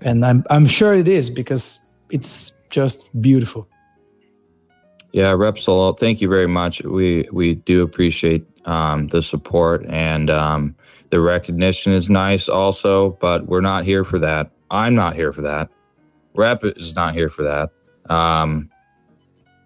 and 0.00 0.24
I'm, 0.24 0.44
I'm 0.50 0.66
sure 0.66 0.94
it 0.94 1.08
is 1.08 1.30
because 1.30 1.86
it's 2.10 2.52
just 2.70 3.02
beautiful 3.20 3.68
Yeah, 5.12 5.32
Repsol, 5.32 5.98
thank 5.98 6.20
you 6.20 6.28
very 6.28 6.46
much. 6.46 6.82
We 6.82 7.28
we 7.32 7.54
do 7.54 7.82
appreciate 7.82 8.46
um, 8.66 9.08
the 9.08 9.22
support 9.22 9.86
and 9.86 10.28
um, 10.28 10.76
the 11.10 11.20
recognition 11.20 11.92
is 11.92 12.10
nice 12.10 12.48
also, 12.48 13.12
but 13.12 13.46
we're 13.46 13.62
not 13.62 13.84
here 13.84 14.04
for 14.04 14.18
that. 14.18 14.50
I'm 14.70 14.94
not 14.94 15.14
here 15.14 15.32
for 15.32 15.42
that. 15.42 15.70
Rep 16.34 16.62
is 16.62 16.94
not 16.94 17.14
here 17.14 17.30
for 17.30 17.42
that. 17.42 17.70
Um, 18.14 18.70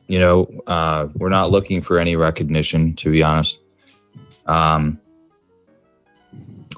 you 0.06 0.18
know, 0.18 0.44
uh, 0.66 1.08
we're 1.14 1.28
not 1.28 1.50
looking 1.50 1.80
for 1.80 1.98
any 1.98 2.16
recognition, 2.16 2.94
to 2.96 3.10
be 3.10 3.22
honest. 3.22 3.58
Um, 4.46 5.00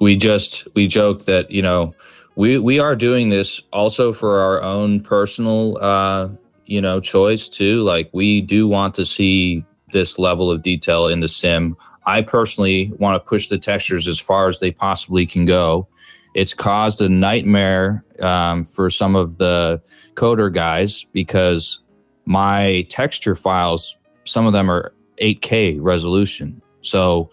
we 0.01 0.17
just 0.17 0.67
we 0.75 0.89
joke 0.89 1.27
that 1.27 1.51
you 1.51 1.63
know 1.63 1.95
we 2.37 2.59
we 2.59 2.79
are 2.79 2.97
doing 2.97 3.29
this 3.29 3.61
also 3.73 4.13
for 4.13 4.41
our 4.41 4.63
own 4.63 5.01
personal 5.01 5.79
uh, 5.81 6.29
you 6.67 6.81
know 6.81 7.01
choice 7.01 7.49
too. 7.49 7.83
Like 7.83 8.11
we 8.13 8.41
do 8.41 8.69
want 8.69 8.95
to 8.97 9.05
see 9.05 9.65
this 9.93 10.19
level 10.19 10.51
of 10.51 10.63
detail 10.63 11.07
in 11.07 11.21
the 11.21 11.29
sim. 11.29 11.77
I 12.07 12.23
personally 12.23 12.93
want 12.99 13.15
to 13.17 13.21
push 13.21 13.49
the 13.49 13.59
textures 13.59 14.07
as 14.07 14.19
far 14.19 14.49
as 14.49 14.61
they 14.61 14.71
possibly 14.71 15.25
can 15.25 15.47
go. 15.47 15.89
It's 16.35 16.53
caused 16.53 17.01
a 17.01 17.09
nightmare 17.09 18.05
um, 18.21 18.65
for 18.65 18.91
some 18.91 19.15
of 19.15 19.39
the 19.39 19.81
coder 20.15 20.53
guys 20.53 21.05
because 21.13 21.81
my 22.27 22.87
texture 22.91 23.37
files 23.37 23.97
some 24.25 24.47
of 24.47 24.53
them 24.53 24.71
are 24.71 24.93
8k 25.21 25.79
resolution. 25.81 26.61
So 26.81 27.31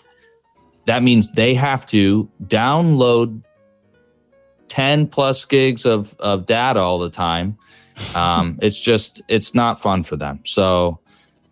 that 0.85 1.03
means 1.03 1.31
they 1.31 1.53
have 1.53 1.85
to 1.87 2.29
download 2.43 3.41
10 4.67 5.07
plus 5.07 5.43
gigs 5.45 5.85
of, 5.85 6.15
of 6.19 6.45
data 6.45 6.79
all 6.79 6.99
the 6.99 7.09
time 7.09 7.57
um, 8.15 8.59
it's 8.61 8.81
just 8.81 9.21
it's 9.27 9.53
not 9.53 9.81
fun 9.81 10.03
for 10.03 10.15
them. 10.15 10.41
So 10.45 10.99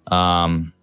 um, 0.07 0.73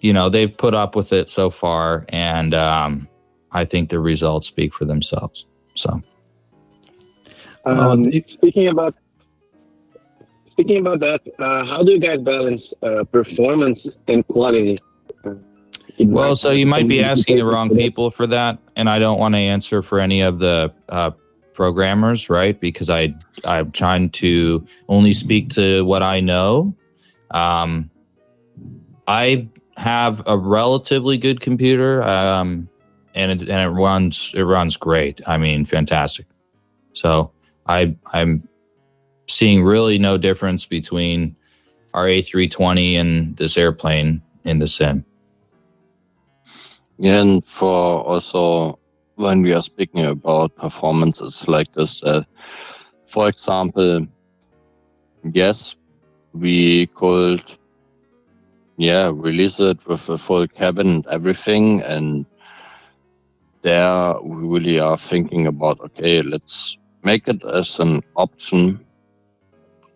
you 0.00 0.12
know 0.12 0.28
they've 0.28 0.56
put 0.56 0.74
up 0.74 0.94
with 0.96 1.12
it 1.12 1.28
so 1.28 1.50
far 1.50 2.04
and 2.08 2.54
um, 2.54 3.08
i 3.52 3.64
think 3.64 3.90
the 3.90 3.98
results 3.98 4.46
speak 4.46 4.74
for 4.74 4.84
themselves. 4.84 5.46
So. 5.74 6.02
Oh, 7.64 7.90
Um, 7.92 8.10
speaking 8.12 8.68
about 8.68 8.94
speaking 10.52 10.78
about 10.78 11.00
that, 11.00 11.20
uh, 11.38 11.64
how 11.66 11.82
do 11.82 11.92
you 11.92 12.00
guys 12.00 12.20
balance 12.20 12.62
uh, 12.82 13.04
performance 13.04 13.78
and 14.08 14.26
quality? 14.28 14.80
Well 15.98 16.34
so 16.36 16.50
you 16.50 16.66
might 16.66 16.88
be 16.88 17.02
asking 17.02 17.38
the 17.38 17.44
wrong 17.44 17.70
people 17.70 18.10
for 18.10 18.26
that 18.28 18.58
and 18.76 18.88
i 18.88 19.00
don't 19.00 19.18
want 19.18 19.34
to 19.34 19.38
answer 19.38 19.82
for 19.82 19.98
any 19.98 20.20
of 20.20 20.38
the 20.38 20.72
uh, 20.88 21.10
programmers 21.58 22.30
right 22.30 22.60
because 22.60 22.88
i 22.88 23.12
i'm 23.44 23.70
trying 23.72 24.08
to 24.10 24.64
only 24.88 25.12
speak 25.12 25.50
to 25.50 25.84
what 25.84 26.02
i 26.02 26.20
know 26.20 26.72
um, 27.32 27.90
i 29.08 29.46
have 29.76 30.22
a 30.26 30.38
relatively 30.38 31.18
good 31.18 31.40
computer 31.40 32.02
um, 32.04 32.68
and 33.18 33.32
it, 33.32 33.48
and 33.48 33.60
it 33.60 33.68
runs 33.68 34.32
it 34.34 34.42
runs 34.42 34.76
great. 34.76 35.20
I 35.26 35.38
mean, 35.38 35.64
fantastic. 35.64 36.26
So 36.92 37.32
I 37.66 37.96
I'm 38.12 38.48
seeing 39.28 39.64
really 39.64 39.98
no 39.98 40.16
difference 40.16 40.64
between 40.64 41.36
our 41.94 42.06
A320 42.06 42.94
and 42.94 43.36
this 43.36 43.58
airplane 43.58 44.22
in 44.44 44.60
the 44.60 44.68
sim. 44.68 45.04
And 47.02 47.44
for 47.44 48.02
also 48.04 48.78
when 49.18 49.42
we 49.42 49.52
are 49.52 49.62
speaking 49.62 50.06
about 50.06 50.54
performances 50.54 51.48
like 51.48 51.72
this, 51.74 52.02
uh, 52.04 52.22
for 53.06 53.28
example, 53.28 54.06
yes, 55.24 55.74
we 56.32 56.86
could, 56.94 57.42
yeah, 58.76 59.10
release 59.12 59.58
it 59.58 59.84
with 59.86 60.08
a 60.08 60.18
full 60.18 60.46
cabin 60.46 60.88
and 60.88 61.06
everything, 61.08 61.82
and 61.82 62.26
there 63.62 64.14
we 64.22 64.46
really 64.46 64.78
are 64.78 64.96
thinking 64.96 65.46
about 65.46 65.80
okay, 65.80 66.22
let's 66.22 66.78
make 67.02 67.26
it 67.26 67.44
as 67.44 67.78
an 67.80 68.02
option 68.14 68.84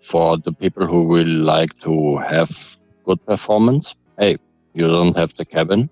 for 0.03 0.37
the 0.37 0.53
people 0.53 0.87
who 0.87 1.05
will 1.05 1.27
like 1.29 1.79
to 1.79 2.19
have 2.19 2.77
good 3.05 3.25
performance. 3.25 3.95
Hey, 4.19 4.37
you 4.75 4.89
don't 4.89 5.17
have 5.17 5.33
the 5.37 5.45
cabin. 5.45 5.91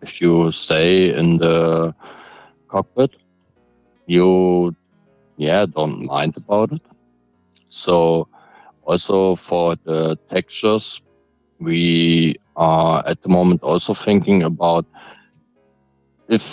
If 0.00 0.22
you 0.22 0.50
stay 0.52 1.14
in 1.14 1.36
the 1.36 1.94
cockpit, 2.72 3.12
you 4.06 4.74
yeah 5.36 5.64
don't 5.76 5.98
mind 6.14 6.34
about 6.36 6.72
it. 6.72 6.84
So 7.68 8.28
also 8.82 9.36
for 9.36 9.76
the 9.84 10.18
textures, 10.28 10.86
we 11.58 12.36
are 12.56 13.02
at 13.06 13.18
the 13.22 13.28
moment 13.28 13.62
also 13.62 13.92
thinking 13.94 14.42
about 14.42 14.84
if 16.28 16.44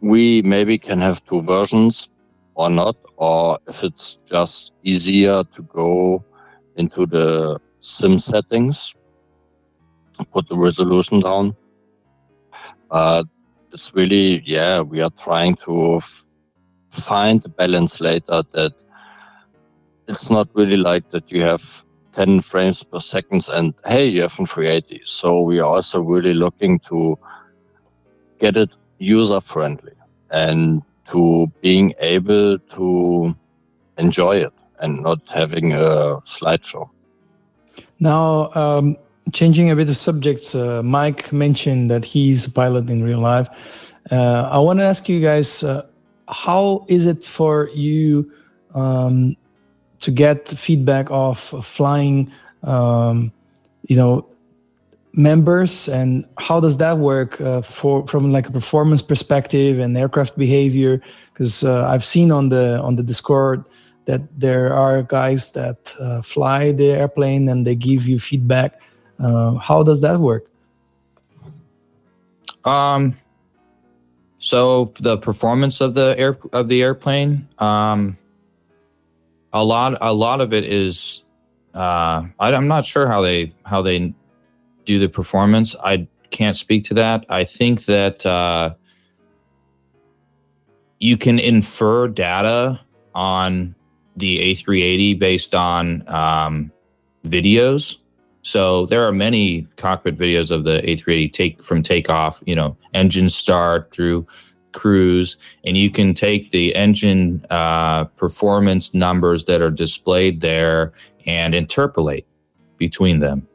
we 0.00 0.42
maybe 0.42 0.78
can 0.78 1.00
have 1.00 1.24
two 1.24 1.40
versions 1.42 2.08
or 2.54 2.68
not, 2.70 2.96
or 3.16 3.58
if 3.68 3.84
it's 3.84 4.18
just 4.26 4.72
easier 4.82 5.44
to 5.54 5.62
go 5.62 6.24
into 6.76 7.06
the 7.06 7.58
sim 7.80 8.18
settings, 8.18 8.94
put 10.32 10.48
the 10.48 10.56
resolution 10.56 11.20
down. 11.20 11.56
But 12.90 13.26
it's 13.72 13.94
really, 13.94 14.42
yeah, 14.46 14.80
we 14.80 15.00
are 15.00 15.10
trying 15.18 15.56
to 15.66 15.96
f- 15.96 16.26
find 16.90 17.42
the 17.42 17.48
balance 17.48 18.00
later 18.00 18.42
that 18.52 18.72
it's 20.08 20.30
not 20.30 20.48
really 20.54 20.76
like 20.76 21.08
that 21.10 21.30
you 21.30 21.42
have 21.42 21.84
10 22.12 22.40
frames 22.40 22.82
per 22.82 22.98
second 23.00 23.46
and 23.52 23.74
hey, 23.86 24.06
you 24.06 24.22
have 24.22 24.38
a 24.38 24.46
380. 24.46 25.00
So 25.04 25.40
we 25.42 25.60
are 25.60 25.66
also 25.76 26.00
really 26.00 26.34
looking 26.34 26.78
to 26.80 27.16
get 28.40 28.56
it 28.56 28.70
user 28.98 29.40
friendly 29.40 29.92
and 30.30 30.82
to 31.06 31.46
being 31.60 31.94
able 32.00 32.58
to 32.58 33.34
enjoy 33.98 34.36
it 34.36 34.52
and 34.80 35.02
not 35.02 35.18
having 35.28 35.72
a 35.72 36.20
slideshow. 36.26 36.88
Now, 37.98 38.50
um, 38.54 38.96
changing 39.32 39.70
a 39.70 39.76
bit 39.76 39.88
of 39.88 39.96
subjects, 39.96 40.54
uh, 40.54 40.82
Mike 40.82 41.32
mentioned 41.32 41.90
that 41.90 42.04
he's 42.04 42.46
a 42.46 42.50
pilot 42.50 42.88
in 42.88 43.04
real 43.04 43.20
life. 43.20 43.48
Uh, 44.10 44.48
I 44.50 44.58
want 44.58 44.78
to 44.78 44.84
ask 44.84 45.08
you 45.08 45.20
guys, 45.20 45.62
uh, 45.62 45.86
how 46.28 46.84
is 46.88 47.06
it 47.06 47.24
for 47.24 47.68
you 47.74 48.30
um, 48.74 49.36
to 50.00 50.10
get 50.10 50.48
feedback 50.48 51.06
of 51.10 51.38
flying, 51.38 52.30
um, 52.62 53.32
you 53.86 53.96
know, 53.96 54.26
members, 55.12 55.88
and 55.88 56.24
how 56.38 56.60
does 56.60 56.76
that 56.78 56.98
work 56.98 57.40
uh, 57.40 57.62
for 57.62 58.06
from 58.06 58.30
like 58.30 58.48
a 58.48 58.52
performance 58.52 59.02
perspective 59.02 59.78
and 59.78 59.96
aircraft 59.96 60.38
behavior? 60.38 61.02
Because 61.32 61.64
uh, 61.64 61.88
I've 61.88 62.04
seen 62.04 62.30
on 62.30 62.48
the 62.48 62.80
on 62.80 62.96
the 62.96 63.02
Discord 63.02 63.64
that 64.06 64.22
there 64.38 64.72
are 64.72 65.02
guys 65.02 65.52
that 65.52 65.94
uh, 66.00 66.22
fly 66.22 66.72
the 66.72 66.92
airplane 66.92 67.48
and 67.48 67.66
they 67.66 67.74
give 67.74 68.08
you 68.08 68.18
feedback. 68.18 68.80
Uh, 69.22 69.54
how 69.54 69.82
does 69.82 70.00
that 70.00 70.18
work? 70.20 70.46
Um, 72.64 73.16
so 74.36 74.92
the 75.00 75.18
performance 75.18 75.80
of 75.80 75.94
the 75.94 76.14
air 76.18 76.38
of 76.52 76.68
the 76.68 76.82
airplane, 76.82 77.48
um, 77.58 78.16
a 79.52 79.62
lot 79.62 79.98
a 80.00 80.12
lot 80.12 80.40
of 80.40 80.52
it 80.52 80.64
is, 80.64 81.22
uh, 81.74 82.24
I, 82.38 82.54
I'm 82.54 82.68
not 82.68 82.84
sure 82.84 83.06
how 83.06 83.20
they 83.20 83.52
how 83.64 83.82
they 83.82 84.14
do 84.84 84.98
the 84.98 85.08
performance. 85.08 85.76
I 85.84 86.08
can't 86.30 86.56
speak 86.56 86.84
to 86.84 86.94
that. 86.94 87.26
I 87.28 87.44
think 87.44 87.84
that 87.84 88.24
uh, 88.24 88.74
you 90.98 91.16
can 91.16 91.38
infer 91.38 92.08
data 92.08 92.80
on 93.14 93.74
the 94.16 94.54
A380 94.54 95.18
based 95.18 95.54
on 95.54 96.06
um, 96.08 96.72
videos. 97.24 97.99
So 98.42 98.86
there 98.86 99.06
are 99.06 99.12
many 99.12 99.66
cockpit 99.76 100.16
videos 100.16 100.50
of 100.50 100.64
the 100.64 100.80
A380 100.82 101.32
take 101.32 101.62
from 101.62 101.82
takeoff, 101.82 102.42
you 102.46 102.54
know, 102.54 102.76
engine 102.94 103.28
start 103.28 103.92
through 103.92 104.26
cruise, 104.72 105.36
and 105.64 105.76
you 105.76 105.90
can 105.90 106.14
take 106.14 106.50
the 106.50 106.74
engine 106.74 107.44
uh, 107.50 108.04
performance 108.04 108.94
numbers 108.94 109.44
that 109.44 109.60
are 109.60 109.70
displayed 109.70 110.40
there 110.40 110.92
and 111.26 111.54
interpolate 111.54 112.26
between 112.78 113.20
them. 113.20 113.46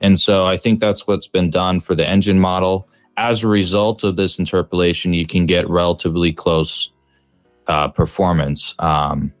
And 0.00 0.18
so 0.18 0.46
I 0.46 0.56
think 0.56 0.80
that's 0.80 1.06
what's 1.06 1.28
been 1.28 1.50
done 1.50 1.80
for 1.80 1.94
the 1.94 2.06
engine 2.06 2.38
model. 2.38 2.88
As 3.16 3.42
a 3.42 3.48
result 3.48 4.04
of 4.04 4.16
this 4.16 4.38
interpolation, 4.38 5.12
you 5.12 5.26
can 5.26 5.44
get 5.44 5.68
relatively 5.68 6.32
close 6.32 6.92
uh, 7.66 7.88
performance. 7.88 8.74
Um, 8.78 9.32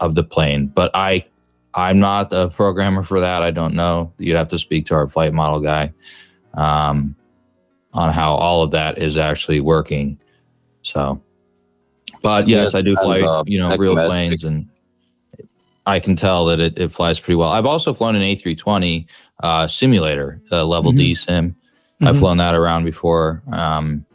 of 0.00 0.14
the 0.14 0.24
plane. 0.24 0.66
But 0.66 0.90
I, 0.94 1.26
I'm 1.74 1.98
not 1.98 2.32
a 2.32 2.48
programmer 2.48 3.02
for 3.02 3.20
that. 3.20 3.42
I 3.42 3.50
don't 3.50 3.74
know. 3.74 4.12
You'd 4.18 4.36
have 4.36 4.48
to 4.48 4.58
speak 4.58 4.86
to 4.86 4.94
our 4.94 5.06
flight 5.06 5.32
model 5.32 5.60
guy 5.60 5.92
um, 6.54 7.14
on 7.92 8.12
how 8.12 8.34
all 8.34 8.62
of 8.62 8.72
that 8.72 8.98
is 8.98 9.16
actually 9.16 9.60
working. 9.60 10.20
So, 10.82 11.22
but 12.22 12.48
yes, 12.48 12.64
yes 12.64 12.74
I 12.74 12.82
do 12.82 12.96
fly, 12.96 13.20
uh, 13.20 13.44
you 13.46 13.58
know, 13.58 13.76
real 13.76 13.94
planes, 13.94 14.44
and 14.44 14.68
I 15.86 16.00
can 16.00 16.16
tell 16.16 16.46
that 16.46 16.60
it, 16.60 16.78
it 16.78 16.92
flies 16.92 17.20
pretty 17.20 17.36
well. 17.36 17.50
I've 17.50 17.66
also 17.66 17.94
flown 17.94 18.16
an 18.16 18.22
A320 18.22 19.06
uh, 19.42 19.66
simulator, 19.66 20.40
uh, 20.50 20.64
level 20.64 20.90
mm-hmm. 20.90 20.98
D 20.98 21.14
sim. 21.14 21.50
Mm-hmm. 21.50 22.06
I've 22.08 22.18
flown 22.18 22.38
that 22.38 22.54
around 22.54 22.84
before. 22.84 23.42
Um, 23.52 24.06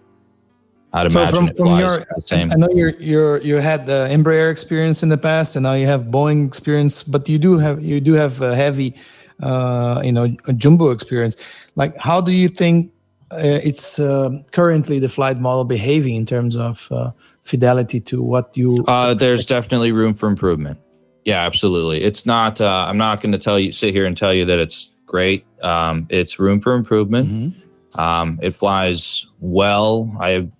I'd 0.95 1.11
so 1.11 1.19
imagine 1.19 1.47
from, 1.47 1.55
flies 1.57 1.81
your, 1.81 1.97
the 1.99 2.21
same. 2.23 2.51
I 2.51 2.55
know 2.55 2.69
you're, 2.73 2.95
you're 3.01 3.41
you 3.41 3.55
had 3.57 3.85
the 3.85 4.07
Embraer 4.09 4.49
experience 4.49 5.03
in 5.03 5.09
the 5.09 5.17
past, 5.17 5.55
and 5.57 5.63
now 5.63 5.73
you 5.73 5.87
have 5.87 6.05
Boeing 6.05 6.47
experience, 6.47 7.03
but 7.03 7.27
you 7.27 7.37
do 7.37 7.57
have 7.57 7.83
you 7.83 7.99
do 7.99 8.13
have 8.13 8.39
a 8.39 8.55
heavy, 8.55 8.95
uh, 9.43 10.01
you 10.05 10.13
know, 10.13 10.33
a 10.47 10.53
jumbo 10.53 10.91
experience. 10.91 11.35
Like, 11.75 11.97
how 11.97 12.21
do 12.21 12.31
you 12.31 12.47
think 12.47 12.93
uh, 13.31 13.59
it's 13.61 13.99
uh, 13.99 14.29
currently 14.53 14.99
the 14.99 15.09
flight 15.09 15.37
model 15.37 15.65
behaving 15.65 16.15
in 16.15 16.25
terms 16.25 16.55
of 16.55 16.89
uh, 16.91 17.11
fidelity 17.43 17.99
to 17.99 18.23
what 18.23 18.55
you? 18.55 18.85
Uh, 18.87 19.13
there's 19.13 19.45
definitely 19.45 19.91
room 19.91 20.13
for 20.13 20.29
improvement. 20.29 20.79
Yeah, 21.25 21.41
absolutely. 21.41 22.03
It's 22.03 22.25
not. 22.25 22.61
Uh, 22.61 22.85
I'm 22.87 22.97
not 22.97 23.19
going 23.19 23.33
to 23.33 23.39
tell 23.39 23.59
you 23.59 23.73
sit 23.73 23.93
here 23.93 24.05
and 24.05 24.15
tell 24.15 24.33
you 24.33 24.45
that 24.45 24.59
it's 24.59 24.91
great. 25.05 25.45
Um, 25.61 26.07
it's 26.09 26.39
room 26.39 26.61
for 26.61 26.73
improvement. 26.73 27.27
Mm-hmm. 27.27 27.99
Um, 27.99 28.39
it 28.41 28.53
flies 28.53 29.25
well. 29.39 30.15
I 30.19 30.29
have 30.31 30.51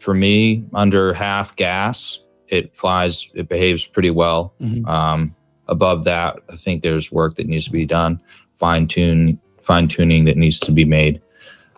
for 0.00 0.14
me, 0.14 0.64
under 0.74 1.12
half 1.12 1.54
gas, 1.56 2.20
it 2.48 2.74
flies, 2.74 3.30
it 3.34 3.48
behaves 3.48 3.86
pretty 3.86 4.10
well. 4.10 4.54
Mm-hmm. 4.60 4.86
Um, 4.86 5.36
above 5.68 6.04
that, 6.04 6.38
I 6.50 6.56
think 6.56 6.82
there's 6.82 7.12
work 7.12 7.36
that 7.36 7.46
needs 7.46 7.66
to 7.66 7.70
be 7.70 7.86
done, 7.86 8.20
fine 8.56 8.88
tune, 8.88 9.40
fine 9.60 9.88
tuning 9.88 10.24
that 10.24 10.36
needs 10.36 10.58
to 10.60 10.72
be 10.72 10.84
made. 10.84 11.20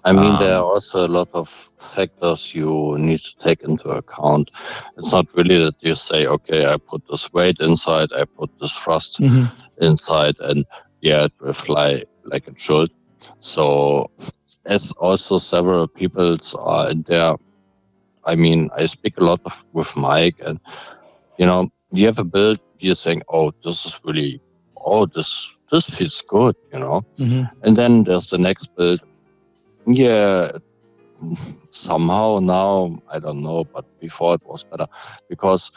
I 0.05 0.13
mean, 0.13 0.35
um, 0.35 0.41
there 0.41 0.57
are 0.57 0.65
also 0.65 1.07
a 1.07 1.09
lot 1.09 1.29
of 1.33 1.49
factors 1.79 2.55
you 2.55 2.97
need 2.99 3.21
to 3.21 3.37
take 3.39 3.63
into 3.63 3.89
account. 3.89 4.51
It's 4.97 5.13
not 5.13 5.33
really 5.37 5.59
that 5.65 5.77
you 5.81 5.95
say, 5.95 6.27
okay, 6.27 6.67
I 6.67 6.77
put 6.77 7.03
this 7.09 7.33
weight 7.33 7.59
inside, 7.61 8.11
I 8.13 8.25
put 8.25 8.51
this 8.61 8.73
thrust 8.73 9.21
mm-hmm. 9.21 9.45
inside, 9.85 10.37
and 10.41 10.65
yeah, 11.03 11.25
it 11.25 11.33
will 11.41 11.53
fly 11.53 12.05
like 12.25 12.49
it 12.49 12.59
should. 12.59 12.91
So, 13.39 14.11
as 14.65 14.91
also 14.93 15.39
several 15.39 15.87
people 15.87 16.39
are 16.59 16.91
in 16.91 17.03
there 17.03 17.37
I 18.25 18.35
mean, 18.35 18.71
I 18.77 18.87
speak 18.87 19.19
a 19.19 19.25
lot 19.25 19.41
of, 19.45 19.65
with 19.73 19.97
Mike, 19.97 20.37
and 20.45 20.61
you 21.39 21.47
know, 21.47 21.69
you 21.91 22.07
have 22.07 22.19
a 22.19 22.25
build, 22.25 22.59
you're 22.79 22.95
saying, 22.95 23.23
"Oh, 23.29 23.53
this 23.65 23.87
is 23.87 23.99
really, 24.05 24.41
oh, 24.77 25.07
this 25.07 25.51
this 25.71 25.89
feels 25.89 26.23
good," 26.23 26.57
you 26.73 26.81
know, 26.81 27.03
mm-hmm. 27.19 27.45
and 27.63 27.77
then 27.77 28.05
there's 28.05 28.31
the 28.31 28.39
next 28.39 28.75
build. 28.77 29.01
Yeah, 29.87 30.53
somehow 31.71 32.39
now 32.41 32.97
I 33.11 33.19
don't 33.19 33.43
know, 33.43 33.65
but 33.65 33.85
before 34.01 34.35
it 34.35 34.43
was 34.45 34.65
better 34.65 34.87
because 35.29 35.73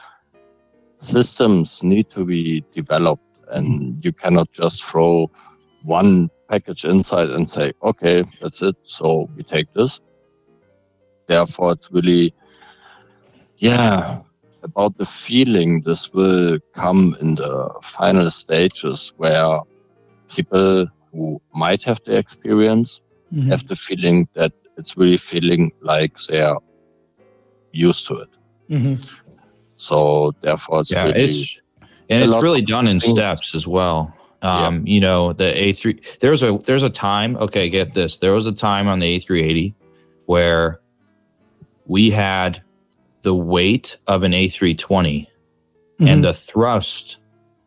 systems 0.99 1.81
need 1.83 2.09
to 2.11 2.25
be 2.25 2.63
developed, 2.73 3.23
and 3.49 4.03
you 4.05 4.13
cannot 4.13 4.51
just 4.51 4.83
throw 4.83 5.31
one 5.83 6.29
package 6.49 6.85
inside 6.85 7.29
and 7.31 7.49
say, 7.49 7.73
"Okay, 7.81 8.23
that's 8.41 8.61
it." 8.61 8.75
So 8.83 9.29
we 9.35 9.43
take 9.43 9.73
this 9.73 9.99
Therefore, 11.27 11.73
it's 11.73 11.91
really 11.91 12.33
yeah, 13.57 14.19
about 14.63 14.97
the 14.97 15.05
feeling 15.05 15.81
this 15.81 16.11
will 16.13 16.59
come 16.73 17.15
in 17.21 17.35
the 17.35 17.69
final 17.81 18.29
stages 18.31 19.13
where 19.17 19.59
people 20.29 20.87
who 21.11 21.41
might 21.53 21.83
have 21.83 22.01
the 22.05 22.17
experience 22.17 23.01
Mhm. 23.31 23.49
have 23.49 23.67
the 23.67 23.75
feeling 23.75 24.27
that 24.33 24.51
it's 24.77 24.97
really 24.97 25.17
feeling 25.17 25.71
like 25.81 26.17
they're 26.27 26.57
used 27.71 28.07
to 28.07 28.15
it. 28.15 28.29
Mhm. 28.69 28.97
So 29.75 30.33
therefore, 30.41 30.81
it's 30.81 30.91
yeah, 30.91 31.05
really, 31.05 31.23
it's 31.23 31.57
and 32.09 32.23
it's 32.23 32.41
really 32.41 32.61
done 32.61 32.87
in 32.87 32.99
steps 32.99 33.55
as 33.55 33.67
well. 33.67 34.13
Um, 34.41 34.85
you 34.85 34.99
know, 34.99 35.33
the 35.33 35.51
A3 35.51 35.99
there's 36.19 36.43
a 36.43 36.57
there's 36.65 36.83
a 36.83 36.89
time, 36.89 37.35
okay, 37.37 37.69
get 37.69 37.93
this. 37.93 38.17
There 38.19 38.33
was 38.33 38.45
a 38.45 38.51
time 38.51 38.87
on 38.87 38.99
the 38.99 39.15
A380 39.15 39.73
where 40.25 40.79
we 41.85 42.09
had 42.11 42.61
the 43.21 43.33
weight 43.35 43.97
of 44.07 44.23
an 44.23 44.31
A320 44.33 45.27
Mhm. 45.99 46.09
and 46.09 46.23
the 46.23 46.33
thrust 46.33 47.17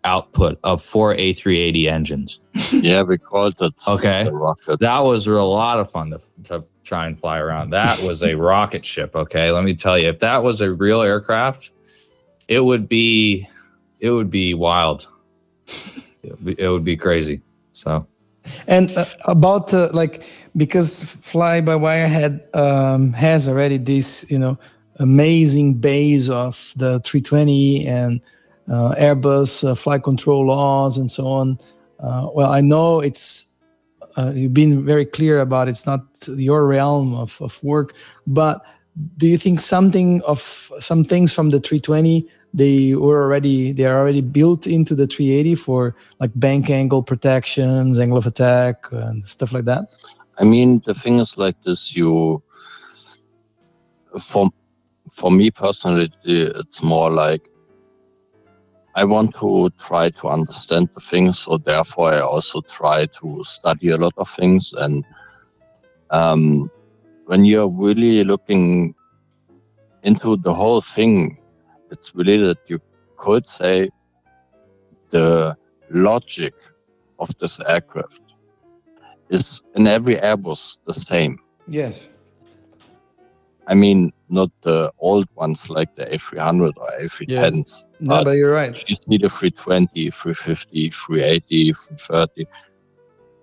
output 0.05 0.59
of 0.63 0.83
four 0.83 1.15
A380 1.15 1.87
engines. 1.89 2.41
yeah, 2.73 3.03
we 3.03 3.19
called 3.19 3.55
it 3.61 3.73
Okay. 3.87 4.25
the 4.25 4.33
rocket. 4.33 4.81
That 4.81 5.01
was 5.01 5.27
a 5.27 5.33
lot 5.43 5.81
of 5.81 5.91
fun 5.91 6.11
to, 6.11 6.21
to 6.45 6.65
try 6.85 7.07
and 7.07 7.19
fly 7.19 7.39
around. 7.39 7.71
That 7.71 8.01
was 8.03 8.23
a 8.23 8.35
rocket 8.35 8.85
ship. 8.85 9.15
Okay, 9.17 9.51
let 9.51 9.65
me 9.65 9.75
tell 9.75 9.99
you, 9.99 10.09
if 10.09 10.21
that 10.21 10.43
was 10.43 10.61
a 10.61 10.73
real 10.73 11.03
aircraft, 11.03 11.71
it 12.49 12.61
would 12.61 12.89
be, 12.89 13.49
it 14.01 14.11
would 14.11 14.31
be 14.31 14.55
wild. 14.55 15.09
It 16.25 16.31
would 16.33 16.45
be, 16.45 16.61
it 16.61 16.69
would 16.69 16.85
be 16.85 16.97
crazy. 16.97 17.41
So 17.73 18.05
And 18.67 18.91
uh, 18.97 19.07
about 19.25 19.73
uh, 19.73 19.89
like 19.93 20.23
because 20.57 21.03
Fly 21.03 21.61
by 21.61 21.77
Wire 21.77 22.09
had 22.09 22.43
um, 22.55 23.13
has 23.13 23.49
already 23.49 23.79
this 23.79 24.31
you 24.31 24.39
know 24.39 24.59
amazing 24.97 25.75
base 25.75 26.29
of 26.29 26.73
the 26.77 27.01
320 27.01 27.87
and 27.87 28.21
uh, 28.69 28.95
Airbus 28.99 29.69
uh, 29.69 29.75
flight 29.75 30.03
control 30.03 30.47
laws 30.47 30.99
and 30.99 31.11
so 31.11 31.27
on. 31.27 31.59
Uh, 32.01 32.29
well, 32.35 32.51
I 32.51 32.61
know 32.61 33.01
it's 33.01 33.49
uh, 34.17 34.33
you've 34.35 34.55
been 34.55 34.85
very 34.85 35.05
clear 35.05 35.39
about 35.41 35.69
it's 35.69 35.87
not 35.87 36.05
your 36.27 36.67
realm 36.67 37.15
of, 37.15 37.41
of 37.41 37.63
work, 37.63 37.95
but 38.27 38.65
do 39.17 39.29
you 39.29 39.39
think 39.39 39.61
something 39.61 40.21
of 40.23 40.73
some 40.81 41.05
things 41.05 41.33
from 41.33 41.51
the 41.51 41.61
320 41.61 42.29
they 42.59 42.95
were 42.95 43.23
already 43.23 43.73
they 43.73 43.85
are 43.85 43.99
already 43.99 44.21
built 44.21 44.67
into 44.67 44.95
the 44.95 45.07
380 45.07 45.55
for 45.55 45.95
like 46.21 46.31
bank 46.35 46.69
angle 46.69 47.03
protections, 47.03 47.99
angle 47.99 48.19
of 48.19 48.27
attack, 48.27 48.77
and 48.91 49.27
stuff 49.29 49.53
like 49.53 49.65
that? 49.65 49.89
I 50.39 50.45
mean, 50.45 50.83
the 50.85 50.95
thing 50.95 51.19
is 51.19 51.39
like 51.39 51.57
this: 51.65 51.97
you, 51.97 52.43
for 54.21 54.51
for 55.13 55.31
me 55.31 55.51
personally, 55.51 56.13
it's 56.25 56.83
more 56.83 57.11
like 57.11 57.49
I 58.95 59.05
want 59.05 59.35
to 59.37 59.71
try 59.79 60.11
to 60.11 60.29
understand 60.29 60.89
the 60.95 61.01
things, 61.01 61.39
so 61.39 61.59
therefore 61.59 62.13
I 62.13 62.21
also 62.21 62.61
try 62.63 63.07
to 63.07 63.45
study 63.45 63.91
a 63.91 63.97
lot 63.97 64.15
of 64.17 64.29
things. 64.29 64.73
And 64.73 65.05
um, 66.11 66.69
when 67.27 67.45
you're 67.45 67.69
really 67.69 68.25
looking 68.25 68.95
into 70.03 70.37
the 70.39 70.53
whole 70.53 70.81
thing, 70.81 71.38
it's 71.91 72.15
really 72.15 72.39
that 72.39 72.59
you 72.69 72.81
could 73.17 73.49
say 73.49 73.91
the 75.11 75.57
logic 75.91 76.55
of 77.19 77.37
this 77.39 77.61
aircraft 77.61 78.23
is 79.29 79.63
in 79.75 79.87
every 79.87 80.17
Airbus 80.17 80.79
the 80.85 80.95
same. 80.95 81.39
Yes. 81.67 82.17
I 83.67 83.75
mean, 83.75 84.13
not 84.31 84.51
the 84.63 84.91
old 84.99 85.29
ones 85.35 85.69
like 85.69 85.95
the 85.95 86.07
A300 86.07 86.73
or 86.77 86.89
A310s. 87.01 87.85
No, 88.01 88.17
but 88.17 88.25
but 88.25 88.31
you're 88.33 88.53
right. 88.53 88.89
you 88.89 88.97
see 88.97 89.19
the 89.19 89.29
320, 89.29 90.11
350, 90.11 90.91
380, 90.91 91.73
330. 91.75 92.47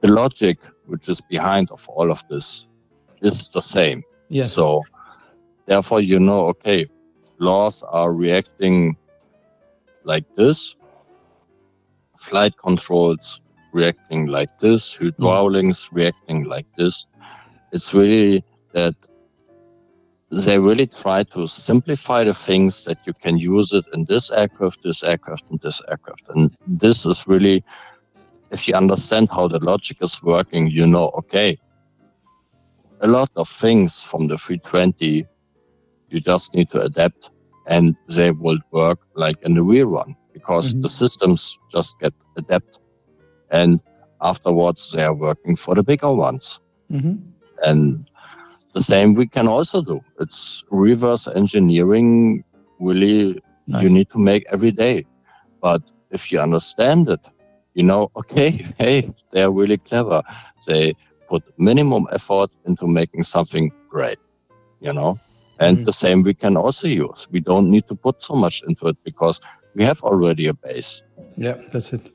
The 0.02 0.08
logic 0.08 0.58
which 0.88 1.10
is 1.10 1.22
behind 1.22 1.70
of 1.72 1.88
all 1.90 2.12
of 2.12 2.24
this 2.30 2.68
is 3.22 3.50
the 3.50 3.62
same. 3.62 4.04
Yes. 4.30 4.54
So 4.54 4.82
therefore, 5.66 6.02
you 6.02 6.20
know, 6.20 6.48
okay, 6.48 6.88
laws 7.40 7.84
are 7.84 8.14
reacting 8.14 8.98
like 10.04 10.26
this, 10.36 10.76
flight 12.18 12.54
controls 12.58 13.42
reacting 13.72 14.28
like 14.28 14.60
this, 14.60 14.96
hydraulics 14.96 15.90
mm. 15.90 15.96
reacting 15.96 16.46
like 16.46 16.66
this. 16.78 17.06
It's 17.72 17.94
really 17.94 18.44
that 18.74 18.96
they 20.32 20.58
really 20.58 20.88
try 20.88 21.24
to 21.24 21.48
simplify 21.48 22.24
the 22.24 22.34
things 22.34 22.84
that 22.86 23.00
you 23.06 23.14
can 23.14 23.38
use 23.38 23.72
it 23.74 23.86
in 23.94 24.06
this 24.06 24.32
aircraft, 24.32 24.84
this 24.84 25.04
aircraft, 25.04 25.50
and 25.50 25.60
this 25.62 25.82
aircraft. 25.88 26.24
And 26.30 26.56
this 26.68 27.06
is 27.06 27.28
really, 27.28 27.64
if 28.52 28.68
you 28.68 28.74
understand 28.74 29.30
how 29.30 29.48
the 29.48 29.60
logic 29.60 29.98
is 30.02 30.22
working, 30.24 30.68
you 30.68 30.88
know, 30.88 31.10
okay, 31.20 31.58
a 33.02 33.08
lot 33.08 33.30
of 33.36 33.48
things 33.48 34.02
from 34.02 34.28
the 34.28 34.38
320 34.38 35.26
you 36.16 36.22
just 36.22 36.56
need 36.56 36.70
to 36.72 36.82
adapt 36.82 37.30
and 37.68 37.96
they 38.18 38.32
will 38.32 38.60
work 38.72 39.00
like 39.16 39.38
in 39.48 39.54
the 39.56 39.64
real 39.74 39.90
one 40.02 40.16
because 40.38 40.74
Mhm. 40.74 40.82
the 40.84 40.90
systems 41.02 41.42
just 41.76 41.92
get 42.04 42.14
adapt 42.42 42.80
and 43.60 43.80
afterwards 44.32 44.82
they 44.94 45.04
are 45.04 45.16
working 45.28 45.56
for 45.64 45.76
the 45.76 45.84
bigger 45.92 46.14
ones 46.28 46.60
Mhm. 46.92 47.16
and 47.68 47.82
the 48.74 48.84
same 48.92 49.14
we 49.14 49.28
can 49.38 49.48
also 49.48 49.82
do 49.82 49.98
it's 50.24 50.64
reverse 50.72 51.28
engineering 51.42 52.44
really 52.80 53.40
Nice. 53.68 53.84
you 53.84 53.90
need 53.98 54.10
to 54.16 54.20
make 54.20 54.44
every 54.56 54.72
day 54.72 55.06
but 55.62 55.82
if 56.18 56.32
you 56.32 56.40
understand 56.48 57.10
it 57.16 57.24
you 57.78 57.84
know 57.90 58.10
okay 58.22 58.50
hey 58.82 58.98
they're 59.32 59.52
really 59.52 59.78
clever 59.90 60.22
they 60.68 60.94
put 61.30 61.44
minimum 61.58 62.04
effort 62.18 62.52
into 62.68 62.86
making 62.88 63.24
something 63.24 63.66
great 63.90 64.20
you 64.86 64.94
know 64.94 65.20
and 65.60 65.78
Mhm. 65.78 65.86
the 65.86 65.94
same 65.94 66.24
we 66.24 66.34
can 66.34 66.58
also 66.58 66.88
use 66.88 67.28
we 67.32 67.40
don't 67.40 67.70
need 67.70 67.86
to 67.88 67.96
put 67.96 68.22
so 68.24 68.34
much 68.36 68.64
into 68.68 68.88
it 68.88 68.98
because 69.04 69.40
we 69.76 69.84
have 69.84 70.02
already 70.02 70.48
a 70.48 70.54
base 70.54 71.02
Yeah, 71.38 71.56
that's 71.72 71.92
it. 71.94 72.12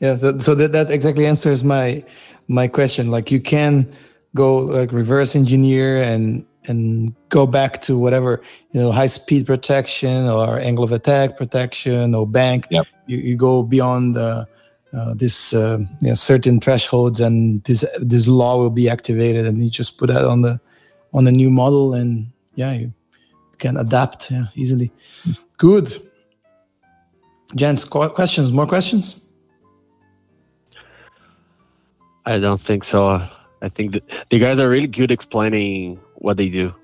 Yeah, 0.00 0.16
so, 0.16 0.38
so 0.38 0.54
that, 0.54 0.72
that 0.72 0.90
exactly 0.90 1.26
answers 1.26 1.62
my 1.64 2.02
my 2.48 2.66
question. 2.68 3.10
Like 3.10 3.30
you 3.34 3.40
can 3.40 3.86
go 4.34 4.58
like 4.58 4.92
reverse 4.92 5.34
engineer 5.36 5.98
and 6.12 6.44
and 6.68 7.14
go 7.30 7.46
back 7.46 7.80
to 7.82 7.98
whatever 7.98 8.40
you 8.72 8.80
know 8.80 8.90
high 8.92 9.06
speed 9.08 9.46
protection 9.46 10.26
or 10.28 10.58
angle 10.60 10.84
of 10.84 10.92
attack 10.92 11.36
protection 11.36 12.14
or 12.14 12.26
bank. 12.26 12.66
Yep. 12.70 12.86
You, 13.06 13.18
you 13.18 13.36
go 13.36 13.62
beyond 13.62 14.16
uh, 14.16 14.44
uh, 14.96 15.14
this 15.14 15.52
uh, 15.54 15.78
yeah, 16.00 16.14
certain 16.14 16.60
thresholds 16.60 17.20
and 17.20 17.62
this 17.64 17.84
this 18.00 18.26
law 18.28 18.56
will 18.58 18.74
be 18.82 18.88
activated 18.88 19.46
and 19.46 19.62
you 19.64 19.70
just 19.70 19.98
put 19.98 20.08
that 20.10 20.24
on 20.24 20.42
the 20.42 20.60
on 21.12 21.24
the 21.24 21.32
new 21.32 21.50
model 21.50 21.94
and 21.94 22.26
yeah 22.58 22.72
you 22.72 22.92
can 23.58 23.76
adapt 23.76 24.30
yeah, 24.30 24.46
easily. 24.54 24.92
Good. 25.56 25.88
Gents, 27.54 27.84
qu- 27.84 28.10
questions? 28.10 28.52
More 28.52 28.66
questions? 28.66 29.32
I 32.26 32.38
don't 32.38 32.60
think 32.60 32.84
so. 32.84 33.22
I 33.62 33.68
think 33.68 33.98
the 34.28 34.38
guys 34.38 34.60
are 34.60 34.68
really 34.68 34.86
good 34.86 35.10
explaining 35.10 36.00
what 36.16 36.36
they 36.36 36.48
do. 36.48 36.74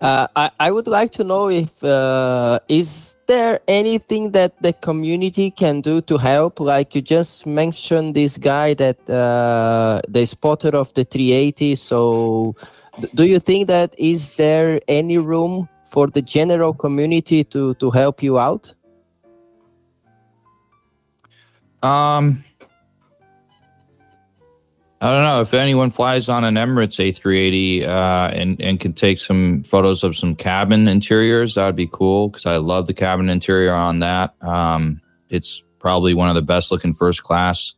Uh, 0.00 0.26
I, 0.36 0.50
I 0.60 0.70
would 0.70 0.86
like 0.86 1.12
to 1.12 1.24
know 1.24 1.48
if 1.50 1.82
uh, 1.82 2.60
is 2.68 3.16
there 3.26 3.60
anything 3.68 4.30
that 4.32 4.60
the 4.62 4.72
community 4.72 5.50
can 5.50 5.80
do 5.80 6.00
to 6.02 6.16
help? 6.16 6.60
Like 6.60 6.94
you 6.94 7.02
just 7.02 7.46
mentioned 7.46 8.14
this 8.14 8.38
guy 8.38 8.74
that 8.74 8.98
uh, 9.10 10.00
the 10.08 10.24
spotter 10.26 10.76
of 10.76 10.94
the 10.94 11.04
380. 11.04 11.74
So, 11.74 12.54
d- 12.60 12.66
do 13.14 13.24
you 13.24 13.38
think 13.38 13.66
that 13.68 13.94
is 13.98 14.32
there 14.32 14.80
any 14.88 15.18
room 15.18 15.68
for 15.90 16.06
the 16.06 16.22
general 16.22 16.74
community 16.74 17.44
to 17.44 17.74
to 17.74 17.90
help 17.90 18.22
you 18.22 18.38
out? 18.38 18.74
Um, 21.82 22.44
I 25.00 25.12
don't 25.12 25.22
know 25.22 25.40
if 25.40 25.54
anyone 25.54 25.90
flies 25.90 26.28
on 26.28 26.42
an 26.42 26.56
Emirates 26.56 26.98
A380 26.98 27.86
uh, 27.86 28.30
and 28.34 28.60
and 28.60 28.80
can 28.80 28.92
take 28.92 29.20
some 29.20 29.62
photos 29.62 30.02
of 30.02 30.16
some 30.16 30.34
cabin 30.34 30.88
interiors. 30.88 31.54
That 31.54 31.66
would 31.66 31.76
be 31.76 31.88
cool 31.90 32.28
because 32.28 32.46
I 32.46 32.56
love 32.56 32.86
the 32.86 32.94
cabin 32.94 33.28
interior 33.28 33.74
on 33.74 34.00
that. 34.00 34.34
Um, 34.42 35.00
it's 35.30 35.62
probably 35.78 36.14
one 36.14 36.28
of 36.28 36.34
the 36.34 36.42
best 36.42 36.72
looking 36.72 36.92
first 36.92 37.22
class. 37.22 37.74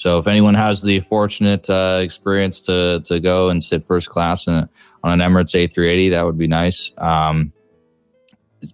So 0.00 0.16
if 0.16 0.26
anyone 0.26 0.54
has 0.54 0.80
the 0.80 1.00
fortunate 1.00 1.68
uh, 1.68 2.00
experience 2.00 2.62
to 2.62 3.02
to 3.04 3.20
go 3.20 3.50
and 3.50 3.62
sit 3.62 3.84
first 3.84 4.08
class 4.08 4.46
in 4.46 4.66
on 5.04 5.20
an 5.20 5.20
Emirates 5.20 5.52
A380, 5.52 6.12
that 6.12 6.24
would 6.24 6.38
be 6.38 6.46
nice. 6.46 6.90
Um, 6.96 7.52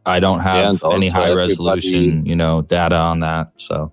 I 0.06 0.20
don't 0.20 0.38
have 0.38 0.84
and 0.84 0.94
any 0.94 1.08
high 1.08 1.32
resolution, 1.34 2.24
you 2.24 2.36
know, 2.36 2.62
data 2.62 2.94
on 2.94 3.18
that. 3.20 3.50
So. 3.56 3.92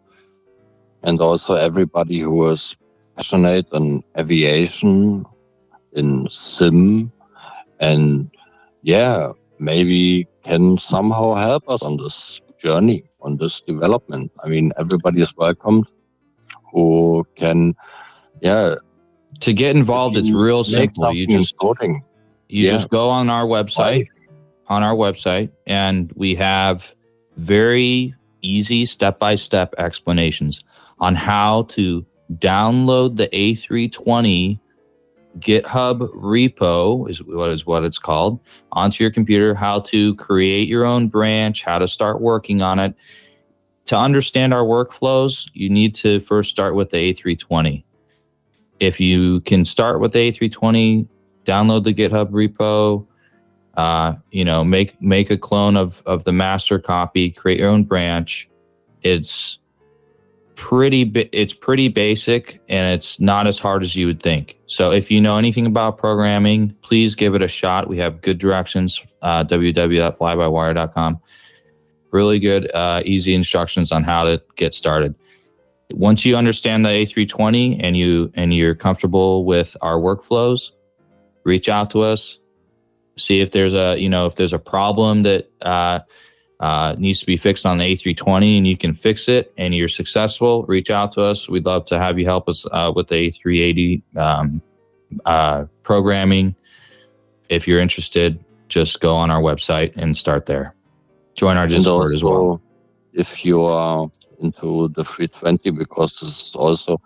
and 1.01 1.19
also 1.19 1.55
everybody 1.55 2.19
who 2.19 2.47
is 2.49 2.77
passionate 3.17 3.65
in 3.73 4.03
aviation 4.15 5.25
in 5.93 6.29
sim 6.29 7.11
and 7.79 8.29
yeah 8.83 9.33
maybe 9.59 10.27
can 10.43 10.77
somehow 10.77 11.33
help 11.33 11.67
us 11.67 11.81
on 11.81 11.97
this 11.97 12.41
journey, 12.59 13.03
on 13.21 13.37
this 13.37 13.59
development. 13.59 14.31
I 14.43 14.49
mean, 14.49 14.71
everybody 14.77 15.21
is 15.21 15.35
welcomed 15.35 15.87
who 16.73 17.25
can, 17.35 17.73
yeah. 18.41 18.75
To 19.39 19.53
get 19.53 19.75
involved, 19.75 20.17
it's 20.17 20.31
real 20.31 20.63
simple. 20.63 21.11
You 21.13 21.27
just 21.27 21.57
coding. 21.57 22.03
you 22.49 22.65
Yeah. 22.65 22.71
just 22.71 22.89
go 22.89 23.09
on 23.09 23.29
our 23.29 23.45
website 23.45 24.07
on 24.67 24.83
our 24.83 24.95
website 24.95 25.49
and 25.67 26.11
we 26.15 26.35
have 26.35 26.95
very 27.35 28.15
easy 28.41 28.85
step-by-step 28.85 29.73
explanations 29.77 30.63
on 30.99 31.15
how 31.15 31.63
to 31.63 32.05
download 32.35 33.17
the 33.17 33.27
A320 33.29 34.59
GitHub 35.39 36.09
repo 36.13 37.09
is 37.09 37.23
what 37.23 37.49
is 37.49 37.65
what 37.65 37.83
it's 37.83 37.97
called 37.97 38.39
onto 38.71 39.03
your 39.03 39.11
computer, 39.11 39.55
how 39.55 39.79
to 39.79 40.15
create 40.15 40.67
your 40.67 40.85
own 40.85 41.07
branch, 41.07 41.63
how 41.63 41.79
to 41.79 41.87
start 41.87 42.21
working 42.21 42.61
on 42.61 42.77
it. 42.79 42.93
To 43.85 43.97
understand 43.97 44.53
our 44.53 44.63
workflows, 44.63 45.49
you 45.53 45.69
need 45.69 45.93
to 45.95 46.19
first 46.21 46.49
start 46.49 46.75
with 46.75 46.89
the 46.91 47.13
A320. 47.13 47.83
If 48.79 48.99
you 48.99 49.41
can 49.41 49.65
start 49.65 49.99
with 49.99 50.13
the 50.13 50.31
A320, 50.31 51.07
download 51.45 51.83
the 51.83 51.93
GitHub 51.93 52.29
repo, 52.31 53.05
uh, 53.75 54.15
you 54.31 54.45
know, 54.45 54.63
make 54.63 55.01
make 55.01 55.29
a 55.29 55.37
clone 55.37 55.75
of 55.75 56.01
of 56.05 56.23
the 56.23 56.31
master 56.31 56.79
copy, 56.79 57.29
create 57.29 57.59
your 57.59 57.69
own 57.69 57.83
branch. 57.83 58.49
It's 59.01 59.59
pretty 60.55 61.01
it's 61.31 61.53
pretty 61.53 61.87
basic 61.87 62.61
and 62.69 62.93
it's 62.93 63.19
not 63.19 63.47
as 63.47 63.59
hard 63.59 63.83
as 63.83 63.95
you 63.95 64.07
would 64.07 64.21
think. 64.21 64.57
So 64.65 64.91
if 64.91 65.09
you 65.09 65.19
know 65.19 65.37
anything 65.37 65.65
about 65.65 65.97
programming, 65.97 66.75
please 66.81 67.15
give 67.15 67.35
it 67.35 67.41
a 67.41 67.47
shot. 67.47 67.87
We 67.87 67.97
have 67.97 68.21
good 68.21 68.37
directions 68.37 69.03
uh 69.21 69.43
www.flybywire.com. 69.43 71.19
Really 72.13 72.39
good 72.39 72.73
uh, 72.73 73.01
easy 73.05 73.33
instructions 73.33 73.91
on 73.91 74.03
how 74.03 74.23
to 74.23 74.41
get 74.55 74.73
started. 74.73 75.15
Once 75.91 76.25
you 76.25 76.37
understand 76.37 76.85
the 76.85 76.89
A320 76.89 77.79
and 77.83 77.97
you 77.97 78.31
and 78.35 78.53
you're 78.53 78.75
comfortable 78.75 79.43
with 79.43 79.75
our 79.81 79.97
workflows, 79.97 80.71
reach 81.43 81.67
out 81.67 81.89
to 81.91 82.01
us 82.01 82.39
see 83.17 83.41
if 83.41 83.51
there's 83.51 83.73
a 83.73 83.97
you 83.97 84.09
know 84.09 84.25
if 84.25 84.35
there's 84.35 84.53
a 84.53 84.59
problem 84.59 85.23
that 85.23 85.49
uh, 85.61 85.99
uh, 86.59 86.95
needs 86.97 87.19
to 87.19 87.25
be 87.25 87.37
fixed 87.37 87.65
on 87.65 87.77
the 87.77 87.83
A320 87.83 88.57
and 88.57 88.67
you 88.67 88.77
can 88.77 88.93
fix 88.93 89.27
it 89.27 89.53
and 89.57 89.75
you're 89.75 89.87
successful, 89.87 90.63
reach 90.63 90.89
out 90.89 91.11
to 91.13 91.21
us. 91.21 91.49
We'd 91.49 91.65
love 91.65 91.85
to 91.87 91.99
have 91.99 92.17
you 92.17 92.25
help 92.25 92.47
us 92.47 92.65
uh, 92.71 92.91
with 92.95 93.07
the 93.07 93.29
A380 93.29 94.17
um, 94.17 94.61
uh, 95.25 95.65
programming. 95.83 96.55
If 97.49 97.67
you're 97.67 97.79
interested, 97.79 98.43
just 98.69 99.01
go 99.01 99.15
on 99.15 99.29
our 99.29 99.41
website 99.41 99.95
and 99.97 100.15
start 100.15 100.45
there. 100.45 100.73
Join 101.35 101.57
our 101.57 101.67
Discord 101.67 102.15
as 102.15 102.23
well. 102.23 102.61
if 103.13 103.45
you 103.45 103.61
are 103.61 104.09
into 104.39 104.89
the 104.89 105.03
320, 105.03 105.71
because 105.71 106.19
this 106.19 106.47
is 106.47 106.55
also, 106.55 107.01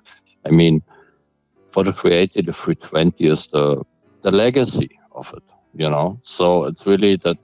I 0.45 0.49
mean, 0.49 0.81
for 1.71 1.83
the 1.83 1.93
380, 1.93 2.41
the 2.41 2.53
320 2.53 3.25
is 3.25 3.47
the 3.47 3.83
the 4.23 4.31
legacy 4.31 4.89
of 5.11 5.33
it, 5.37 5.43
you 5.73 5.89
know. 5.89 6.19
So 6.23 6.65
it's 6.65 6.85
really 6.85 7.15
that 7.17 7.37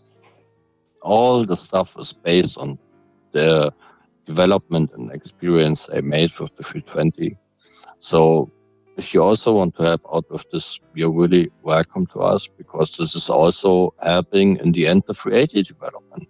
all 1.02 1.46
the 1.46 1.56
stuff 1.56 1.96
is 2.00 2.14
based 2.14 2.58
on 2.58 2.78
the 3.32 3.74
development 4.26 4.92
and 4.94 5.12
experience 5.12 5.86
they 5.86 6.02
made 6.02 6.38
with 6.40 6.56
the 6.56 6.64
320. 6.64 7.38
So 8.00 8.52
if 8.98 9.14
you 9.14 9.24
also 9.24 9.56
want 9.56 9.76
to 9.76 9.84
help 9.84 10.02
out 10.14 10.26
with 10.30 10.50
this, 10.52 10.80
you're 10.94 11.12
really 11.12 11.52
welcome 11.62 12.06
to 12.08 12.20
us 12.20 12.48
because 12.48 12.98
this 12.98 13.16
is 13.16 13.30
also 13.30 13.94
helping 14.02 14.58
in 14.58 14.72
the 14.72 14.88
end 14.88 15.04
the 15.08 15.14
380 15.14 15.64
development. 15.64 16.28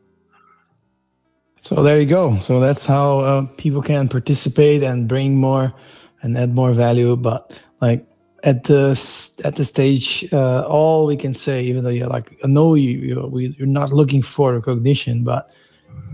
So 1.64 1.82
there 1.82 1.98
you 1.98 2.06
go. 2.06 2.38
So 2.40 2.60
that's 2.60 2.86
how 2.86 3.20
uh, 3.20 3.46
people 3.56 3.82
can 3.82 4.10
participate 4.10 4.84
and 4.84 5.08
bring 5.08 5.38
more 5.38 5.74
and 6.22 6.38
add 6.38 6.54
more 6.54 6.74
value. 6.74 7.16
But 7.16 7.58
like 7.80 8.06
at 8.44 8.66
the 8.66 8.90
at 9.46 9.56
the 9.56 9.64
stage, 9.64 10.28
uh, 10.34 10.68
all 10.68 11.08
we 11.08 11.16
can 11.16 11.34
say, 11.34 11.64
even 11.64 11.86
though 11.86 11.90
you're 11.90 12.10
like, 12.10 12.38
I 12.44 12.48
know 12.48 12.76
you, 12.76 12.92
you 13.00 13.54
you're 13.58 13.66
not 13.66 13.94
looking 13.94 14.22
for 14.22 14.54
recognition, 14.54 15.24
but 15.24 15.52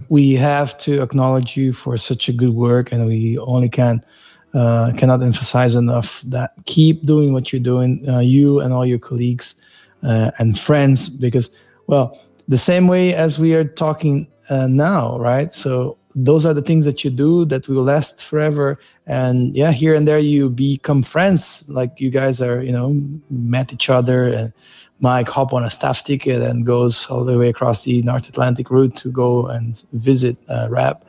we 0.10 0.36
have 0.36 0.78
to 0.86 1.02
acknowledge 1.02 1.58
you 1.58 1.74
for 1.74 1.98
such 1.98 2.30
a 2.30 2.34
good 2.34 2.54
work, 2.54 2.92
and 2.92 3.08
we 3.08 3.40
only 3.40 3.70
can 3.70 4.06
uh, 4.54 4.92
cannot 4.98 5.24
emphasize 5.24 5.74
enough 5.74 6.22
that 6.28 6.52
keep 6.66 7.08
doing 7.08 7.34
what 7.34 7.52
you're 7.52 7.60
doing, 7.60 8.08
uh, 8.08 8.20
you 8.20 8.60
and 8.60 8.72
all 8.72 8.86
your 8.86 9.00
colleagues 9.00 9.56
uh, 10.04 10.30
and 10.38 10.60
friends, 10.60 11.10
because 11.10 11.50
well, 11.88 12.22
the 12.48 12.58
same 12.58 12.88
way 12.88 13.16
as 13.16 13.40
we 13.40 13.56
are 13.56 13.64
talking 13.64 14.28
uh, 14.50 14.68
now, 14.68 15.18
right? 15.20 15.54
So 15.54 15.98
those 16.16 16.46
are 16.46 16.54
the 16.54 16.62
things 16.62 16.86
that 16.86 17.04
you 17.04 17.12
do 17.12 17.46
that 17.46 17.68
will 17.68 17.84
last 17.84 18.24
forever. 18.24 18.78
And 19.06 19.56
yeah, 19.56 19.72
here 19.72 19.94
and 19.94 20.08
there 20.08 20.20
you 20.20 20.50
become 20.50 21.04
friends. 21.04 21.68
Like 21.70 22.00
you 22.00 22.10
guys 22.10 22.42
are, 22.42 22.62
you 22.62 22.72
know, 22.72 23.00
met 23.30 23.74
each 23.74 23.90
other, 23.90 24.28
and 24.28 24.54
Mike 25.00 25.30
hop 25.30 25.54
on 25.54 25.64
a 25.64 25.72
staff 25.72 26.04
ticket 26.04 26.42
and 26.42 26.66
goes 26.66 27.08
all 27.10 27.24
the 27.24 27.38
way 27.38 27.50
across 27.50 27.84
the 27.84 28.02
North 28.04 28.30
Atlantic 28.30 28.70
route 28.70 28.96
to 28.98 29.12
go 29.12 29.48
and 29.48 29.84
visit 29.94 30.38
uh, 30.50 30.68
Rap, 30.70 31.06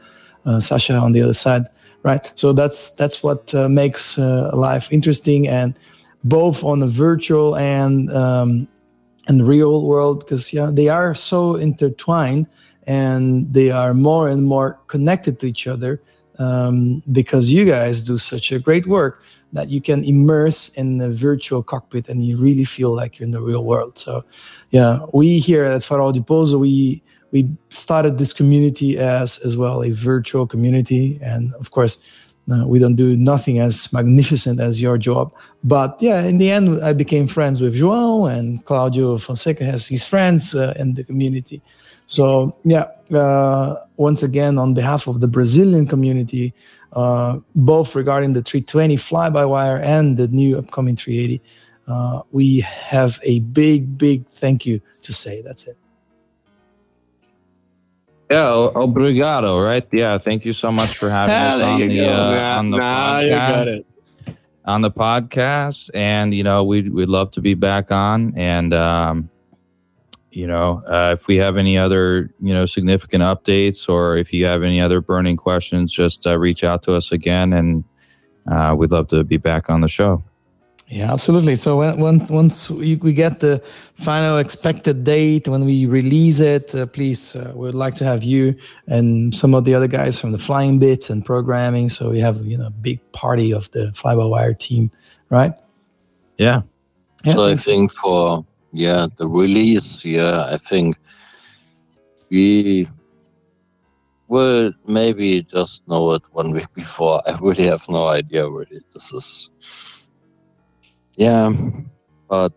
uh, 0.47 0.61
Sasha 0.61 0.97
on 0.97 1.13
the 1.13 1.23
other 1.23 1.35
side, 1.35 1.65
right? 2.03 2.33
So 2.37 2.53
that's 2.53 2.95
that's 2.95 3.23
what 3.23 3.55
uh, 3.55 3.69
makes 3.69 4.19
uh, 4.19 4.51
life 4.55 4.91
interesting, 4.91 5.49
and 5.49 5.79
both 6.25 6.65
on 6.65 6.81
the 6.81 6.87
virtual 6.87 7.57
and 7.57 8.11
um, 8.13 8.69
and 9.29 9.47
real 9.47 9.85
world, 9.85 10.21
because 10.21 10.53
yeah, 10.53 10.71
they 10.73 10.89
are 10.89 11.15
so 11.15 11.57
intertwined 11.57 12.47
and 12.87 13.53
they 13.53 13.71
are 13.71 13.95
more 13.95 14.29
and 14.29 14.45
more 14.45 14.79
connected 14.87 15.39
to 15.41 15.47
each 15.47 15.67
other 15.67 16.01
um, 16.39 17.03
because 17.13 17.51
you 17.51 17.65
guys 17.65 18.03
do 18.03 18.19
such 18.19 18.51
a 18.53 18.59
great 18.59 18.87
work 18.87 19.23
that 19.53 19.69
you 19.69 19.81
can 19.81 20.05
immerse 20.05 20.69
in 20.77 20.99
the 20.99 21.11
virtual 21.11 21.63
cockpit 21.63 22.09
and 22.09 22.25
you 22.25 22.37
really 22.37 22.65
feel 22.65 22.95
like 22.95 23.19
you're 23.19 23.27
in 23.27 23.33
the 23.33 23.41
real 23.41 23.65
world. 23.65 23.99
So, 23.99 24.25
yeah, 24.71 25.01
we 25.13 25.39
here 25.39 25.65
at 25.65 25.83
Farol 25.83 26.13
di 26.13 26.21
Pozo, 26.21 26.59
we 26.59 27.03
we 27.33 27.49
started 27.69 28.19
this 28.19 28.33
community 28.33 28.99
as 28.99 29.39
as 29.45 29.57
well 29.57 29.83
a 29.83 29.91
virtual 29.91 30.47
community, 30.47 31.19
and 31.23 31.55
of 31.55 31.71
course. 31.71 32.05
Uh, 32.51 32.67
we 32.67 32.81
don't 32.81 32.97
do 32.97 33.17
nothing 33.17 33.61
as 33.61 33.93
magnificent 33.93 34.59
as 34.59 34.81
your 34.81 34.99
job, 34.99 35.31
but 35.63 35.97
yeah, 36.01 36.25
in 36.25 36.39
the 36.39 36.51
end, 36.51 36.83
I 36.83 36.93
became 36.93 37.29
friends 37.29 37.61
with 37.61 37.77
João 37.77 38.29
and 38.29 38.65
Claudio 38.65 39.19
Fonseca 39.19 39.63
has 39.65 39.87
his 39.87 40.05
friends 40.05 40.53
uh, 40.53 40.75
in 40.77 40.95
the 40.95 41.05
community. 41.05 41.63
So 42.11 42.57
yeah, 42.65 42.87
uh, 43.15 43.77
once 43.97 44.25
again, 44.25 44.59
on 44.59 44.75
behalf 44.75 45.07
of 45.07 45.21
the 45.21 45.29
Brazilian 45.29 45.87
community, 45.87 46.53
uh, 46.93 47.39
both 47.55 47.95
regarding 47.95 48.33
the 48.33 48.43
320 48.43 48.97
fly-by-wire 48.97 49.77
and 49.79 50.17
the 50.17 50.27
new 50.27 50.59
upcoming 50.59 50.97
380, 50.97 51.41
uh, 51.87 52.23
we 52.33 52.61
have 52.63 53.21
a 53.23 53.39
big, 53.55 53.97
big 53.97 54.27
thank 54.27 54.67
you 54.67 54.81
to 55.03 55.13
say. 55.13 55.41
That's 55.43 55.69
it. 55.69 55.77
Yeah, 58.29 58.71
obrigado, 58.75 59.65
right? 59.65 59.87
Yeah, 59.93 60.19
thank 60.19 60.45
you 60.45 60.53
so 60.53 60.73
much 60.73 60.99
for 60.99 61.11
having 61.11 61.35
us 61.37 61.63
on 61.63 61.79
you 61.79 61.89
the, 61.91 61.97
go. 61.97 62.13
uh, 62.13 62.31
Nah, 62.33 62.59
on 62.59 62.71
the 62.73 62.77
nah, 62.77 63.21
you 63.21 63.31
podcast. 63.31 63.49
got 63.55 63.69
it. 63.69 63.87
on 64.65 64.81
the 64.81 64.91
podcast 64.91 65.91
and 65.95 66.35
you 66.35 66.43
know 66.43 66.65
we'd, 66.65 66.93
we'd 66.93 67.09
love 67.09 67.31
to 67.31 67.41
be 67.41 67.55
back 67.55 67.93
on 67.93 68.35
and 68.37 68.75
um, 68.75 69.30
you 70.33 70.47
know 70.47 70.83
uh, 70.89 71.13
if 71.13 71.27
we 71.27 71.37
have 71.37 71.57
any 71.57 71.77
other 71.77 72.33
you 72.41 72.55
know 72.55 72.67
significant 72.67 73.23
updates 73.23 73.89
or 73.89 74.17
if 74.17 74.33
you 74.33 74.45
have 74.45 74.63
any 74.63 74.81
other 74.81 75.01
burning 75.01 75.37
questions 75.37 75.93
just 75.93 76.27
uh, 76.27 76.39
reach 76.39 76.65
out 76.65 76.83
to 76.83 76.95
us 76.95 77.13
again 77.13 77.53
and 77.53 77.85
uh, 78.51 78.75
we'd 78.77 78.91
love 78.91 79.09
to 79.09 79.25
be 79.25 79.37
back 79.37 79.71
on 79.71 79.81
the 79.81 79.89
show 79.89 80.23
Yeah, 80.93 81.13
absolutely. 81.13 81.55
So 81.55 81.77
when, 81.77 82.01
when, 82.01 82.27
once 82.27 82.69
we, 82.69 82.97
we 82.97 83.13
get 83.13 83.39
the 83.39 83.63
final 83.95 84.39
expected 84.39 85.05
date, 85.05 85.47
when 85.47 85.65
we 85.65 85.87
release 85.87 86.41
it, 86.41 86.75
uh, 86.75 86.87
please, 86.87 87.37
uh, 87.37 87.53
we'd 87.55 87.77
like 87.79 87.95
to 88.03 88.05
have 88.05 88.25
you 88.25 88.57
and 88.89 89.33
some 89.33 89.55
of 89.55 89.65
the 89.65 89.73
other 89.73 89.87
guys 89.87 90.19
from 90.19 90.33
the 90.33 90.39
Flying 90.39 90.81
Bits 90.81 91.09
and 91.09 91.25
programming. 91.25 91.91
So 91.91 92.11
we 92.11 92.19
have 92.19 92.45
you 92.45 92.59
know 92.59 92.67
a 92.67 92.75
big 92.75 92.99
party 93.13 93.55
of 93.55 93.71
the 93.71 93.93
Fly 93.93 94.17
by 94.17 94.25
Wire 94.25 94.53
team, 94.53 94.91
right? 95.31 95.55
yeah 96.41 96.63
Yeah, 97.25 97.35
so 97.35 97.45
I 97.45 97.57
think 97.57 97.93
for 97.93 98.45
yeah 98.73 99.07
the 99.17 99.27
release, 99.27 100.05
yeah, 100.05 100.45
I 100.45 100.59
think 100.59 100.97
we 102.31 102.89
will 104.29 104.73
maybe 104.87 105.43
just 105.43 105.87
know 105.89 106.13
it 106.13 106.23
one 106.33 106.53
week 106.53 106.73
before. 106.75 107.23
I 107.27 107.37
really 107.41 107.67
have 107.67 107.89
no 107.89 108.07
idea 108.07 108.49
really. 108.49 108.81
This 108.95 109.13
is 109.13 109.51
yeah, 111.17 111.53
but 112.29 112.55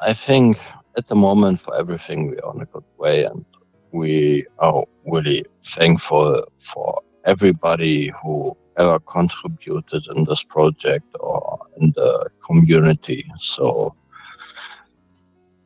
I 0.00 0.12
think 0.12 0.56
at 0.96 1.08
the 1.08 1.14
moment 1.14 1.60
for 1.60 1.74
everything 1.76 2.30
we 2.30 2.38
are 2.38 2.48
on 2.50 2.60
a 2.62 2.66
good 2.66 2.84
way 2.96 3.24
and 3.24 3.44
we 3.92 4.46
are 4.58 4.84
really 5.06 5.44
thankful 5.64 6.44
for 6.56 7.00
everybody 7.24 8.12
who 8.22 8.56
ever 8.78 8.98
contributed 9.00 10.06
in 10.14 10.24
this 10.24 10.44
project 10.44 11.06
or 11.18 11.58
in 11.80 11.92
the 11.96 12.28
community. 12.44 13.26
So 13.38 13.94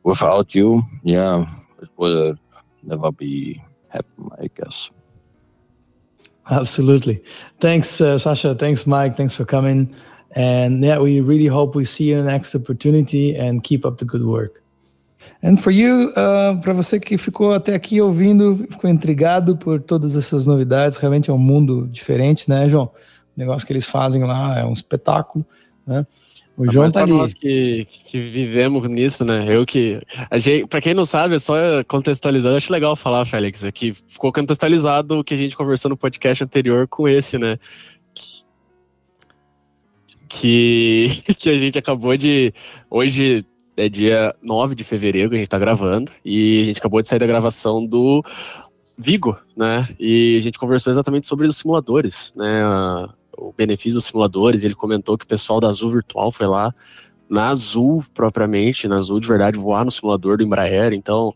without 0.03 0.55
you, 0.55 0.83
yeah, 1.03 1.45
it 1.81 1.89
will 1.97 2.35
never 2.83 3.11
be 3.11 3.61
happen, 3.89 4.29
I 4.39 4.49
guess. 4.55 4.89
Absolutely. 6.49 7.23
Thanks, 7.59 8.01
uh, 8.01 8.17
Sasha. 8.17 8.55
Thanks, 8.55 8.87
Mike. 8.87 9.15
Thanks 9.15 9.33
for 9.33 9.45
coming. 9.45 9.93
And 10.35 10.83
yeah, 10.83 10.99
we 10.99 11.19
really 11.21 11.47
hope 11.47 11.75
we 11.75 11.85
see 11.85 12.09
you 12.09 12.17
in 12.17 12.25
the 12.25 12.31
next 12.31 12.55
opportunity 12.55 13.35
and 13.35 13.63
keep 13.63 13.85
up 13.85 13.97
the 13.97 14.05
good 14.05 14.25
work. 14.25 14.61
And 15.43 15.57
for 15.57 15.71
you, 15.71 16.11
uh, 16.15 16.59
para 16.61 16.73
você 16.73 16.99
que 16.99 17.17
ficou 17.17 17.53
até 17.53 17.75
aqui 17.75 18.01
ouvindo, 18.01 18.55
ficou 18.55 18.89
intrigado 18.89 19.57
por 19.57 19.79
todas 19.79 20.15
essas 20.15 20.45
novidades, 20.45 20.97
realmente 20.97 21.29
é 21.29 21.33
um 21.33 21.37
mundo 21.37 21.87
diferente, 21.87 22.49
né, 22.49 22.69
João? 22.69 22.91
O 23.35 23.39
negócio 23.39 23.65
que 23.65 23.73
eles 23.73 23.85
fazem 23.85 24.23
lá 24.23 24.59
é 24.59 24.65
um 24.65 24.73
espetáculo, 24.73 25.45
né? 25.85 26.05
O 26.61 26.71
João 26.71 26.85
Mas 26.85 26.93
tá 26.93 27.01
ali. 27.01 27.11
nós 27.11 27.33
que, 27.33 27.87
que 28.05 28.19
vivemos 28.19 28.87
nisso, 28.87 29.25
né? 29.25 29.45
Eu 29.49 29.65
que. 29.65 29.99
A 30.29 30.37
gente, 30.37 30.67
pra 30.67 30.79
quem 30.79 30.93
não 30.93 31.05
sabe, 31.05 31.39
só 31.39 31.55
contextualizando, 31.87 32.55
acho 32.55 32.71
legal 32.71 32.95
falar, 32.95 33.25
Félix, 33.25 33.63
é 33.63 33.71
que 33.71 33.93
ficou 33.93 34.31
contextualizado 34.31 35.19
o 35.19 35.23
que 35.23 35.33
a 35.33 35.37
gente 35.37 35.57
conversou 35.57 35.89
no 35.89 35.97
podcast 35.97 36.43
anterior 36.43 36.87
com 36.87 37.07
esse, 37.07 37.39
né? 37.39 37.57
Que, 40.29 41.23
que 41.35 41.49
a 41.49 41.57
gente 41.57 41.79
acabou 41.79 42.15
de. 42.15 42.53
Hoje 42.91 43.43
é 43.75 43.89
dia 43.89 44.35
9 44.39 44.75
de 44.75 44.83
fevereiro 44.83 45.31
que 45.31 45.37
a 45.37 45.39
gente 45.39 45.49
tá 45.49 45.57
gravando, 45.57 46.11
e 46.23 46.61
a 46.61 46.65
gente 46.65 46.79
acabou 46.79 47.01
de 47.01 47.07
sair 47.07 47.17
da 47.17 47.25
gravação 47.25 47.83
do 47.83 48.23
Vigo, 48.99 49.35
né? 49.57 49.89
E 49.99 50.37
a 50.37 50.43
gente 50.43 50.59
conversou 50.59 50.93
exatamente 50.93 51.25
sobre 51.25 51.47
os 51.47 51.57
simuladores, 51.57 52.31
né? 52.35 52.61
O 53.49 53.53
benefício 53.57 53.95
dos 53.95 54.05
simuladores. 54.05 54.63
Ele 54.63 54.75
comentou 54.75 55.17
que 55.17 55.25
o 55.25 55.27
pessoal 55.27 55.59
da 55.59 55.67
Azul 55.67 55.91
Virtual 55.91 56.31
foi 56.31 56.47
lá 56.47 56.73
na 57.29 57.47
Azul 57.47 58.03
propriamente, 58.13 58.87
na 58.87 58.95
Azul 58.95 59.19
de 59.19 59.27
verdade, 59.27 59.57
voar 59.57 59.85
no 59.85 59.91
simulador 59.91 60.37
do 60.37 60.43
Embraer. 60.43 60.93
Então, 60.93 61.33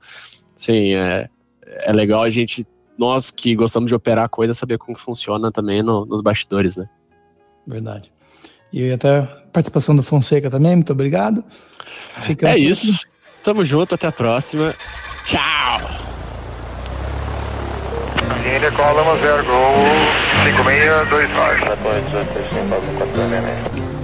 sim, 0.55 0.93
é, 0.93 1.29
é 1.65 1.93
legal 1.93 2.21
a 2.23 2.29
gente, 2.29 2.67
nós 2.97 3.31
que 3.31 3.55
gostamos 3.55 3.87
de 3.89 3.95
operar 3.95 4.27
coisa, 4.29 4.53
saber 4.53 4.77
como 4.77 4.97
funciona 4.97 5.51
também 5.51 5.81
no- 5.81 6.05
nos 6.05 6.21
bastidores, 6.21 6.75
né? 6.75 6.87
Verdade. 7.65 8.11
E 8.73 8.91
até 8.91 9.19
a 9.19 9.23
participação 9.53 9.95
do 9.95 10.03
Fonseca 10.03 10.49
também, 10.51 10.75
muito 10.75 10.91
obrigado. 10.91 11.43
Ficamos 12.21 12.55
É 12.55 12.59
isso. 12.59 13.07
Tamo 13.41 13.63
junto, 13.63 13.95
até 13.95 14.07
a 14.07 14.11
próxima. 14.11 14.73
Tchau! 15.25 15.64
Indiana 18.45 18.69
Column 18.77 19.17
0 19.21 19.43
Go 19.43 19.73
5629. 20.45 21.65
54, 21.65 22.29
55, 22.45 23.85
4, 23.89 23.94